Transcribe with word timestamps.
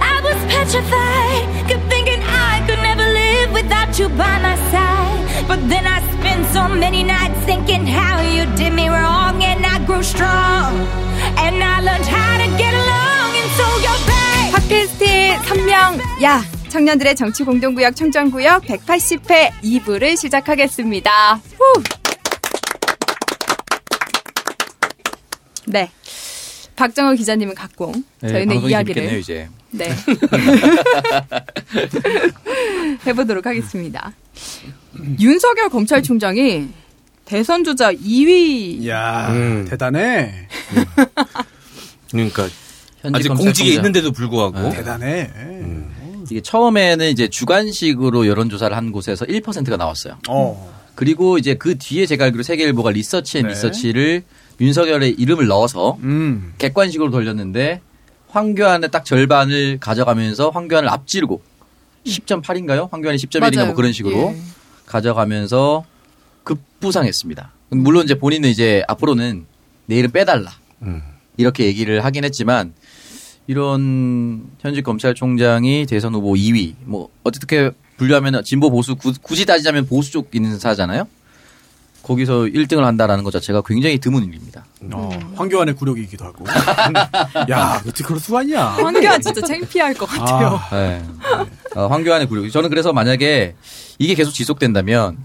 I 0.00 0.20
was 0.22 0.38
petrified. 0.52 1.46
Kept 1.68 1.84
thinking 1.88 2.20
I 2.22 2.64
could 2.66 2.80
never 2.82 3.06
live 3.06 3.52
without 3.52 3.98
you 3.98 4.08
by 4.10 4.38
my 4.40 4.56
side. 4.72 5.46
But 5.46 5.60
then 5.68 5.86
I 5.86 6.00
spent 6.18 6.46
so 6.52 6.68
many 6.68 7.02
nights 7.04 7.38
thinking 7.44 7.86
how 7.86 8.20
you 8.22 8.44
did 8.56 8.72
me 8.74 8.88
wrong, 8.88 9.42
and 9.42 9.64
I 9.64 9.78
grew 9.86 10.02
strong. 10.02 10.72
And 11.38 11.62
I 11.62 11.80
learned 11.80 12.06
how 12.06 12.32
to 12.42 12.48
get 12.58 12.74
along, 12.74 13.30
and 13.40 13.50
so 13.58 13.66
you're 13.84 14.02
back. 14.06 14.52
팟캐스트의 14.52 15.38
선명 15.44 15.98
야 16.22 16.42
청년들의 16.68 17.16
정치 17.16 17.44
공동구역 17.44 17.96
청정구역 17.96 18.64
180회 18.64 19.50
2부를 19.62 20.16
시작하겠습니다. 20.18 21.40
후. 21.58 21.82
네. 25.66 25.90
박정호 26.78 27.14
기자님은 27.14 27.56
각공. 27.56 27.92
네, 28.20 28.28
저희는 28.28 28.62
이야기를 28.62 29.02
재밌겠네요, 29.02 29.18
이제. 29.18 29.48
네. 29.72 29.92
해보도록 33.04 33.44
하겠습니다. 33.46 34.12
윤석열 35.18 35.68
검찰총장이 35.70 36.68
대선 37.24 37.64
주자 37.64 37.92
2위 37.92 38.80
이야, 38.82 39.28
음. 39.32 39.66
대단해. 39.68 40.46
그러니까 42.12 42.48
현직 43.00 43.18
아직. 43.18 43.28
공직에 43.34 43.70
있는데도 43.70 44.12
불구하고 44.12 44.70
대단해. 44.70 45.30
이게 46.30 46.40
처음에는 46.40 47.10
이제 47.10 47.26
주관식으로 47.26 48.28
여론조사를 48.28 48.76
한 48.76 48.92
곳에서 48.92 49.24
1%가 49.24 49.76
나왔어요. 49.76 50.18
어. 50.28 50.78
그리고 50.94 51.38
이제 51.38 51.54
그 51.54 51.76
뒤에 51.76 52.06
제가 52.06 52.26
알기로 52.26 52.44
세계일보가 52.44 52.90
리서치 52.92 53.38
앤 53.38 53.44
네. 53.44 53.50
리서치를 53.50 54.22
윤석열의 54.60 55.12
이름을 55.18 55.46
넣어서 55.46 55.98
음. 56.02 56.54
객관식으로 56.58 57.10
돌렸는데 57.10 57.80
황교안의 58.28 58.90
딱 58.90 59.04
절반을 59.04 59.78
가져가면서 59.80 60.50
황교안을 60.50 60.88
앞지르고 60.88 61.40
10.8인가요? 62.06 62.90
황교안이 62.90 63.18
10.1인가 63.18 63.54
맞아요. 63.56 63.66
뭐 63.66 63.74
그런 63.74 63.92
식으로 63.92 64.34
예. 64.34 64.40
가져가면서 64.86 65.84
급부상했습니다. 66.44 67.52
물론 67.70 68.04
이제 68.04 68.14
본인은 68.18 68.48
이제 68.48 68.82
앞으로는 68.88 69.46
내일은 69.86 70.10
빼달라 70.10 70.52
음. 70.82 71.02
이렇게 71.36 71.64
얘기를 71.66 72.04
하긴 72.04 72.24
했지만 72.24 72.72
이런 73.46 74.44
현직 74.60 74.82
검찰총장이 74.82 75.86
대선 75.86 76.14
후보 76.14 76.34
2위 76.34 76.74
뭐 76.84 77.08
어떻게 77.24 77.70
분류하면 77.96 78.44
진보 78.44 78.70
보수 78.70 78.96
구- 78.96 79.12
굳이 79.22 79.46
따지자면 79.46 79.86
보수 79.86 80.12
쪽 80.12 80.34
인사잖아요. 80.34 81.06
거기서 82.08 82.40
1등을 82.44 82.80
한다라는 82.84 83.22
것 83.22 83.30
자체가 83.32 83.62
굉장히 83.66 83.98
드문 83.98 84.24
일입니다. 84.24 84.64
어, 84.92 85.10
황교안의 85.36 85.74
굴욕이기도 85.76 86.24
하고. 86.24 86.44
야, 87.52 87.76
어떻게 87.86 88.02
그럴 88.02 88.18
수가 88.18 88.42
있냐. 88.44 88.64
황교안 88.64 89.20
진짜 89.20 89.42
창피할 89.42 89.92
것 89.92 90.06
같아요. 90.06 90.58
아, 90.70 90.74
네. 90.74 91.04
어, 91.76 91.86
황교안의 91.88 92.26
굴욕. 92.28 92.50
저는 92.50 92.70
그래서 92.70 92.94
만약에 92.94 93.54
이게 93.98 94.14
계속 94.14 94.32
지속된다면 94.32 95.18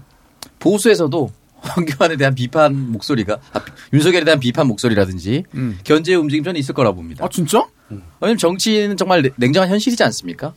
보수에서도 0.58 1.30
황교안에 1.62 2.16
대한 2.16 2.34
비판 2.34 2.92
목소리가 2.92 3.38
아, 3.54 3.60
윤석열에 3.94 4.24
대한 4.24 4.38
비판 4.38 4.66
목소리라든지 4.66 5.44
음. 5.54 5.78
견제 5.84 6.14
움직임 6.14 6.44
저는 6.44 6.60
있을 6.60 6.74
거라 6.74 6.92
봅니다. 6.92 7.24
아, 7.24 7.28
진짜? 7.32 7.66
왜냐면 8.20 8.36
정치는 8.36 8.98
정말 8.98 9.22
냉- 9.22 9.32
냉정한 9.36 9.70
현실이지 9.70 10.02
않습니까? 10.04 10.52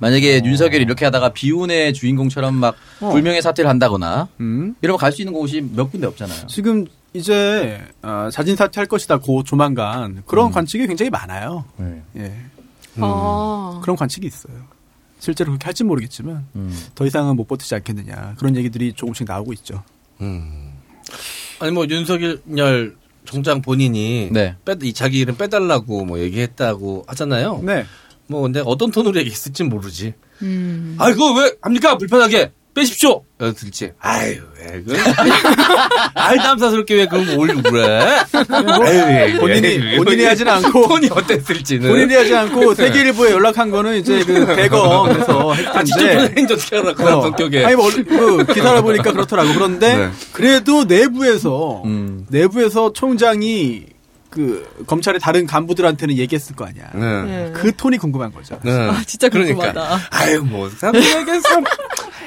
만약에 0.00 0.42
윤석열이 0.44 0.82
이렇게 0.82 1.04
하다가 1.04 1.30
비운의 1.30 1.92
주인공처럼 1.92 2.54
막 2.54 2.74
어. 3.00 3.10
불명예 3.10 3.40
사퇴를 3.40 3.68
한다거나 3.70 4.28
음. 4.40 4.74
이러면 4.82 4.98
갈 4.98 5.12
수 5.12 5.22
있는 5.22 5.32
곳이 5.32 5.60
몇 5.74 5.90
군데 5.90 6.06
없잖아요. 6.06 6.46
지금 6.46 6.86
이제 7.12 7.82
어, 8.02 8.28
자진 8.32 8.56
사퇴할 8.56 8.86
것이다. 8.86 9.18
고 9.18 9.42
조만간 9.42 10.22
그런 10.26 10.50
관측이 10.50 10.86
굉장히 10.86 11.10
많아요. 11.10 11.64
네. 11.76 12.02
예, 12.16 12.32
아. 12.98 13.80
그런 13.82 13.96
관측이 13.96 14.26
있어요. 14.26 14.54
실제로 15.18 15.50
그렇게 15.50 15.64
할지 15.66 15.84
모르겠지만 15.84 16.46
음. 16.56 16.78
더 16.94 17.04
이상은 17.04 17.36
못 17.36 17.46
버티지 17.46 17.74
않겠느냐 17.74 18.36
그런 18.38 18.56
얘기들이 18.56 18.92
조금씩 18.94 19.26
나오고 19.26 19.52
있죠. 19.54 19.82
음. 20.20 20.72
아니 21.58 21.72
뭐 21.72 21.86
윤석열 21.88 22.94
총장 23.24 23.60
본인이 23.60 24.30
네. 24.32 24.54
빼, 24.64 24.76
이 24.82 24.92
자기 24.94 25.18
이름 25.18 25.36
빼달라고 25.36 26.04
뭐 26.06 26.20
얘기했다고 26.20 27.04
하잖아요. 27.08 27.60
네. 27.64 27.84
뭐 28.30 28.42
근데 28.42 28.62
어떤 28.64 28.92
톤으로 28.92 29.18
얘기했을지 29.18 29.64
모르지. 29.64 30.14
음. 30.42 30.94
아 30.98 31.10
이거 31.10 31.32
왜 31.34 31.52
합니까 31.62 31.98
불편하게 31.98 32.52
빼십시오. 32.72 33.24
어, 33.40 33.52
들지. 33.52 33.90
아유 33.98 34.36
왜 34.56 34.82
그? 34.86 34.94
아이 36.14 36.36
남사스럽게 36.36 36.94
왜 36.94 37.06
그런 37.06 37.26
거 37.26 37.34
올리고 37.36 37.62
그래? 37.62 37.98
아유, 38.32 39.38
본인이 39.40 39.66
왜, 39.78 39.96
본인이 39.96 40.22
왜, 40.22 40.26
하진 40.28 40.46
않고 40.46 40.86
톤이 40.86 41.08
어땠을지는. 41.12 41.88
본인이 41.88 42.14
하지 42.14 42.32
않고 42.34 42.74
세계일보에 42.74 43.32
연락한 43.32 43.72
거는 43.72 43.96
이제 43.98 44.22
그 44.24 44.46
대검에서 44.46 45.52
아 45.72 45.82
진짜 45.82 46.06
했는데 46.06 46.28
편행도 46.34 46.54
어떻게 46.54 46.76
알아 46.78 46.94
그런 46.94 47.14
어. 47.14 47.22
성격에. 47.22 47.64
아니 47.64 47.74
뭐 47.74 47.86
얼- 47.86 48.04
그 48.04 48.44
기사를 48.54 48.80
보니까 48.82 49.12
그렇더라고. 49.12 49.52
그런데 49.54 49.96
네. 49.96 50.10
그래도 50.32 50.84
내부에서 50.84 51.82
음. 51.86 52.26
내부에서 52.30 52.92
총장이 52.92 53.86
그 54.30 54.84
검찰의 54.86 55.20
다른 55.20 55.46
간부들한테는 55.46 56.16
얘기했을 56.16 56.54
거 56.54 56.64
아니야. 56.64 56.88
네. 56.94 57.22
네. 57.24 57.52
그 57.52 57.74
톤이 57.74 57.98
궁금한 57.98 58.32
거죠. 58.32 58.58
네. 58.64 58.70
아, 58.72 59.02
진짜 59.04 59.28
궁금하다. 59.28 59.72
그러니까. 59.72 59.98
아유, 60.10 60.42
뭐, 60.42 60.70
사람들에게 60.70 61.40
참, 61.40 61.64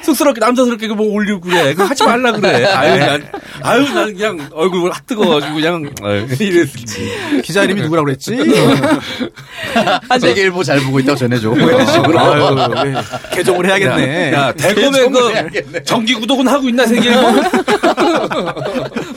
쑥스럽게, 0.04 0.40
남자스럽게 0.40 0.88
뭐 0.88 1.06
올리고 1.12 1.40
그래. 1.40 1.72
그거 1.74 1.84
하지 1.84 2.04
말라 2.04 2.32
그래. 2.32 2.64
아유, 2.64 2.98
난, 2.98 3.28
아유, 3.62 3.82
난 3.92 4.14
그냥 4.14 4.48
얼굴 4.52 4.90
확 4.90 5.06
뜨거워가지고 5.06 5.54
그냥, 5.54 5.90
아유, 6.02 6.26
이랬을지. 6.38 7.40
기자 7.42 7.64
이름이 7.64 7.80
누구라고 7.82 8.04
그랬지? 8.06 8.36
세계일보 10.20 10.62
잘 10.62 10.80
보고 10.80 11.00
있다고 11.00 11.16
전해줘. 11.18 11.48
뭐 11.48 11.58
이런 11.58 11.86
식으로. 11.86 12.18
아유, 12.18 12.56
왜 12.84 12.94
개종을 13.32 13.66
해야겠네. 13.66 14.32
야, 14.32 14.52
대검에 14.52 15.08
그, 15.08 15.84
정기 15.84 16.14
구독은 16.14 16.46
하고 16.48 16.68
있나, 16.68 16.86
세계일보? 16.86 17.28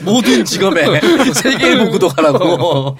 모든 0.02 0.44
직업에 0.44 1.00
세계일보 1.34 1.90
구독하라고. 1.90 2.96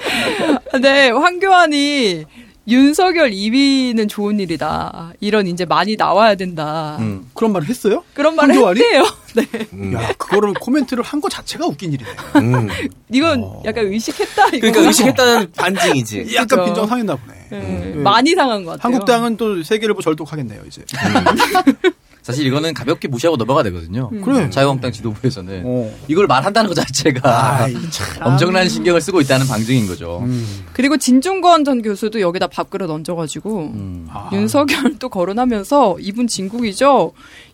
네, 0.80 1.10
황교안이 1.10 2.24
윤석열 2.68 3.30
2위는 3.30 4.08
좋은 4.08 4.38
일이다. 4.40 5.12
이런 5.20 5.46
이제 5.46 5.64
많이 5.64 5.96
나와야 5.96 6.34
된다. 6.34 6.96
음. 7.00 7.30
그런 7.34 7.52
말을 7.52 7.66
했어요? 7.68 8.04
그런 8.14 8.36
말을 8.36 8.54
황교안이? 8.54 8.80
했대요. 8.80 9.04
네. 9.34 9.92
야, 9.94 10.12
그거를 10.18 10.52
코멘트를 10.54 11.02
한 11.04 11.18
거 11.20 11.28
자체가 11.28 11.66
웃긴 11.66 11.92
일이네. 11.92 12.10
음. 12.36 12.68
이건 13.12 13.44
약간 13.64 13.86
의식했다. 13.86 14.48
이거. 14.48 14.58
그러니까 14.60 14.80
의식했다는 14.82 15.52
반증이지. 15.56 16.28
약간 16.36 16.46
그죠. 16.60 16.64
빈정 16.66 16.86
상했나 16.86 17.16
보네. 17.16 17.34
네, 17.50 17.58
음. 17.58 18.02
많이 18.04 18.34
상한 18.34 18.64
것 18.64 18.72
같아요. 18.72 18.92
한국당은 18.92 19.36
또 19.38 19.62
세계일보 19.62 20.00
절독하겠네요, 20.02 20.60
이제. 20.66 20.82
사실 22.28 22.46
이거는 22.46 22.74
가볍게 22.74 23.08
무시하고 23.08 23.38
넘어가야 23.38 23.64
되거든요. 23.64 24.10
그래. 24.22 24.50
자유한국당 24.50 24.92
지도부에서는 24.92 25.62
어. 25.64 25.90
이걸 26.08 26.26
말한다는 26.26 26.68
것 26.68 26.74
자체가 26.74 27.62
아이, 27.62 27.74
참. 27.90 28.26
엄청난 28.26 28.68
신경을 28.68 29.00
쓰고 29.00 29.22
있다는 29.22 29.46
방증인 29.46 29.86
거죠. 29.86 30.20
음. 30.24 30.66
그리고 30.74 30.98
진중권 30.98 31.64
전 31.64 31.80
교수도 31.80 32.20
여기다 32.20 32.48
밥그릇 32.48 32.90
얹어가지고 32.90 33.58
음. 33.60 34.06
아. 34.10 34.28
윤석열 34.34 34.98
또 34.98 35.08
거론하면서 35.08 35.96
이분 36.00 36.26
진국이죠. 36.26 37.12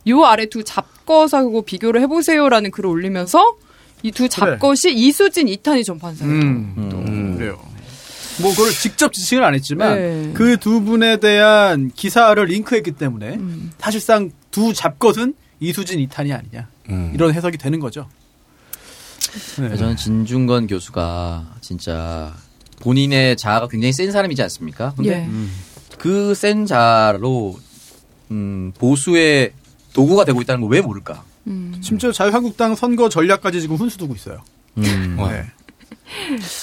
요 0.08 0.24
아래 0.24 0.46
두 0.46 0.64
잡것하고 0.64 1.62
비교를 1.62 2.00
해보세요라는 2.00 2.72
글을 2.72 2.90
올리면서 2.90 3.54
이 4.02 4.10
두 4.10 4.28
잡것이 4.28 4.92
이수진 4.92 5.46
이탄희 5.46 5.84
전 5.84 6.00
판사예요. 6.00 6.32
음. 6.34 6.74
음. 6.76 7.34
그래요. 7.38 7.58
뭐 8.42 8.50
그걸 8.50 8.70
직접 8.72 9.12
지칭을 9.12 9.44
안 9.44 9.54
했지만 9.54 9.94
네. 9.94 10.30
그두 10.34 10.82
분에 10.82 11.18
대한 11.18 11.92
기사를 11.94 12.44
링크했기 12.44 12.90
때문에 12.90 13.34
음. 13.36 13.70
사실상 13.78 14.30
두 14.54 14.72
잡것은 14.72 15.34
이수진 15.58 15.98
이탄이 15.98 16.32
아니냐 16.32 16.68
음. 16.90 17.10
이런 17.12 17.34
해석이 17.34 17.58
되는 17.58 17.80
거죠. 17.80 18.08
네. 19.58 19.76
저는 19.76 19.96
진중건 19.96 20.68
교수가 20.68 21.56
진짜 21.60 22.32
본인의 22.80 23.36
자아가 23.36 23.66
굉장히 23.66 23.92
센 23.92 24.12
사람이지 24.12 24.40
않습니까? 24.42 24.94
근데 24.96 25.10
예. 25.28 25.96
그센 25.98 26.66
자로 26.66 27.58
음, 28.30 28.72
보수의 28.78 29.52
도구가 29.92 30.24
되고 30.24 30.40
있다는 30.40 30.60
걸 30.60 30.70
왜 30.70 30.80
모를까? 30.80 31.24
음. 31.48 31.74
심지어 31.82 32.12
자유한국당 32.12 32.76
선거 32.76 33.08
전략까지 33.08 33.60
지금 33.60 33.74
훈수 33.74 33.98
두고 33.98 34.14
있어요. 34.14 34.40
음. 34.78 35.16
와. 35.18 35.32
네. 35.32 35.46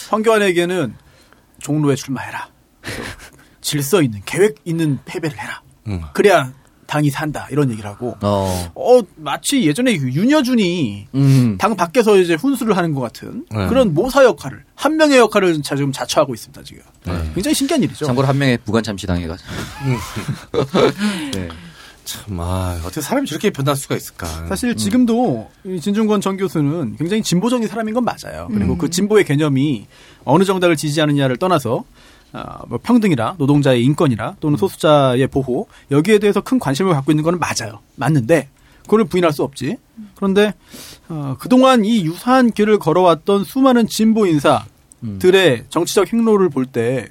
황교안에게는 0.09 0.95
종로에 1.59 1.95
출마해라. 1.95 2.47
그래서 2.79 3.01
질서 3.59 4.01
있는 4.01 4.21
계획 4.25 4.55
있는 4.63 4.97
패배를 5.03 5.37
해라. 5.37 5.61
음. 5.87 6.01
그래야 6.13 6.53
당이 6.91 7.09
산다 7.09 7.47
이런 7.51 7.71
얘기를 7.71 7.89
하고 7.89 8.17
어. 8.21 8.71
어 8.75 9.01
마치 9.15 9.65
예전에 9.65 9.97
그 9.97 10.11
윤여준이 10.11 11.07
음. 11.15 11.57
당 11.57 11.77
밖에서 11.77 12.17
이제 12.17 12.33
훈수를 12.33 12.75
하는 12.75 12.93
것 12.93 12.99
같은 12.99 13.45
네. 13.49 13.67
그런 13.67 13.93
모사 13.93 14.25
역할을 14.25 14.65
한 14.75 14.97
명의 14.97 15.17
역할을 15.17 15.61
자- 15.61 15.77
지금 15.77 15.93
자처하고 15.93 16.33
있습니다 16.33 16.61
지금 16.63 16.81
네. 17.05 17.31
굉장히 17.33 17.55
신기한 17.55 17.81
일이죠. 17.81 18.05
참고로 18.07 18.27
한 18.27 18.37
명의 18.37 18.57
부관 18.57 18.83
참시 18.83 19.07
당해가지고. 19.07 19.49
네. 21.33 21.47
참, 22.03 22.39
아, 22.41 22.77
어떻게 22.83 22.99
사람이 22.99 23.25
저렇게 23.27 23.51
변할 23.51 23.75
수가 23.77 23.95
있을까. 23.95 24.27
사실 24.49 24.75
지금도 24.75 25.49
이 25.63 25.79
진중권 25.79 26.19
전 26.19 26.35
교수는 26.35 26.97
굉장히 26.97 27.23
진보적인 27.23 27.69
사람인 27.69 27.93
건 27.93 28.03
맞아요. 28.03 28.49
그리고 28.51 28.73
음. 28.73 28.77
그 28.77 28.89
진보의 28.89 29.23
개념이 29.23 29.85
어느 30.25 30.43
정당을 30.43 30.75
지지하느냐를 30.75 31.37
떠나서 31.37 31.85
아, 32.33 32.63
뭐 32.67 32.79
평등이라 32.81 33.35
노동자의 33.37 33.83
인권이라 33.83 34.37
또는 34.39 34.57
소수자의 34.57 35.27
보호 35.27 35.67
여기에 35.91 36.19
대해서 36.19 36.39
큰 36.41 36.59
관심을 36.59 36.93
갖고 36.93 37.11
있는 37.11 37.23
거는 37.23 37.39
맞아요. 37.39 37.79
맞는데 37.95 38.47
그걸 38.83 39.03
부인할 39.05 39.31
수 39.33 39.43
없지. 39.43 39.77
그런데 40.15 40.53
어, 41.09 41.35
그동안 41.39 41.83
이 41.85 42.03
유사한 42.05 42.51
길을 42.51 42.79
걸어왔던 42.79 43.43
수많은 43.43 43.87
진보 43.87 44.25
인사들의 44.25 45.65
정치적 45.69 46.11
행로를 46.13 46.49
볼 46.49 46.65
때 46.65 47.07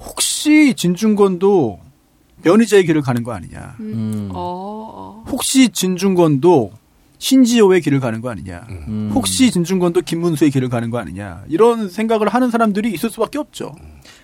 혹시 0.00 0.74
진중권도 0.76 1.80
변희재의 2.42 2.84
길을 2.86 3.02
가는 3.02 3.22
거 3.22 3.32
아니냐. 3.32 3.76
음. 3.80 4.30
어, 4.32 5.24
혹시 5.28 5.68
진중권도 5.70 6.72
신지호의 7.18 7.80
길을 7.80 7.98
가는 8.00 8.20
거 8.20 8.28
아니냐. 8.30 8.66
음. 8.68 9.10
혹시 9.14 9.50
진중권도 9.50 10.02
김문수의 10.02 10.50
길을 10.50 10.68
가는 10.68 10.90
거 10.90 10.98
아니냐. 10.98 11.44
이런 11.48 11.88
생각을 11.88 12.28
하는 12.28 12.50
사람들이 12.50 12.92
있을 12.92 13.08
수밖에 13.10 13.38
없죠. 13.38 13.74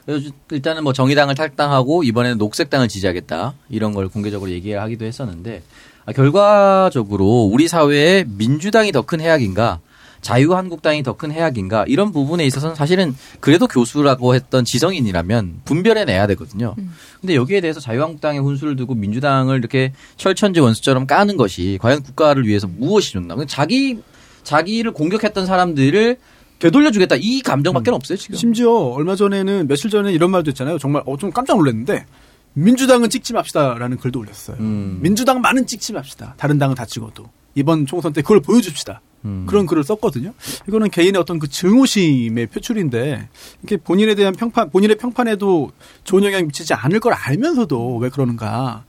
그래서 0.04 0.30
일단은 0.50 0.82
뭐 0.84 0.92
정의당을 0.92 1.34
탈당하고 1.34 2.02
이번에는 2.04 2.38
녹색당을 2.38 2.88
지지하겠다 2.88 3.54
이런 3.70 3.92
걸 3.92 4.08
공개적으로 4.08 4.50
얘기하기도 4.50 5.04
했었는데 5.04 5.62
아, 6.06 6.12
결과적으로 6.12 7.42
우리 7.52 7.68
사회에 7.68 8.24
민주당이 8.26 8.90
더 8.92 9.02
큰 9.02 9.20
해악인가 9.20 9.80
자유한국당이 10.20 11.02
더 11.02 11.14
큰 11.14 11.32
해악인가 11.32 11.84
이런 11.88 12.12
부분에 12.12 12.44
있어서는 12.46 12.74
사실은 12.76 13.14
그래도 13.40 13.66
교수라고 13.66 14.34
했던 14.34 14.64
지성인이라면 14.64 15.62
분별해내야 15.64 16.28
되거든요. 16.28 16.74
근데 17.20 17.34
여기에 17.34 17.60
대해서 17.60 17.80
자유한국당에 17.80 18.38
훈수를 18.38 18.76
두고 18.76 18.94
민주당을 18.94 19.58
이렇게 19.58 19.92
철천지 20.16 20.60
원수처럼 20.60 21.06
까는 21.08 21.36
것이 21.36 21.78
과연 21.82 22.02
국가를 22.04 22.46
위해서 22.46 22.68
무엇이 22.68 23.12
좋나? 23.12 23.34
자기 23.46 23.98
자기를 24.44 24.92
공격했던 24.92 25.44
사람들을 25.46 26.18
되돌려주겠다 26.62 27.16
이 27.18 27.40
감정밖에 27.42 27.90
없어요 27.90 28.16
지금. 28.16 28.36
심지어 28.36 28.70
얼마 28.70 29.16
전에는 29.16 29.66
며칠 29.66 29.90
전에 29.90 30.12
이런 30.12 30.30
말도 30.30 30.50
했잖아요. 30.50 30.78
정말 30.78 31.02
어, 31.06 31.16
좀 31.16 31.32
깜짝 31.32 31.56
놀랐는데 31.56 32.06
민주당은 32.52 33.10
찍지 33.10 33.32
맙시다라는 33.32 33.96
글도 33.96 34.20
올렸어요. 34.20 34.58
음. 34.60 35.00
민주당만은 35.02 35.66
찍지 35.66 35.92
맙시다. 35.92 36.34
다른 36.36 36.58
당은 36.58 36.76
다 36.76 36.84
찍어도 36.84 37.24
이번 37.56 37.84
총선 37.86 38.12
때 38.12 38.22
그걸 38.22 38.40
보여줍시다. 38.40 39.00
음. 39.24 39.44
그런 39.48 39.66
글을 39.66 39.82
썼거든요. 39.82 40.34
이거는 40.68 40.90
개인의 40.90 41.20
어떤 41.20 41.40
그 41.40 41.48
증오심의 41.48 42.46
표출인데 42.46 43.28
이게 43.64 43.76
본인에 43.76 44.14
대한 44.14 44.32
평판, 44.32 44.70
본인의 44.70 44.98
평판에도 44.98 45.72
좋은 46.04 46.22
영향 46.22 46.46
미치지 46.46 46.74
않을 46.74 47.00
걸 47.00 47.12
알면서도 47.12 47.96
왜 47.96 48.08
그러는가. 48.08 48.84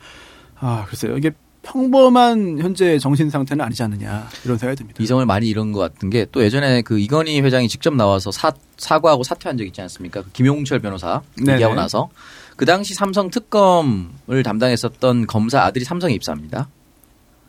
아, 0.60 0.86
글쎄요. 0.88 1.18
이게 1.18 1.32
평범한 1.64 2.60
현재 2.60 3.00
정신 3.00 3.30
상태는 3.30 3.64
아니지 3.66 3.82
않느냐 3.84 4.28
이런 4.46 4.58
생각이 4.58 4.78
듭니다. 4.78 5.02
이성을 5.02 5.26
많이 5.26 5.48
잃은 5.48 5.72
것 5.72 5.80
같은 5.80 6.10
게 6.10 6.26
또 6.32 6.44
예전에 6.44 6.82
그 6.82 7.00
이건희 7.00 7.42
회장이 7.42 7.68
직접 7.70 7.94
나와서 7.96 8.32
사, 8.32 8.52
사과하고 8.78 9.24
사퇴한 9.24 9.58
적 9.58 9.64
있지 9.66 9.82
않습니까? 9.82 10.22
그 10.24 10.32
김용철 10.32 10.80
변호사 10.80 11.22
네네. 11.38 11.54
얘기하고 11.54 11.76
나서 11.76 12.10
그 12.56 12.66
당시 12.66 12.94
삼성 12.94 13.30
특검을 13.30 14.44
담당했었던 14.44 15.26
검사 15.28 15.62
아들이 15.64 15.86
삼성에 15.86 16.14
입사합니다. 16.14 16.70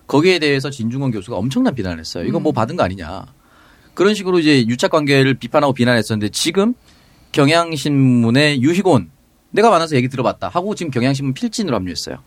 거기에 0.06 0.38
대해서 0.38 0.70
진중권 0.70 1.10
교수가 1.10 1.36
엄청난 1.36 1.74
비난을 1.74 1.98
했어요. 1.98 2.24
이거 2.24 2.38
뭐 2.40 2.52
받은 2.52 2.76
거 2.76 2.82
아니냐. 2.84 3.26
그런 3.94 4.14
식으로 4.14 4.38
이제 4.38 4.66
유착 4.66 4.90
관계를 4.90 5.34
비판하고 5.34 5.72
비난했었는데 5.72 6.30
지금 6.30 6.74
경향신문의 7.32 8.62
유희곤 8.62 9.10
내가 9.50 9.70
만나서 9.70 9.96
얘기 9.96 10.08
들어봤다 10.08 10.48
하고 10.48 10.74
지금 10.74 10.90
경향신문 10.90 11.32
필진으로 11.34 11.74
합류했어요. 11.76 12.18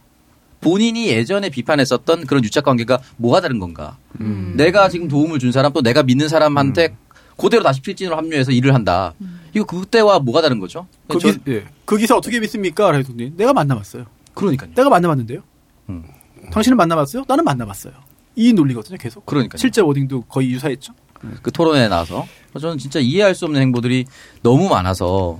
본인이 0.61 1.07
예전에 1.07 1.49
비판했었던 1.49 2.25
그런 2.25 2.43
유착 2.43 2.63
관계가 2.65 2.99
뭐가 3.17 3.41
다른 3.41 3.59
건가? 3.59 3.97
음. 4.19 4.53
내가 4.57 4.89
지금 4.89 5.07
도움을 5.07 5.39
준 5.39 5.51
사람 5.51 5.71
또 5.73 5.81
내가 5.81 6.03
믿는 6.03 6.27
사람한테 6.27 6.95
그대로 7.37 7.63
다시 7.63 7.81
필진으로 7.81 8.15
합류해서 8.17 8.51
일을 8.51 8.73
한다. 8.73 9.13
이거 9.53 9.65
그때와 9.65 10.19
뭐가 10.19 10.41
다른 10.41 10.59
거죠? 10.59 10.87
그, 11.07 11.19
저- 11.19 11.31
기, 11.31 11.39
예. 11.49 11.65
그 11.85 11.97
기사 11.97 12.15
어떻게 12.15 12.39
믿습니까? 12.39 12.87
그랬더니 12.91 13.33
내가 13.37 13.53
만나봤어요. 13.53 14.05
그러니까요. 14.33 14.71
내가 14.75 14.89
만나봤는데요. 14.89 15.41
음. 15.89 16.03
당신은 16.51 16.77
만나봤어요? 16.77 17.25
나는 17.27 17.43
만나봤어요. 17.43 17.93
이 18.35 18.53
논리거든요, 18.53 18.97
계속. 18.97 19.25
그러니까요. 19.25 19.57
실제 19.57 19.81
워딩도 19.81 20.21
거의 20.23 20.51
유사했죠. 20.51 20.93
그 21.41 21.51
토론회에 21.51 21.87
나와서 21.87 22.27
저는 22.59 22.77
진짜 22.77 22.99
이해할 22.99 23.33
수 23.33 23.45
없는 23.45 23.59
행보들이 23.61 24.05
너무 24.43 24.69
많아서 24.69 25.39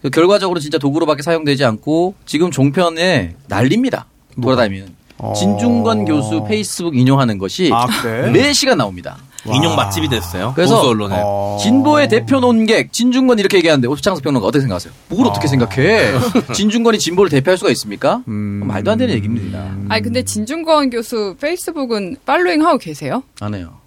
그 0.00 0.10
결과적으로 0.10 0.60
진짜 0.60 0.78
도구로밖에 0.78 1.22
사용되지 1.22 1.64
않고 1.64 2.14
지금 2.26 2.50
종편에 2.52 3.34
난립니다. 3.48 4.06
돌아다니면 4.40 4.94
진중권 5.36 6.04
교수 6.04 6.44
페이스북 6.44 6.96
인용하는 6.96 7.38
것이 7.38 7.70
아, 7.72 7.86
그래? 7.86 8.30
매 8.30 8.52
시간 8.52 8.78
나옵니다. 8.78 9.16
인용 9.44 9.74
맛집이 9.74 10.08
됐어요. 10.08 10.52
그래서- 10.54 10.80
언론에. 10.88 11.16
어. 11.18 11.58
진보의 11.60 12.08
대표 12.08 12.38
논객 12.38 12.92
진중권 12.92 13.40
이렇게 13.40 13.56
얘기하는데 13.56 13.88
오창석 13.88 14.22
평론가 14.22 14.46
어떻게 14.46 14.60
생각하세요? 14.60 14.92
뭘 15.08 15.26
어떻게 15.26 15.48
생각해? 15.48 16.12
진중권이 16.54 16.98
진보를 17.00 17.28
대표할 17.28 17.58
수가 17.58 17.70
있습니까? 17.72 18.22
음. 18.28 18.62
말도 18.66 18.92
안 18.92 18.98
되는 18.98 19.12
얘기입니다. 19.14 19.74
아니 19.88 20.02
근데 20.02 20.22
진중권 20.22 20.90
교수 20.90 21.34
페이스북은 21.40 22.16
팔로잉 22.24 22.64
하고 22.64 22.78
계세요? 22.78 23.24
안 23.40 23.54
해요. 23.54 23.81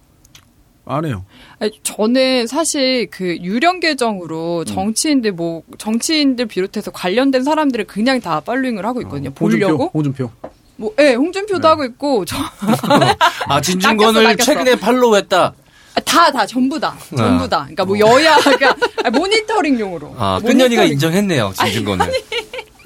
안 0.85 1.05
해요. 1.05 1.25
아니, 1.59 1.71
저는 1.83 2.47
사실 2.47 3.07
그 3.09 3.37
유령 3.41 3.79
계정으로 3.79 4.59
음. 4.59 4.65
정치인들 4.65 5.31
뭐 5.31 5.63
정치인들 5.77 6.45
비롯해서 6.45 6.91
관련된 6.91 7.43
사람들을 7.43 7.85
그냥 7.85 8.19
다 8.21 8.39
팔로잉을 8.39 8.85
하고 8.85 9.01
있거든요. 9.01 9.31
보려고. 9.31 9.89
홍준표. 9.93 10.29
뭐, 10.77 10.93
예, 10.99 11.13
홍준표도 11.13 11.67
하고 11.67 11.85
있고 11.85 12.25
저 12.25 12.35
아, 13.47 13.61
진중권을 13.61 14.23
낚였어, 14.23 14.23
낚였어. 14.23 14.43
최근에 14.43 14.75
팔로우했다. 14.79 15.53
아, 15.95 16.01
다, 16.01 16.29
다, 16.31 16.45
전부 16.45 16.79
다. 16.79 16.95
전부 17.15 17.47
다. 17.47 17.59
그러니까 17.61 17.85
뭐 17.85 17.97
여야, 17.97 18.35
그러니까 18.37 18.75
아니, 19.03 19.17
모니터링 19.17 19.79
용으로. 19.79 20.13
아, 20.17 20.39
끝년이가 20.39 20.81
모니터링. 20.81 20.91
인정했네요, 20.91 21.53
진중권을. 21.55 22.11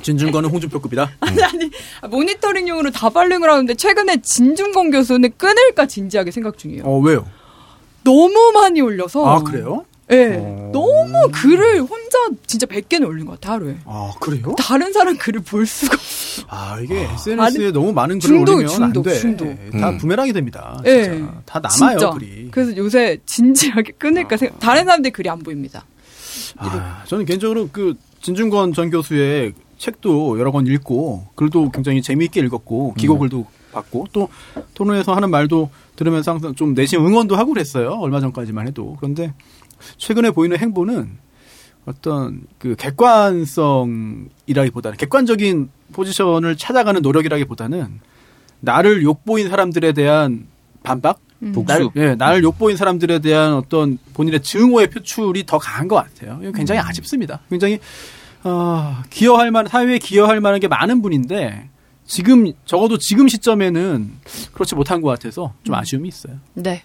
진중권은 0.04 0.50
홍준표급이다. 0.52 1.12
아니, 1.20 1.44
아니, 1.44 1.70
아, 2.02 2.08
모니터링 2.08 2.68
용으로 2.68 2.92
다 2.92 3.10
팔로잉을 3.10 3.50
하는데 3.50 3.74
최근에 3.74 4.22
진중권 4.22 4.92
교수는 4.92 5.32
끊을까 5.38 5.88
진지하게 5.88 6.30
생각 6.32 6.58
중이에요. 6.58 6.84
어, 6.86 7.00
왜요? 7.00 7.26
너무 8.04 8.52
많이 8.54 8.82
올려서. 8.82 9.26
아, 9.26 9.40
그래요? 9.44 9.86
예. 10.12 10.38
어. 10.40 10.72
너무 10.74 11.30
글을 11.32 11.82
혼자 11.82 12.18
진짜 12.48 12.66
100개는 12.66 13.08
올린 13.08 13.26
것 13.26 13.40
같아, 13.40 13.54
하루에. 13.54 13.78
아, 13.86 14.12
그래요? 14.20 14.56
다른 14.58 14.92
사람 14.92 15.18
글을 15.18 15.42
볼 15.42 15.68
수가 15.68 15.94
없어. 15.94 16.44
아, 16.48 16.80
이게 16.82 17.02
SNS에 17.14 17.72
너무 17.72 17.94
많은 17.94 18.18
글을 18.20 18.38
중독, 18.38 18.54
올리면 18.54 18.70
중독, 18.74 19.08
안 19.08 19.14
돼. 19.14 19.20
중독. 19.20 19.46
다 19.80 19.90
음. 19.90 19.98
부메랑이 20.00 20.34
됩니다. 20.34 20.82
예. 20.86 21.04
진짜. 21.04 21.42
다 21.46 21.60
남아요, 21.60 22.00
진짜. 22.00 22.10
글이. 22.12 22.48
그래서 22.52 22.76
요새 22.78 23.20
진지하게 23.26 23.94
끊을까 24.00 24.36
생각, 24.38 24.60
다른 24.60 24.86
사람들 24.86 25.12
글이 25.12 25.30
안 25.30 25.40
보입니다. 25.40 25.86
아, 26.58 27.04
저는 27.06 27.26
개인적으로 27.26 27.70
그 27.72 27.94
진중권 28.22 28.74
전 28.74 28.90
교수의 28.90 29.54
책도 29.78 30.40
여러 30.40 30.52
권 30.52 30.66
읽고 30.68 31.28
글도 31.36 31.72
굉장히 31.72 32.02
재미있게 32.02 32.42
읽었고 32.42 32.96
기고글도 32.96 33.46
봤고 33.72 34.08
또 34.12 34.30
토론에서 34.74 35.14
하는 35.14 35.30
말도 35.30 35.70
들으면서 35.96 36.32
항상 36.32 36.56
좀 36.56 36.74
내심 36.74 37.06
응원도 37.06 37.36
하고 37.36 37.54
그랬어요. 37.54 37.92
얼마 37.92 38.20
전까지만 38.20 38.68
해도. 38.68 38.98
그런데 39.00 39.36
최근에 39.98 40.32
보이는 40.32 40.58
행보는 40.58 41.20
어떤 41.86 42.42
그 42.58 42.76
객관성이라기보다는 42.76 44.98
객관적인 44.98 45.70
포지션을 45.94 46.58
찾아가는 46.58 47.00
노력이라기보다는 47.02 48.00
나를 48.60 49.04
욕보인 49.04 49.50
사람들에 49.50 49.94
대한 49.94 50.48
반박, 50.84 51.20
복수. 51.54 51.74
날, 51.74 51.90
예, 51.96 52.16
나를 52.16 52.44
욕보인 52.44 52.78
사람들에 52.78 53.20
대한 53.20 53.54
어떤 53.54 53.98
본인의 54.14 54.42
증오의 54.42 54.90
표출이 54.90 55.46
더 55.46 55.58
강한 55.58 55.88
것 55.88 55.96
같아요. 55.96 56.40
이거 56.42 56.52
굉장히 56.52 56.82
아쉽습니다. 56.82 57.40
굉장히 57.50 57.80
어, 58.44 58.98
기여할 59.10 59.52
만 59.52 59.68
사회에 59.68 59.98
기여할 59.98 60.42
만한 60.42 60.60
게 60.60 60.68
많은 60.68 61.02
분인데 61.02 61.70
지금 62.10 62.52
적어도 62.66 62.98
지금 62.98 63.28
시점에는 63.28 64.12
그렇지 64.54 64.74
못한 64.74 65.00
것 65.02 65.10
같아서 65.10 65.54
좀 65.64 65.76
아쉬움이 65.76 66.08
있어요. 66.08 66.38
네. 66.56 66.82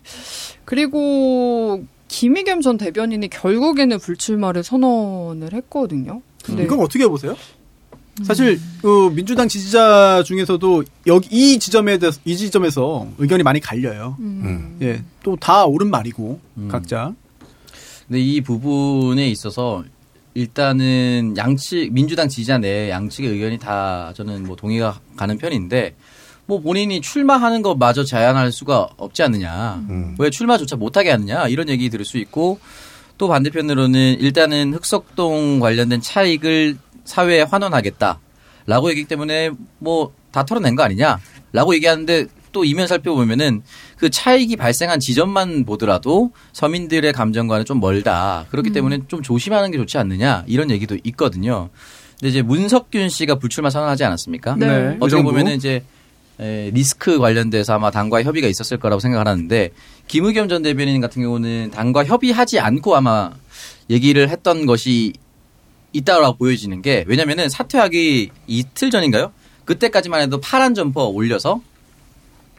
그리고 0.67 1.83
김의겸 2.09 2.61
전 2.61 2.77
대변인이 2.77 3.29
결국에는 3.31 3.99
불출마를 3.99 4.63
선언을 4.63 5.55
했거든요. 5.55 6.21
근데 6.45 6.65
이건 6.65 6.81
어떻게 6.81 7.09
보세요? 7.09 7.35
사실 8.23 8.61
그 8.83 9.11
민주당 9.15 9.49
지지자 9.49 10.23
중에서도 10.25 10.85
여기 11.07 11.29
이 11.33 11.59
지점에 11.59 11.97
대해서 11.99 12.21
이 12.27 12.37
지점에서 12.37 13.09
의견이 13.19 13.43
많이 13.43 13.61
갈려요. 13.61 14.17
음. 14.21 14.77
예, 14.83 15.03
또 15.23 15.37
다 15.37 15.65
옳은 15.65 15.91
말이고 15.91 16.39
음. 16.59 16.69
각자. 16.71 17.15
근데 18.07 18.21
이 18.21 18.43
부분에 18.43 19.27
있어서 19.31 19.83
일단은 20.35 21.35
양측 21.37 21.93
민주당 21.93 22.29
지지자 22.29 22.59
내 22.59 22.91
양측의 22.91 23.31
의견이 23.31 23.59
다 23.59 24.13
저는 24.17 24.45
뭐 24.45 24.57
동의가 24.57 25.01
가는 25.17 25.39
편인데 25.39 25.95
뭐 26.47 26.61
본인이 26.61 27.01
출마하는 27.01 27.63
것마저 27.63 28.05
제한할 28.05 28.53
수가 28.53 28.89
없지 28.97 29.23
않느냐. 29.23 29.85
음. 29.89 30.17
왜 30.19 30.31
출마조차 30.31 30.77
못하게 30.77 31.11
하느냐 31.11 31.49
이런 31.49 31.69
얘기 31.69 31.89
들을 31.89 32.05
수 32.05 32.19
있고 32.19 32.59
또 33.17 33.29
반대편으로는 33.29 34.19
일단은 34.21 34.75
흑석동 34.75 35.61
관련된 35.61 36.01
차익을 36.01 36.77
사회에 37.05 37.43
환원하겠다라고 37.43 38.91
얘기기 38.91 39.07
때문에 39.07 39.51
뭐 39.79 40.13
다 40.35 40.45
털어낸 40.45 40.75
거 40.75 40.83
아니냐라고 40.83 41.75
얘기하는데 41.77 42.27
또 42.51 42.65
이면 42.65 42.89
살펴보면은 42.89 43.63
그그 44.05 44.11
차익이 44.11 44.57
발생한 44.57 45.01
지점만 45.01 45.65
보더라도 45.65 46.31
서민들의 46.53 47.11
감정과는 47.15 47.65
좀 47.65 47.81
멀다. 47.81 48.45
그렇기 48.51 48.71
때문에 48.71 49.01
좀 49.09 49.23
조심하는 49.23 49.71
게 49.71 49.79
좋지 49.79 49.97
않느냐 49.97 50.45
이런 50.47 50.71
얘기도 50.71 50.99
있거든요. 51.05 51.71
근데 52.21 52.29
이제 52.29 52.43
문석균 52.43 53.09
씨가 53.09 53.37
불출마 53.37 53.71
선언하지 53.71 54.05
않았습니까? 54.05 54.57
네. 54.57 54.67
어떻게 54.67 54.99
의정부. 55.01 55.31
보면은 55.31 55.57
이제 55.57 55.83
에, 56.39 56.71
리스크 56.75 57.19
관련돼서 57.19 57.73
아마 57.73 57.91
당과 57.91 58.23
협의가 58.25 58.47
있었을 58.47 58.77
거라고 58.77 59.01
생각하는데 59.01 59.71
김의겸 60.09 60.49
전 60.49 60.61
대변인 60.61 61.01
같은 61.01 61.23
경우는 61.23 61.71
당과 61.73 62.05
협의하지 62.05 62.61
않고 62.61 62.95
아마 62.97 63.31
얘기를 63.89 64.29
했던 64.29 64.67
것이 64.67 65.15
있다고 65.95 66.37
보여지는 66.37 66.83
게 66.83 67.05
왜냐면은 67.07 67.49
사퇴하기 67.49 68.31
이틀 68.49 68.91
전인가요? 68.91 69.33
그때까지만 69.65 70.21
해도 70.21 70.41
파란 70.41 70.75
점퍼 70.75 71.07
올려서 71.07 71.63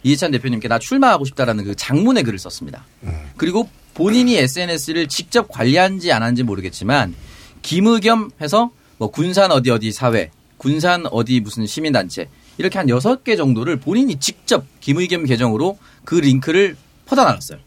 이해찬 0.05 0.29
대표님께 0.29 0.67
나 0.67 0.77
출마하고 0.77 1.25
싶다라는 1.25 1.63
그 1.63 1.75
장문의 1.75 2.21
글을 2.23 2.37
썼습니다. 2.37 2.85
그리고 3.37 3.67
본인이 3.95 4.37
SNS를 4.37 5.07
직접 5.07 5.47
관리한지 5.49 6.11
안 6.11 6.21
한지 6.21 6.43
모르겠지만 6.43 7.15
김의겸 7.63 8.29
해서 8.39 8.69
뭐 8.97 9.09
군산 9.09 9.51
어디 9.51 9.71
어디 9.71 9.91
사회, 9.91 10.29
군산 10.57 11.05
어디 11.11 11.39
무슨 11.39 11.65
시민단체 11.65 12.27
이렇게 12.59 12.77
한 12.77 12.87
여섯 12.87 13.23
개 13.23 13.35
정도를 13.35 13.77
본인이 13.77 14.17
직접 14.19 14.65
김의겸 14.79 15.25
계정으로 15.25 15.79
그 16.05 16.15
링크를 16.15 16.77
퍼다 17.07 17.23
놨어요. 17.25 17.57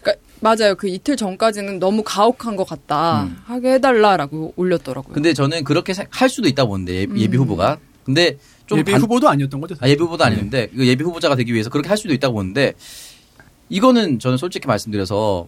그러니까 0.00 0.24
맞아요. 0.38 0.76
그 0.76 0.86
이틀 0.86 1.16
전까지는 1.16 1.80
너무 1.80 2.02
가혹한 2.04 2.54
것 2.54 2.68
같다. 2.68 3.24
음. 3.24 3.36
하게 3.46 3.72
해달라라고 3.74 4.52
올렸더라고요. 4.54 5.12
근데 5.12 5.34
저는 5.34 5.64
그렇게 5.64 5.92
생- 5.92 6.06
할 6.10 6.28
수도 6.28 6.46
있다고 6.48 6.70
보는데 6.70 6.94
예- 7.00 7.06
예비 7.16 7.36
음. 7.36 7.42
후보가. 7.42 7.78
근데 8.04 8.38
좀 8.70 8.78
예비 8.78 8.92
반- 8.92 9.00
후보도 9.00 9.28
아니었던 9.28 9.60
거죠. 9.60 9.74
아, 9.80 9.88
예비 9.88 10.00
후보도 10.02 10.22
아닌데 10.24 10.68
그 10.74 10.86
예비 10.86 11.02
후보자가 11.02 11.34
되기 11.34 11.52
위해서 11.52 11.68
그렇게 11.70 11.88
할 11.88 11.98
수도 11.98 12.14
있다고 12.14 12.34
보는데 12.34 12.74
이거는 13.68 14.18
저는 14.20 14.36
솔직히 14.36 14.66
말씀드려서 14.68 15.46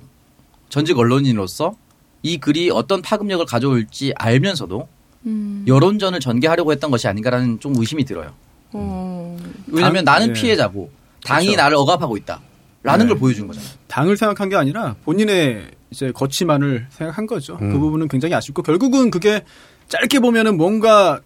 전직 0.68 0.98
언론인으로서 0.98 1.74
이 2.22 2.38
글이 2.38 2.70
어떤 2.70 3.00
파급력을 3.02 3.44
가져올지 3.46 4.12
알면서도 4.16 4.88
음. 5.26 5.64
여론전을 5.68 6.18
전개하려고 6.20 6.72
했던 6.72 6.90
것이 6.90 7.06
아닌가라는 7.08 7.60
좀 7.60 7.74
의심이 7.76 8.04
들어요. 8.04 8.32
어. 8.72 9.36
왜냐하면 9.68 10.04
당- 10.04 10.14
나는 10.20 10.28
예. 10.36 10.40
피해자고 10.40 10.90
당이 11.24 11.46
그렇죠. 11.46 11.62
나를 11.62 11.76
억압하고 11.76 12.16
있다라는 12.16 13.06
네. 13.06 13.06
걸 13.06 13.18
보여준 13.18 13.46
거잖아요. 13.46 13.70
당을 13.86 14.16
생각한 14.16 14.48
게 14.48 14.56
아니라 14.56 14.96
본인의 15.04 15.70
이제 15.90 16.10
거치만을 16.10 16.86
생각한 16.90 17.26
거죠. 17.26 17.58
음. 17.60 17.72
그 17.72 17.78
부분은 17.78 18.08
굉장히 18.08 18.34
아쉽고 18.34 18.62
결국은 18.62 19.10
그게 19.10 19.42
짧게 19.88 20.20
보면은 20.20 20.56
뭔가 20.56 21.20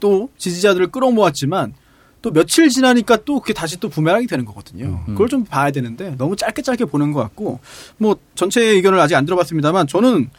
또 0.00 0.30
지지자들을 0.38 0.88
끌어모았지만 0.88 1.74
또 2.22 2.30
며칠 2.30 2.68
지나니까 2.68 3.18
또 3.24 3.40
그게 3.40 3.52
다시 3.54 3.78
또 3.80 3.88
부메랑이 3.88 4.26
되는 4.26 4.44
거거든요. 4.44 5.02
음. 5.08 5.14
그걸 5.14 5.28
좀 5.28 5.44
봐야 5.44 5.70
되는데 5.70 6.14
너무 6.16 6.36
짧게 6.36 6.62
짧게 6.62 6.86
보는 6.86 7.12
것 7.12 7.20
같고 7.20 7.60
뭐 7.96 8.16
전체의 8.34 8.74
의견을 8.76 8.98
아직 8.98 9.14
안 9.14 9.24
들어봤습니다만 9.24 9.86
저는 9.86 10.30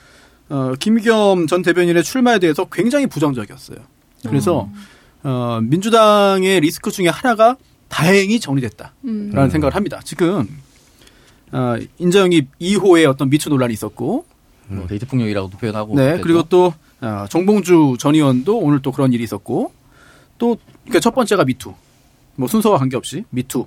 어, 0.50 0.74
김의겸 0.80 1.48
전 1.48 1.62
대변인의 1.62 2.04
출마에 2.04 2.40
대해서 2.40 2.66
굉장히 2.66 3.08
부정적이었어요. 3.08 3.78
그래서 4.28 4.70
어, 5.24 5.60
민주당의 5.64 6.60
리스크 6.60 6.92
중에 6.92 7.08
하나가 7.08 7.56
다행히 7.88 8.40
정리됐다. 8.40 8.94
음. 9.06 9.32
라는 9.34 9.50
생각을 9.50 9.76
합니다. 9.76 10.02
지금 10.04 10.48
어, 11.52 11.76
인재영입 11.98 12.48
2호의 12.60 13.10
어떤 13.10 13.30
미투 13.30 13.50
논란이 13.50 13.74
있었고, 13.74 14.26
뭐 14.76 14.88
데이트 14.88 15.06
폭력이라고도 15.08 15.58
표현하고 15.58 15.96
네 15.96 16.04
그랬죠. 16.04 16.24
그리고 16.24 16.44
또 16.44 16.74
어, 17.02 17.26
정봉주 17.30 17.98
전 18.00 18.16
의원도 18.16 18.58
오늘 18.60 18.82
또 18.82 18.92
그런 18.92 19.12
일이 19.14 19.24
있었고, 19.24 19.72
또 20.38 20.71
첫 20.71 21.16
번째가 21.16 21.46
미투, 21.46 21.74
뭐 22.36 22.48
순서와 22.48 22.78
관계없이 22.78 23.26
미투, 23.30 23.66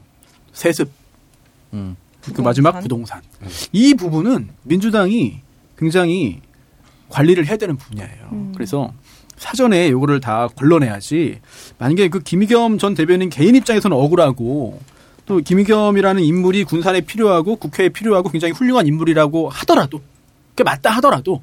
세습, 0.52 0.90
음. 1.72 1.96
그 2.32 2.40
마지막 2.40 2.80
부동산. 2.80 3.20
이 3.72 3.94
부분은 3.94 4.48
민주당이 4.62 5.40
굉장히 5.76 6.40
관리를 7.08 7.46
해야 7.46 7.56
되는 7.56 7.76
분야예요. 7.76 8.52
그래서 8.54 8.92
사전에 9.36 9.90
요거를 9.90 10.20
다 10.20 10.48
걸러내야지. 10.48 11.40
만약에 11.78 12.08
그 12.08 12.20
김의겸 12.20 12.78
전 12.78 12.94
대변인 12.94 13.28
개인 13.28 13.54
입장에서는 13.56 13.94
억울하고 13.96 14.80
또 15.26 15.38
김의겸이라는 15.38 16.22
인물이 16.22 16.64
군산에 16.64 17.02
필요하고 17.02 17.56
국회에 17.56 17.88
필요하고 17.88 18.30
굉장히 18.30 18.52
훌륭한 18.52 18.86
인물이라고 18.86 19.48
하더라도 19.48 20.00
그게 20.54 20.62
맞다 20.62 20.90
하더라도 20.92 21.42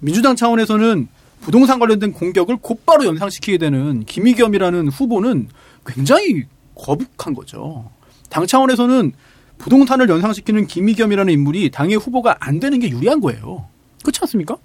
민주당 0.00 0.34
차원에서는 0.34 1.08
부동산 1.40 1.78
관련된 1.78 2.12
공격을 2.12 2.58
곧바로 2.60 3.04
연상시키게 3.06 3.58
되는 3.58 4.04
김의겸이라는 4.04 4.88
후보는 4.88 5.48
굉장히 5.86 6.44
거북한 6.74 7.34
거죠. 7.34 7.90
당 8.28 8.46
차원에서는 8.46 9.12
부동산을 9.58 10.08
연상시키는 10.08 10.66
김의겸이라는 10.66 11.32
인물이 11.32 11.70
당의 11.70 11.96
후보가 11.96 12.36
안 12.40 12.58
되는 12.58 12.78
게 12.80 12.90
유리한 12.90 13.20
거예요. 13.20 13.66
그렇지 14.02 14.18
않습니까? 14.22 14.56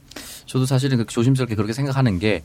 저도 0.47 0.65
사실은 0.65 1.05
조심스럽게 1.07 1.55
그렇게 1.55 1.73
생각하는 1.73 2.17
게, 2.17 2.43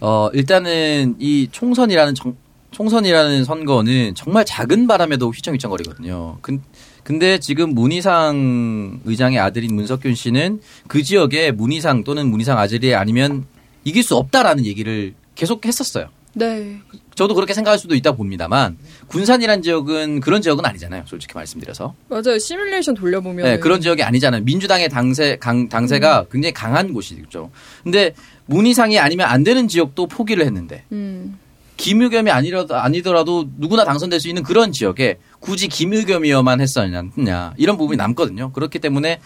어, 0.00 0.28
일단은 0.32 1.16
이 1.18 1.48
총선이라는 1.50 2.14
정- 2.14 2.36
총선이라는 2.70 3.44
선거는 3.44 4.14
정말 4.14 4.44
작은 4.44 4.86
바람에도 4.86 5.30
휘청휘청거리거든요. 5.30 6.38
근, 6.42 6.62
근데 7.02 7.38
지금 7.38 7.74
문희상 7.74 9.00
의장의 9.04 9.38
아들인 9.38 9.74
문석균 9.74 10.14
씨는 10.14 10.60
그 10.86 11.02
지역에 11.02 11.50
문희상 11.50 12.04
또는 12.04 12.28
문희상 12.28 12.58
아들이 12.58 12.94
아니면 12.94 13.44
이길 13.84 14.02
수 14.02 14.16
없다라는 14.16 14.66
얘기를 14.66 15.14
계속 15.34 15.66
했었어요. 15.66 16.08
네. 16.34 16.78
저도 17.14 17.34
그렇게 17.34 17.52
생각할 17.52 17.78
수도 17.78 17.94
있다 17.94 18.12
봅니다만 18.12 18.78
군산이란 19.08 19.62
지역은 19.62 20.20
그런 20.20 20.40
지역은 20.40 20.64
아니잖아요. 20.64 21.04
솔직히 21.06 21.34
말씀드려서. 21.34 21.94
맞아요. 22.08 22.38
시뮬레이션 22.38 22.94
돌려보면 22.94 23.44
네, 23.44 23.58
그런 23.58 23.80
지역이 23.80 24.02
아니잖아요. 24.02 24.42
민주당의 24.42 24.88
당세, 24.88 25.36
강, 25.38 25.68
당세가 25.68 26.26
굉장히 26.30 26.54
강한 26.54 26.94
곳이죠. 26.94 27.50
근데 27.82 28.14
문희상이 28.46 28.98
아니면 28.98 29.26
안 29.28 29.44
되는 29.44 29.68
지역도 29.68 30.06
포기를 30.06 30.44
했는데 30.46 30.84
음. 30.92 31.38
김의겸이 31.76 32.30
아니라도, 32.30 32.76
아니더라도 32.76 33.48
누구나 33.58 33.84
당선될 33.84 34.20
수 34.20 34.28
있는 34.28 34.42
그런 34.42 34.72
지역에 34.72 35.18
굳이 35.42 35.66
김의겸이어만 35.68 36.60
했었냐 36.60 37.54
이런 37.58 37.76
부분이 37.76 37.96
남거든요. 37.96 38.52
그렇기 38.52 38.78
때문에 38.78 39.20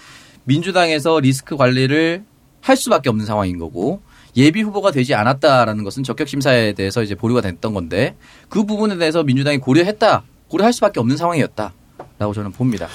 민주당에서 0.45 1.21
리스크 1.21 1.57
관리를 1.57 2.25
할 2.63 2.77
수밖에 2.77 3.09
없는 3.11 3.27
상황인 3.27 3.59
거고 3.59 4.01
예비 4.37 4.63
후보가 4.63 4.91
되지 4.93 5.15
않았다라는 5.15 5.85
것은 5.85 6.03
적격 6.03 6.27
심사에 6.29 6.73
대해서 6.73 7.03
이제 7.03 7.15
보류가 7.15 7.43
됐던 7.43 7.75
건데 7.75 8.17
그 8.49 8.65
부분에 8.65 8.97
대해서 8.97 9.23
민주당이 9.23 9.59
고려했다 9.59 10.25
고려할 10.49 10.73
수밖에 10.73 11.01
없는 11.01 11.17
상황이었다라고 11.17 12.33
저는 12.35 12.53
봅니다. 12.53 12.89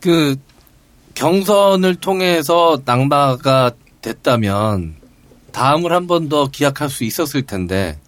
그 0.00 0.36
경선을 1.14 1.94
통해서 1.96 2.80
낭바가 2.84 3.72
됐다면 4.02 4.96
다음을 5.52 5.92
한 5.92 6.06
번 6.06 6.28
더 6.28 6.48
기약할 6.48 6.90
수 6.90 7.04
있었을 7.04 7.42
텐데 7.42 7.98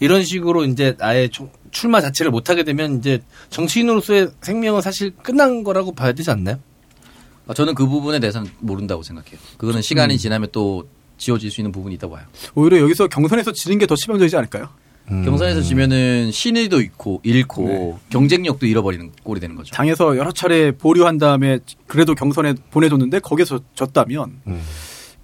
이런 0.00 0.24
식으로 0.24 0.64
이제 0.64 0.96
아예 1.00 1.28
총- 1.28 1.50
출마 1.74 2.00
자체를 2.00 2.30
못 2.30 2.48
하게 2.48 2.62
되면 2.62 2.98
이제 2.98 3.20
정치인으로서의 3.50 4.30
생명은 4.40 4.80
사실 4.80 5.10
끝난 5.22 5.64
거라고 5.64 5.92
봐야 5.92 6.12
되지 6.12 6.30
않나요? 6.30 6.58
아, 7.46 7.52
저는 7.52 7.74
그 7.74 7.86
부분에 7.86 8.20
대해서는 8.20 8.50
모른다고 8.60 9.02
생각해요. 9.02 9.38
그거는 9.58 9.82
시간이 9.82 10.16
지나면 10.16 10.48
또 10.52 10.88
지워질 11.18 11.50
수 11.50 11.60
있는 11.60 11.72
부분이 11.72 11.96
있다고 11.96 12.14
봐요. 12.14 12.24
오히려 12.54 12.78
여기서 12.80 13.08
경선에서 13.08 13.52
지는 13.52 13.78
게 13.78 13.86
더 13.86 13.96
치명적이지 13.96 14.36
않을까요? 14.36 14.68
음. 15.10 15.24
경선에서 15.24 15.60
지면은 15.60 16.30
신의도 16.32 16.80
잃고 16.80 17.20
잃고 17.24 17.62
네. 17.68 17.94
경쟁력도 18.08 18.66
잃어버리는 18.66 19.12
꼴이 19.22 19.40
되는 19.40 19.54
거죠. 19.56 19.74
당에서 19.74 20.16
여러 20.16 20.32
차례 20.32 20.70
보류한 20.70 21.18
다음에 21.18 21.58
그래도 21.86 22.14
경선에 22.14 22.54
보내줬는데 22.70 23.18
거기서 23.18 23.60
졌다면 23.74 24.40
음. 24.46 24.62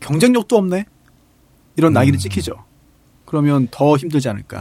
경쟁력도 0.00 0.56
없네. 0.56 0.84
이런 1.76 1.92
낙인이 1.94 2.18
찍히죠. 2.18 2.64
그러면 3.24 3.68
더 3.70 3.96
힘들지 3.96 4.28
않을까. 4.28 4.60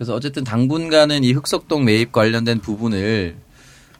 그래서 0.00 0.14
어쨌든 0.14 0.44
당분간은 0.44 1.24
이 1.24 1.32
흑석동 1.32 1.84
매입 1.84 2.10
관련된 2.10 2.60
부분을 2.60 3.36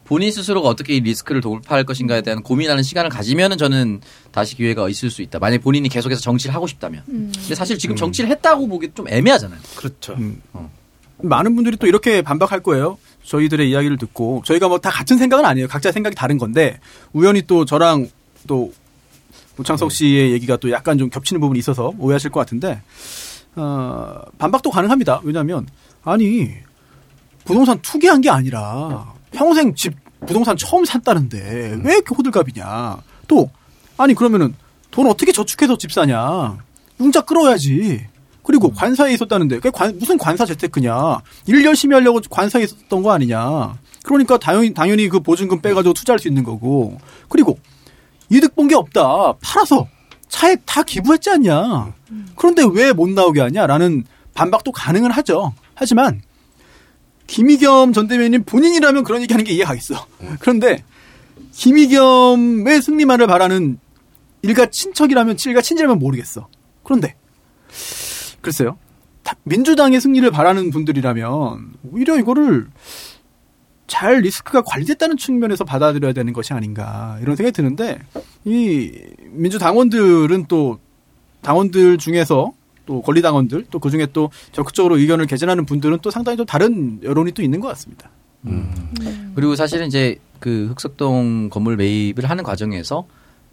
본인 0.06 0.32
스스로가 0.32 0.66
어떻게 0.66 0.94
이 0.94 1.00
리스크를 1.00 1.42
돌파할 1.42 1.84
것인가에 1.84 2.22
대한 2.22 2.42
고민하는 2.42 2.82
시간을 2.82 3.10
가지면은 3.10 3.58
저는 3.58 4.00
다시 4.32 4.56
기회가 4.56 4.88
있을 4.88 5.10
수 5.10 5.20
있다. 5.20 5.38
만약 5.38 5.60
본인이 5.60 5.90
계속해서 5.90 6.22
정치를 6.22 6.54
하고 6.54 6.66
싶다면. 6.66 7.02
근데 7.06 7.54
사실 7.54 7.76
지금 7.76 7.96
정치를 7.96 8.30
했다고 8.30 8.66
보기 8.66 8.92
좀 8.94 9.08
애매하잖아요. 9.08 9.60
그렇죠. 9.76 10.14
음. 10.14 10.40
많은 11.18 11.54
분들이 11.54 11.76
또 11.76 11.86
이렇게 11.86 12.22
반박할 12.22 12.62
거예요. 12.62 12.96
저희들의 13.26 13.68
이야기를 13.70 13.98
듣고 13.98 14.40
저희가 14.46 14.68
뭐 14.68 14.78
다 14.78 14.88
같은 14.88 15.18
생각은 15.18 15.44
아니에요. 15.44 15.68
각자 15.68 15.92
생각이 15.92 16.16
다른 16.16 16.38
건데 16.38 16.80
우연히 17.12 17.42
또 17.42 17.66
저랑 17.66 18.08
또 18.46 18.72
우창석 19.58 19.92
씨의 19.92 20.32
얘기가 20.32 20.56
또 20.56 20.70
약간 20.70 20.96
좀 20.96 21.10
겹치는 21.10 21.42
부분이 21.42 21.58
있어서 21.58 21.92
오해하실 21.98 22.30
것 22.30 22.40
같은데 22.40 22.80
어, 23.54 24.22
반박도 24.38 24.70
가능합니다. 24.70 25.20
왜냐하면 25.24 25.66
아니 26.04 26.50
부동산 27.44 27.80
투기한 27.82 28.20
게 28.20 28.30
아니라 28.30 29.12
평생 29.32 29.74
집 29.74 29.94
부동산 30.26 30.56
처음 30.56 30.84
샀다는데 30.84 31.80
왜 31.82 31.94
이렇게 31.94 32.14
호들갑이냐. 32.14 32.98
또 33.28 33.50
아니 33.96 34.14
그러면은 34.14 34.54
돈 34.90 35.06
어떻게 35.06 35.32
저축해서 35.32 35.76
집 35.78 35.92
사냐. 35.92 36.58
융자 37.00 37.20
끌어야지. 37.22 38.06
그리고 38.42 38.70
관사에 38.70 39.12
있었다는데 39.14 39.56
그게 39.56 39.70
관- 39.70 39.96
무슨 39.98 40.18
관사 40.18 40.44
재테크냐. 40.44 41.20
일 41.46 41.64
열심히 41.64 41.94
하려고 41.94 42.20
관사에 42.28 42.62
있었던 42.64 43.02
거 43.02 43.12
아니냐. 43.12 43.74
그러니까 44.02 44.38
당연히, 44.38 44.74
당연히 44.74 45.08
그 45.08 45.20
보증금 45.20 45.60
빼가지고 45.60 45.92
투자할 45.94 46.18
수 46.18 46.28
있는 46.28 46.42
거고. 46.42 46.98
그리고 47.28 47.58
이득 48.30 48.54
본 48.56 48.68
게 48.68 48.74
없다. 48.74 49.34
팔아서 49.42 49.86
차액 50.28 50.62
다 50.66 50.82
기부했지 50.82 51.30
않냐. 51.30 51.94
그런데 52.36 52.62
왜 52.72 52.92
못 52.92 53.08
나오게 53.10 53.40
하냐라는 53.40 54.04
반박도 54.34 54.72
가능은 54.72 55.10
하죠. 55.10 55.52
하지만 55.74 56.22
김희겸 57.26 57.92
전 57.92 58.08
대변인 58.08 58.44
본인이라면 58.44 59.04
그런 59.04 59.22
얘기하는 59.22 59.44
게 59.44 59.52
이해가겠어. 59.52 60.06
그런데 60.40 60.82
김희겸의 61.52 62.82
승리만을 62.82 63.26
바라는 63.26 63.78
일가 64.42 64.66
친척이라면 64.66 65.36
일가 65.46 65.60
친지라면 65.60 65.98
모르겠어. 65.98 66.48
그런데 66.82 67.14
글쎄요. 68.40 68.78
다- 69.22 69.34
민주당의 69.44 70.00
승리를 70.00 70.28
바라는 70.30 70.70
분들이라면 70.70 71.72
오히려 71.92 72.18
이거를 72.18 72.68
잘 73.86 74.20
리스크가 74.20 74.62
관리됐다는 74.62 75.16
측면에서 75.16 75.64
받아들여야 75.64 76.12
되는 76.12 76.32
것이 76.32 76.52
아닌가 76.52 77.18
이런 77.20 77.36
생각이 77.36 77.52
드는데 77.52 77.98
이 78.44 78.92
민주당원들은 79.32 80.46
또 80.46 80.78
당원들 81.42 81.98
중에서 81.98 82.52
또 82.90 83.02
권리당원들 83.02 83.66
또 83.70 83.78
그중에 83.78 84.06
또 84.12 84.30
적극적으로 84.50 84.98
의견을 84.98 85.26
개진하는 85.26 85.64
분들은 85.64 85.98
또 86.02 86.10
상당히 86.10 86.36
좀 86.36 86.44
다른 86.44 86.98
여론이 87.04 87.30
또 87.32 87.40
있는 87.40 87.60
것 87.60 87.68
같습니다. 87.68 88.10
그리고 89.36 89.54
사실은 89.54 89.86
이제 89.86 90.16
그 90.40 90.66
흑석동 90.70 91.50
건물 91.50 91.76
매입을 91.76 92.24
하는 92.28 92.42
과정에서 92.42 93.06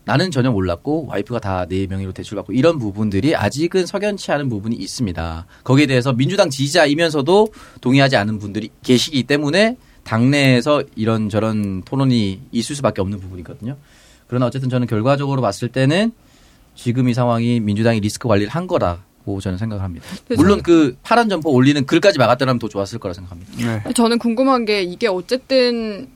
나는 0.05 0.31
전혀 0.31 0.49
몰랐고 0.49 1.05
와이프가 1.05 1.39
다 1.39 1.65
내 1.69 1.85
명의로 1.85 2.13
대출받고 2.13 2.53
이런 2.53 2.79
부분들이 2.79 3.35
아직은 3.35 3.85
석연치 3.85 4.31
않은 4.31 4.49
부분이 4.49 4.75
있습니다. 4.75 5.45
거기에 5.63 5.85
대해서 5.85 6.13
민주당 6.13 6.49
지지자이면서도 6.49 7.49
동의하지 7.81 8.15
않은 8.15 8.39
분들이 8.39 8.71
계시기 8.81 9.21
때문에 9.23 9.77
당내에서 10.03 10.81
이런 10.95 11.29
저런 11.29 11.83
토론이 11.83 12.41
있을 12.51 12.75
수밖에 12.75 13.01
없는 13.01 13.19
부분이거든요. 13.19 13.77
그러나 14.25 14.47
어쨌든 14.47 14.69
저는 14.69 14.87
결과적으로 14.87 15.43
봤을 15.43 15.67
때는 15.67 16.11
지금 16.73 17.07
이 17.07 17.13
상황이 17.13 17.59
민주당이 17.59 17.99
리스크 17.99 18.27
관리를 18.27 18.49
한 18.49 18.65
거라 18.65 19.05
고 19.27 19.41
저는 19.41 19.57
생각을 19.57 19.83
합니다. 19.83 20.05
근데 20.25 20.41
물론 20.41 20.61
그 20.63 20.95
파란 21.03 21.27
점포 21.27 21.51
올리는 21.51 21.85
글까지 21.85 22.17
막았더라면 22.17 22.59
더 22.59 22.69
좋았을 22.69 22.97
거라 22.97 23.13
생각합니다. 23.13 23.51
네. 23.57 23.93
저는 23.93 24.19
궁금한 24.19 24.63
게 24.63 24.83
이게 24.83 25.07
어쨌든 25.07 26.07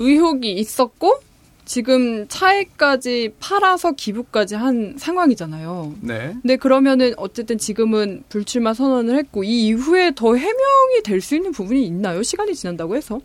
의혹이 0.00 0.52
있었고 0.54 1.20
지금 1.64 2.26
차액까지 2.26 3.34
팔아서 3.38 3.92
기부까지 3.92 4.56
한 4.56 4.96
상황이잖아요. 4.98 5.94
네. 6.00 6.34
근데 6.42 6.56
그러면은 6.56 7.12
어쨌든 7.16 7.56
지금은 7.58 8.24
불출마 8.28 8.74
선언을 8.74 9.16
했고 9.16 9.44
이 9.44 9.68
이후에 9.68 10.10
더 10.16 10.34
해명이 10.34 11.02
될 11.04 11.20
수 11.20 11.36
있는 11.36 11.52
부분이 11.52 11.86
있나요? 11.86 12.24
시간이 12.24 12.56
지난다고 12.56 12.96
해서? 12.96 13.20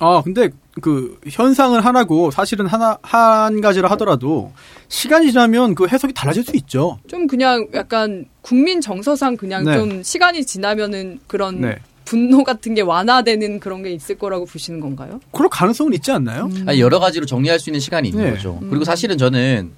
아, 0.00 0.22
근데 0.22 0.50
그 0.80 1.18
현상은 1.28 1.80
하나고 1.80 2.30
사실은 2.30 2.66
하나 2.66 2.98
한 3.02 3.60
가지라 3.60 3.90
하더라도 3.92 4.52
시간이 4.88 5.32
지나면 5.32 5.74
그 5.74 5.88
해석이 5.88 6.14
달라질 6.14 6.44
수 6.44 6.56
있죠. 6.56 6.98
좀 7.08 7.26
그냥 7.26 7.66
약간 7.74 8.26
국민 8.42 8.80
정서상 8.80 9.36
그냥 9.36 9.64
네. 9.64 9.74
좀 9.74 10.02
시간이 10.02 10.44
지나면은 10.46 11.18
그런 11.26 11.60
네. 11.60 11.78
분노 12.04 12.42
같은 12.42 12.74
게 12.74 12.80
완화되는 12.80 13.60
그런 13.60 13.82
게 13.82 13.90
있을 13.90 14.16
거라고 14.16 14.46
보시는 14.46 14.80
건가요? 14.80 15.20
그럴 15.32 15.50
가능성은 15.50 15.92
있지 15.94 16.10
않나요? 16.10 16.48
아니, 16.66 16.80
여러 16.80 16.98
가지로 16.98 17.26
정리할 17.26 17.58
수 17.58 17.68
있는 17.68 17.80
시간이 17.80 18.08
있는 18.08 18.24
네. 18.24 18.30
거죠. 18.30 18.58
그리고 18.70 18.84
사실은 18.84 19.18
저는 19.18 19.72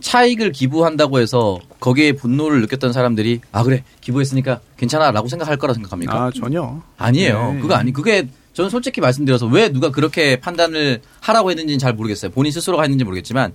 차익을 0.00 0.52
기부한다고 0.52 1.18
해서 1.18 1.58
거기에 1.80 2.12
분노를 2.12 2.60
느꼈던 2.62 2.92
사람들이 2.92 3.40
아 3.52 3.64
그래 3.64 3.82
기부했으니까 4.00 4.60
괜찮아라고 4.76 5.28
생각할 5.28 5.56
거라 5.56 5.74
생각합니까? 5.74 6.14
아, 6.14 6.30
전혀. 6.30 6.80
아니에요. 6.96 7.52
네. 7.54 7.60
그거 7.60 7.74
아니 7.74 7.92
그게 7.92 8.28
저는 8.58 8.70
솔직히 8.70 9.00
말씀드려서 9.00 9.46
왜 9.46 9.68
누가 9.68 9.92
그렇게 9.92 10.40
판단을 10.40 11.00
하라고 11.20 11.50
했는지는 11.52 11.78
잘 11.78 11.92
모르겠어요. 11.92 12.32
본인 12.32 12.50
스스로가 12.50 12.82
했는지 12.82 13.04
모르겠지만 13.04 13.52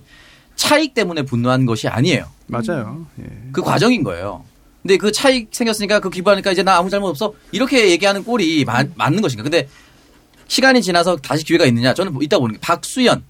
차익 0.56 0.94
때문에 0.94 1.24
분노한 1.24 1.66
것이 1.66 1.88
아니에요. 1.88 2.24
맞아요. 2.46 3.04
예. 3.20 3.24
그 3.52 3.60
과정인 3.60 4.02
거예요. 4.02 4.46
근데 4.80 4.96
그 4.96 5.12
차익 5.12 5.48
생겼으니까 5.50 6.00
그 6.00 6.08
기부하니까 6.08 6.52
이제 6.52 6.62
나 6.62 6.78
아무 6.78 6.88
잘못 6.88 7.08
없어 7.08 7.34
이렇게 7.52 7.90
얘기하는 7.90 8.24
꼴이 8.24 8.64
마- 8.64 8.82
맞는 8.94 9.20
것인가? 9.20 9.42
근데 9.42 9.68
시간이 10.48 10.80
지나서 10.80 11.16
다시 11.16 11.44
기회가 11.44 11.66
있느냐? 11.66 11.92
저는 11.92 12.14
뭐 12.14 12.22
이따 12.22 12.38
보는 12.38 12.54
게 12.54 12.60
박수연 12.62 13.22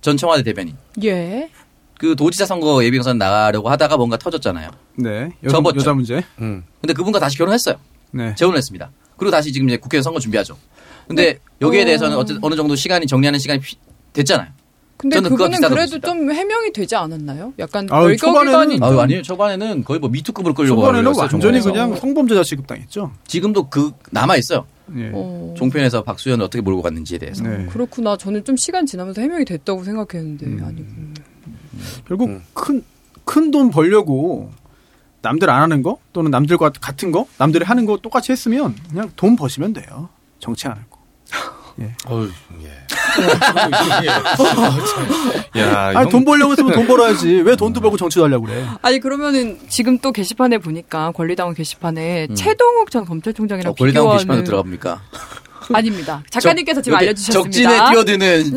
전 0.00 0.16
청와대 0.16 0.42
대변인 0.42 0.76
예. 1.04 1.48
그 1.96 2.16
도지사 2.16 2.44
선거 2.44 2.84
예비경선 2.84 3.18
나가려고 3.18 3.70
하다가 3.70 3.96
뭔가 3.96 4.16
터졌잖아요. 4.16 4.68
네. 4.96 5.30
여자, 5.44 5.58
접었죠. 5.58 5.78
여자 5.78 5.92
문제. 5.92 6.24
음. 6.40 6.64
근데 6.80 6.92
그분과 6.92 7.20
다시 7.20 7.38
결혼했어요. 7.38 7.76
네. 8.10 8.34
재혼을 8.34 8.56
했습니다. 8.58 8.90
그리고 9.16 9.30
다시 9.30 9.52
지금 9.52 9.68
이제 9.68 9.76
국회에서 9.76 10.02
선거 10.04 10.18
준비하죠. 10.18 10.56
근데 11.10 11.38
여기에 11.60 11.82
어. 11.82 11.84
대해서는 11.84 12.16
어쨌든 12.16 12.42
어느 12.44 12.54
정도 12.54 12.76
시간이 12.76 13.06
정리하는 13.06 13.38
시간이 13.40 13.60
피- 13.60 13.76
됐잖아요. 14.12 14.48
근데 14.96 15.16
비슷하다고 15.20 15.74
그래도. 15.74 15.98
좀 16.00 16.30
해명이 16.30 16.72
되지 16.72 16.94
않았나요? 16.94 17.52
약간 17.58 17.88
아유, 17.90 18.14
초반에는- 18.16 18.74
좀 18.76 18.82
아유, 18.84 19.00
아니에요. 19.00 19.22
초반에는 19.22 19.82
거의 19.82 19.98
뭐 19.98 20.08
미투급으로 20.10 20.54
끌려고 20.54 20.82
초반에는 20.82 21.12
완전히 21.16 21.56
했어요, 21.56 21.72
그냥 21.72 21.86
종편에서. 21.88 22.00
성범죄자 22.00 22.42
취급당했죠. 22.44 23.10
지금도 23.26 23.68
그 23.70 23.92
남아 24.12 24.36
있어요. 24.36 24.66
예. 24.96 25.10
어, 25.14 25.54
종편에서 25.56 26.02
박수현을 26.02 26.44
어떻게 26.44 26.60
몰고 26.60 26.82
갔는지에 26.82 27.18
대해서. 27.18 27.42
네. 27.44 27.66
그렇구나. 27.66 28.16
저는 28.16 28.44
좀 28.44 28.56
시간 28.56 28.84
지나면서 28.86 29.20
해명이 29.22 29.46
됐다고 29.46 29.82
생각했는데 29.84 30.46
음. 30.46 30.64
아니고. 30.64 30.88
결국 32.06 32.28
음. 32.28 32.42
큰큰 32.54 33.50
돈 33.50 33.70
벌려고 33.70 34.50
남들 35.22 35.48
안 35.48 35.62
하는 35.62 35.82
거 35.82 35.98
또는 36.12 36.30
남들과 36.30 36.70
같은 36.80 37.10
거 37.10 37.26
남들이 37.38 37.64
하는 37.64 37.86
거 37.86 37.96
똑같이 37.96 38.32
했으면 38.32 38.74
그냥 38.90 39.10
돈 39.16 39.34
버시면 39.36 39.72
돼요. 39.72 40.08
정치 40.40 40.66
안 40.68 40.72
하고. 40.76 40.89
어휴, 42.06 42.28
예. 42.62 42.68
야, 45.60 45.86
아니 45.88 45.96
형- 45.96 46.08
돈 46.10 46.24
벌려고 46.24 46.52
했으면 46.52 46.72
돈 46.72 46.86
벌어야지. 46.86 47.40
왜 47.44 47.56
돈도 47.56 47.80
벌고 47.80 47.96
정치도 47.96 48.24
하려고 48.24 48.46
그래. 48.46 48.64
아니 48.82 49.00
그러면은 49.00 49.58
지금 49.68 49.98
또 49.98 50.12
게시판에 50.12 50.58
보니까 50.58 51.10
권리당원 51.12 51.54
게시판에 51.54 52.28
최동욱 52.34 52.90
전 52.90 53.04
검찰총장이랑 53.06 53.70
어, 53.70 53.74
권리당 53.74 54.02
비교하는 54.02 54.16
게시판으로 54.18 54.44
들어갑니까? 54.44 55.00
아닙니다. 55.72 56.20
작가님께서 56.30 56.82
지금 56.82 56.98
알려주셨습니다. 56.98 57.44
적진에 57.44 57.90
뛰어드는 57.92 58.54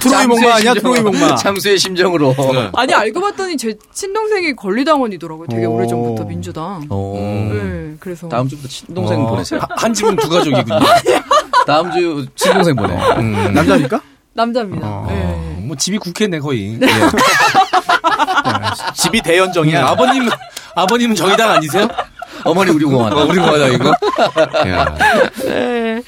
트로이 0.00 0.26
목마 0.26 0.54
아니야? 0.56 0.72
트로이 0.72 1.00
목마. 1.00 1.34
장수의 1.36 1.76
심정으로. 1.78 2.34
네. 2.54 2.70
아니 2.74 2.94
알고 2.94 3.20
봤더니 3.20 3.58
제 3.58 3.76
친동생이 3.92 4.54
권리당원이더라고요. 4.56 5.46
되게 5.48 5.66
오. 5.66 5.74
오래전부터 5.74 6.24
민주당. 6.24 6.86
어. 6.88 7.14
네, 7.52 7.94
그래서 8.00 8.28
다음 8.30 8.48
주부터 8.48 8.66
친동생 8.68 9.20
어, 9.20 9.26
보내세요. 9.28 9.60
한- 9.60 9.68
한 9.76 9.92
집은 9.94 10.16
두 10.16 10.26
가족이군요. 10.30 10.78
다음 11.66 11.90
주 11.92 12.26
친동생 12.34 12.76
보내. 12.76 12.94
음. 13.16 13.52
남자니까? 13.54 14.00
남자입니다. 14.32 14.86
어. 14.86 15.06
네. 15.08 15.64
뭐 15.66 15.76
집이 15.76 15.98
국회네 15.98 16.40
거의. 16.40 16.78
집이 18.94 19.22
대연정이야. 19.22 19.78
예. 19.78 19.82
아버님 19.82 20.28
아버님은 20.74 21.14
정의당 21.14 21.50
아니세요? 21.50 21.88
어머니 22.44 22.70
우리. 22.70 22.84
어, 22.84 23.26
우리 23.28 23.38
뭐하다 23.38 23.68
이거. 23.68 23.90
야. 24.68 24.98
네. 25.44 26.02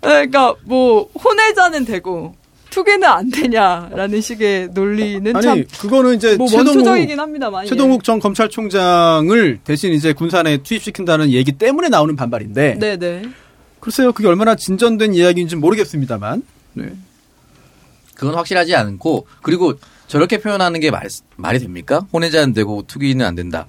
그러니까 0.00 0.54
뭐 0.64 1.08
혼외자는 1.22 1.84
되고 1.84 2.34
투기는 2.70 3.02
안 3.04 3.30
되냐라는 3.30 4.20
식의 4.20 4.68
논리는 4.72 5.34
아니 5.34 5.44
참 5.44 5.64
그거는 5.80 6.14
이제 6.14 6.36
뭐 6.36 6.46
최동욱 6.46 6.76
원초적이긴 6.76 7.18
합니다만. 7.18 7.64
예. 7.64 7.68
최동욱 7.68 8.04
전 8.04 8.20
검찰총장을 8.20 9.58
대신 9.64 9.92
이제 9.92 10.12
군산에 10.12 10.58
투입시킨다는 10.58 11.30
얘기 11.30 11.50
때문에 11.52 11.88
나오는 11.88 12.14
반발인데 12.14 12.76
예. 12.76 12.78
네네. 12.78 13.22
글쎄요 13.80 14.12
그게 14.12 14.28
얼마나 14.28 14.54
진전된 14.54 15.14
이야기인지 15.14 15.56
모르겠습니다만 15.56 16.42
네. 16.74 16.92
그건 18.14 18.34
확실하지 18.34 18.74
않고 18.74 19.26
그리고 19.42 19.74
저렇게 20.06 20.38
표현하는 20.38 20.80
게 20.80 20.90
말, 20.90 21.08
말이 21.36 21.58
됩니까? 21.58 22.06
혼외자는 22.12 22.52
되고 22.52 22.82
투기는 22.86 23.24
안 23.24 23.34
된다. 23.34 23.66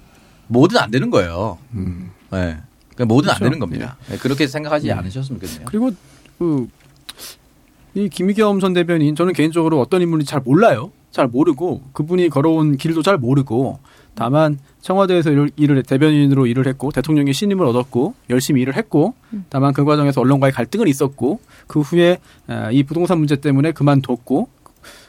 뭐든 0.48 0.76
안 0.76 0.90
되는 0.90 1.08
거예요. 1.08 1.58
음. 1.72 2.10
네. 2.30 2.58
그러니까 2.90 3.04
뭐든 3.06 3.30
안 3.30 3.36
그렇죠. 3.36 3.44
되는 3.44 3.58
겁니다. 3.58 3.96
네, 4.08 4.18
그렇게 4.18 4.46
생각하지 4.46 4.92
않으셨으면 4.92 5.40
좋겠네요. 5.40 5.66
그리고 5.66 5.90
그 6.38 6.68
이 7.94 8.08
김희겸 8.08 8.60
전 8.60 8.72
대변인 8.72 9.14
저는 9.14 9.32
개인적으로 9.34 9.80
어떤 9.80 10.00
인물인지 10.00 10.30
잘 10.30 10.40
몰라요. 10.40 10.92
잘 11.10 11.26
모르고 11.26 11.82
그분이 11.92 12.30
걸어온 12.30 12.76
길도 12.78 13.02
잘 13.02 13.18
모르고 13.18 13.80
다만 14.14 14.58
청와대에서 14.82 15.30
일을, 15.30 15.50
일을 15.56 15.82
대변인으로 15.84 16.46
일을 16.46 16.66
했고 16.66 16.90
대통령의 16.90 17.32
신임을 17.34 17.64
얻었고 17.66 18.14
열심히 18.30 18.60
일을 18.62 18.76
했고 18.76 19.14
다만 19.48 19.72
그 19.72 19.84
과정에서 19.84 20.20
언론과의 20.20 20.52
갈등은 20.52 20.86
있었고 20.88 21.40
그 21.66 21.80
후에 21.80 22.18
아, 22.46 22.70
이 22.70 22.82
부동산 22.82 23.18
문제 23.18 23.36
때문에 23.36 23.72
그만뒀고 23.72 24.48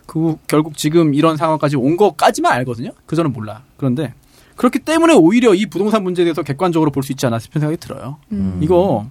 그 0.05 0.19
후 0.19 0.37
결국 0.47 0.77
지금 0.77 1.13
이런 1.13 1.37
상황까지 1.37 1.75
온 1.77 1.97
것까지만 1.97 2.51
알거든요. 2.53 2.91
그 3.05 3.15
저는 3.15 3.33
몰라. 3.33 3.63
그런데 3.77 4.13
그렇기 4.55 4.79
때문에 4.79 5.13
오히려 5.15 5.53
이 5.55 5.65
부동산 5.65 6.03
문제에 6.03 6.23
대해서 6.25 6.43
객관적으로 6.43 6.91
볼 6.91 7.03
수 7.03 7.11
있지 7.11 7.25
않나 7.25 7.39
싶은 7.39 7.59
생각이 7.59 7.77
들어요. 7.79 8.17
음. 8.31 8.59
이거 8.61 9.07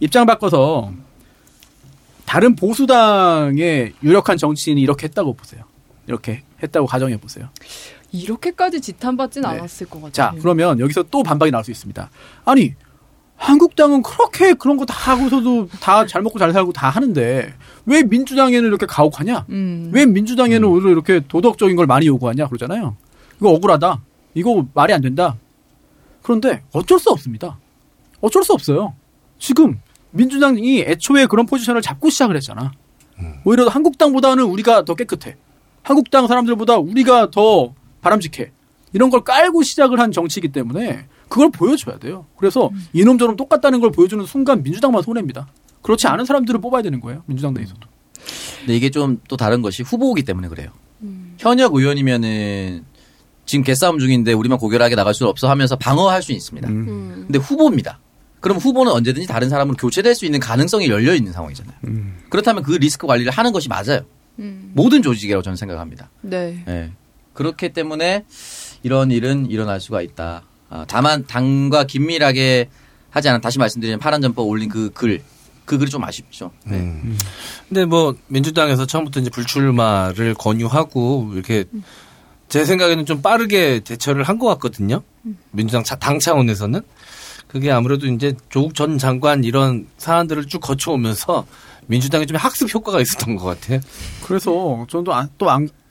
입장 0.00 0.24
바꿔서 0.26 0.90
다른 2.26 2.54
보수당의 2.56 3.92
유력한 4.02 4.36
정치인이 4.38 4.80
이렇게 4.80 5.04
했다고 5.08 5.34
보세요. 5.34 5.64
이렇게 6.06 6.42
했다고 6.62 6.86
가정해 6.86 7.16
보세요. 7.18 7.48
이렇게까지 8.12 8.80
지탄받진 8.80 9.42
네. 9.42 9.48
않았을 9.48 9.86
것 9.88 9.98
같아요. 10.02 10.12
자, 10.12 10.34
그러면 10.40 10.80
여기서 10.80 11.04
또 11.04 11.22
반박이 11.22 11.50
나올 11.50 11.64
수 11.64 11.70
있습니다. 11.70 12.10
아니, 12.44 12.74
한국당은 13.36 14.02
그렇게 14.02 14.52
그런 14.54 14.76
거 14.76 14.84
다 14.84 14.94
하고서도 15.12 15.68
다 15.80 16.04
잘 16.06 16.20
먹고 16.22 16.38
잘 16.38 16.52
살고 16.52 16.72
다 16.72 16.90
하는데 16.90 17.54
왜 17.86 18.02
민주당에는 18.02 18.68
이렇게 18.68 18.84
가혹하냐? 18.84 19.46
음. 19.48 19.90
왜 19.94 20.04
민주당에는 20.04 20.68
오히려 20.68 20.90
이렇게 20.90 21.20
도덕적인 21.26 21.74
걸 21.76 21.86
많이 21.86 22.06
요구하냐 22.06 22.48
그러잖아요. 22.48 22.96
이거 23.38 23.50
억울하다. 23.50 24.00
이거 24.34 24.66
말이 24.74 24.92
안 24.92 25.00
된다. 25.00 25.36
그런데 26.22 26.62
어쩔 26.72 26.98
수 26.98 27.10
없습니다. 27.10 27.58
어쩔 28.20 28.42
수 28.44 28.52
없어요. 28.52 28.94
지금 29.38 29.80
민주당이 30.10 30.80
애초에 30.82 31.24
그런 31.26 31.46
포지션을 31.46 31.80
잡고 31.80 32.10
시작을 32.10 32.36
했잖아. 32.36 32.72
오히려 33.44 33.68
한국당보다는 33.68 34.44
우리가 34.44 34.84
더 34.84 34.94
깨끗해. 34.94 35.36
한국당 35.82 36.26
사람들보다 36.26 36.76
우리가 36.76 37.30
더 37.30 37.72
바람직해. 38.00 38.50
이런 38.92 39.10
걸 39.10 39.22
깔고 39.22 39.62
시작을 39.62 40.00
한 40.00 40.10
정치이기 40.12 40.48
때문에 40.48 41.06
그걸 41.28 41.50
보여줘야 41.50 41.98
돼요. 41.98 42.26
그래서 42.36 42.70
이놈저놈 42.92 43.36
똑같다는 43.36 43.80
걸 43.80 43.92
보여주는 43.92 44.24
순간 44.26 44.62
민주당만 44.62 45.02
손해입니다. 45.02 45.46
그렇지 45.82 46.06
않은 46.08 46.24
사람들을 46.24 46.60
뽑아야 46.60 46.82
되는 46.82 47.00
거예요. 47.00 47.22
민주당 47.26 47.54
내에서도. 47.54 47.80
근데 48.60 48.76
이게 48.76 48.90
좀 48.90 49.18
또 49.28 49.36
다른 49.36 49.62
것이 49.62 49.82
후보이기 49.82 50.24
때문에 50.24 50.48
그래요. 50.48 50.70
현역 51.38 51.74
의원이면은 51.74 52.84
지금 53.46 53.64
개싸움 53.64 53.98
중인데 53.98 54.32
우리만 54.32 54.58
고결하게 54.58 54.94
나갈 54.96 55.14
수 55.14 55.26
없어 55.26 55.48
하면서 55.48 55.76
방어할 55.76 56.22
수 56.22 56.32
있습니다. 56.32 56.68
음. 56.68 57.24
근데 57.26 57.38
후보입니다. 57.38 57.98
그럼 58.40 58.58
후보는 58.58 58.92
언제든지 58.92 59.26
다른 59.26 59.48
사람으로 59.48 59.76
교체될 59.76 60.14
수 60.14 60.24
있는 60.26 60.40
가능성이 60.40 60.88
열려 60.88 61.14
있는 61.14 61.32
상황이잖아요. 61.32 61.76
그렇다면 62.28 62.62
그 62.62 62.72
리스크 62.72 63.06
관리를 63.06 63.32
하는 63.32 63.52
것이 63.52 63.68
맞아요. 63.68 64.00
음. 64.38 64.72
모든 64.74 65.02
조직이라고 65.02 65.42
저는 65.42 65.56
생각합니다. 65.56 66.10
네. 66.22 66.62
예. 66.68 66.90
그렇기 67.40 67.72
때문에 67.72 68.26
이런 68.82 69.10
일은 69.10 69.50
일어날 69.50 69.80
수가 69.80 70.02
있다. 70.02 70.42
아, 70.68 70.84
다만 70.86 71.26
당과 71.26 71.84
긴밀하게 71.84 72.68
하지 73.08 73.30
않은 73.30 73.40
다시 73.40 73.58
말씀드리면 73.58 73.98
파란점법 73.98 74.46
올린 74.46 74.68
그 74.68 74.90
글, 74.92 75.22
그 75.64 75.78
글이 75.78 75.90
좀 75.90 76.04
아쉽죠. 76.04 76.50
네. 76.64 76.76
음. 76.76 77.16
근데 77.66 77.86
뭐 77.86 78.14
민주당에서 78.26 78.84
처음부터 78.84 79.20
이제 79.20 79.30
불출마를 79.30 80.34
권유하고 80.34 81.30
이렇게 81.32 81.64
제 82.50 82.66
생각에는 82.66 83.06
좀 83.06 83.22
빠르게 83.22 83.80
대처를 83.80 84.24
한 84.24 84.38
것 84.38 84.46
같거든요. 84.48 85.00
민주당 85.50 85.82
차- 85.82 85.96
당 85.96 86.18
차원에서는 86.18 86.82
그게 87.48 87.70
아무래도 87.72 88.06
이제 88.06 88.34
조국 88.50 88.74
전 88.74 88.98
장관 88.98 89.44
이런 89.44 89.86
사안들을 89.96 90.46
쭉 90.46 90.60
거쳐오면서 90.60 91.46
민주당에 91.86 92.26
좀 92.26 92.36
학습 92.36 92.72
효과가 92.74 93.00
있었던 93.00 93.34
것 93.36 93.44
같아요. 93.46 93.80
그래서 94.24 94.84
저는 94.90 95.04
또 95.38 95.48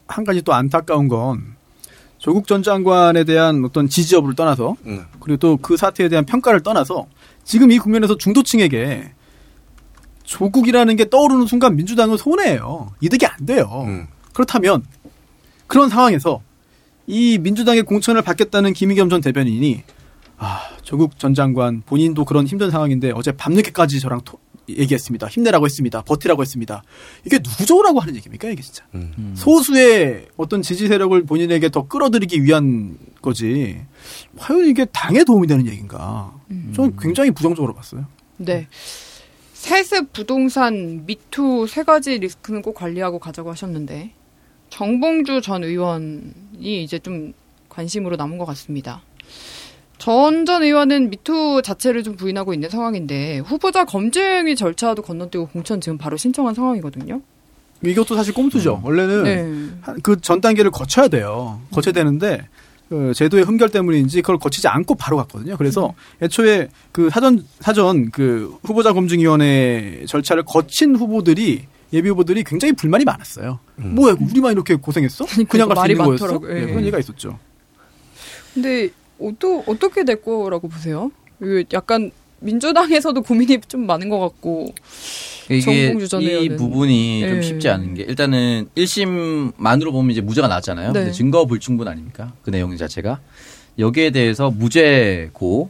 한 0.10 0.24
가지 0.26 0.42
또 0.42 0.54
안타까운 0.54 1.08
건 1.08 1.56
조국 2.18 2.48
전 2.48 2.64
장관에 2.64 3.24
대한 3.24 3.64
어떤 3.64 3.88
지지 3.88 4.16
여부를 4.16 4.36
떠나서 4.36 4.76
음. 4.88 5.06
그리고 5.22 5.38
또 5.38 5.58
그 5.58 5.78
사태에 5.78 6.10
대한 6.10 6.26
평가를 6.26 6.62
떠나서 6.62 7.06
지금 7.44 7.72
이 7.72 7.78
국면에서 7.80 8.18
중도층에게 8.18 9.12
조국이라는 10.24 10.96
게 10.96 11.10
떠오르는 11.10 11.46
순간 11.48 11.76
민주당은 11.76 12.18
손해예요. 12.18 12.92
이득이 13.02 13.26
안 13.26 13.46
돼요. 13.46 13.86
음. 13.88 14.08
그렇다면 14.34 14.84
그런 15.68 15.90
상황에서 15.90 16.42
이 17.08 17.38
민주당의 17.40 17.84
공천을 17.84 18.22
받겠다는 18.22 18.74
김의겸 18.74 19.10
전 19.10 19.22
대변인이 19.22 19.84
아 20.38 20.62
조국 20.84 21.18
전 21.20 21.34
장관 21.34 21.82
본인도 21.86 22.26
그런 22.26 22.46
힘든 22.46 22.70
상황인데 22.70 23.12
어제 23.16 23.32
밤늦게까지 23.32 24.00
저랑 24.00 24.22
토- 24.26 24.40
얘기했습니다. 24.78 25.28
힘내라고 25.28 25.66
했습니다. 25.66 26.02
버티라고 26.02 26.42
했습니다. 26.42 26.84
이게 27.26 27.40
누구 27.40 27.66
좋으라고 27.66 28.00
하는 28.00 28.16
얘기입니까 28.16 28.50
이게 28.50 28.62
진짜 28.62 28.86
음. 28.96 29.34
소수의 29.36 30.28
어떤 30.38 30.62
지지 30.62 30.88
세력을 30.88 31.24
본인에게 31.26 31.70
더 31.70 31.88
끌어들이기 31.88 32.44
위한 32.44 32.98
거지 33.22 33.82
과연 34.38 34.66
이게 34.66 34.86
당에 34.86 35.24
도움이 35.24 35.48
되는 35.48 35.66
얘기인가? 35.68 36.34
저는 36.74 36.96
굉장히 36.98 37.32
부정적으로 37.32 37.74
봤어요. 37.74 38.06
네. 38.38 38.68
세습, 39.54 40.14
부동산, 40.14 41.06
미투 41.06 41.68
세 41.68 41.84
가지 41.84 42.18
리스크는 42.18 42.62
꼭 42.62 42.74
관리하고 42.76 43.20
가자고 43.20 43.52
하셨는데 43.52 44.14
정봉주 44.70 45.42
전 45.42 45.64
의원이 45.64 46.84
이제 46.84 46.98
좀 47.00 47.34
관심으로 47.68 48.16
남은 48.16 48.38
것 48.38 48.46
같습니다. 48.46 49.02
전전 50.00 50.64
의원은 50.64 51.10
미투 51.10 51.62
자체를 51.64 52.04
좀 52.04 52.16
부인하고 52.16 52.54
있는 52.54 52.70
상황인데 52.70 53.40
후보자 53.40 53.86
검증의 53.86 54.56
절차도 54.56 55.02
건너뛰고 55.04 55.48
공천 55.50 55.80
지금 55.82 55.98
바로 55.98 56.18
신청한 56.18 56.56
상황이거든요. 56.56 57.22
이것도 57.84 58.16
사실 58.16 58.34
꼼수죠. 58.34 58.82
원래는 58.84 59.24
네. 59.24 59.94
그전 60.02 60.42
단계를 60.42 60.72
거쳐야 60.72 61.08
돼요. 61.08 61.62
거쳐야 61.72 61.94
되는데 61.94 62.48
그 62.90 63.14
제도의 63.14 63.44
흠결 63.44 63.70
때문인지 63.70 64.22
그걸 64.22 64.40
거치지 64.40 64.68
않고 64.68 64.96
바로 64.96 65.18
갔거든요. 65.18 65.56
그래서 65.58 65.94
애초에 66.22 66.70
그 66.92 67.10
사전 67.10 67.46
사전 67.60 68.10
그 68.10 68.58
후보자 68.64 68.94
검증위원회 68.94 70.06
절차를 70.08 70.44
거친 70.44 70.96
후보들이 70.96 71.66
예비 71.92 72.10
후보들이 72.10 72.44
굉장히 72.44 72.74
불만이 72.74 73.04
많았어요. 73.04 73.60
뭐야 73.76 74.16
우리만 74.20 74.54
이렇게 74.54 74.76
고생했어? 74.76 75.26
그냥 75.48 75.68
갈수 75.68 75.82
말이 75.82 75.94
있는 75.94 76.06
거였어? 76.06 76.40
네, 76.40 76.62
예. 76.62 76.66
그런 76.66 76.82
얘기가 76.82 77.00
있었죠. 77.00 77.38
근데 78.54 78.90
어떠, 79.22 79.64
어떻게 79.68 80.04
될 80.04 80.22
거라고 80.22 80.68
보세요? 80.68 81.12
약간 81.74 82.12
민주당에서도 82.40 83.22
고민이 83.22 83.60
좀 83.68 83.86
많은 83.86 84.10
것 84.10 84.20
같고 84.20 84.74
이게 85.50 86.44
이. 86.46 86.50
부분이 86.50 87.24
예. 87.24 87.30
좀 87.30 87.42
쉽지 87.42 87.70
않은 87.70 87.96
게 87.96 88.04
일단은 88.04 88.70
1심만으로 88.76 89.92
보면 89.92 90.12
이제 90.12 90.22
무죄가 90.22 90.48
나왔잖아요. 90.48 90.92
네. 90.92 91.00
근데 91.00 91.12
증거 91.12 91.46
불충분 91.46 91.88
아닙니까? 91.88 92.34
그 92.44 92.50
내용 92.50 92.76
자체가 92.78 93.20
여기에 93.78 94.12
대해서 94.12 94.52
무죄고 94.52 95.70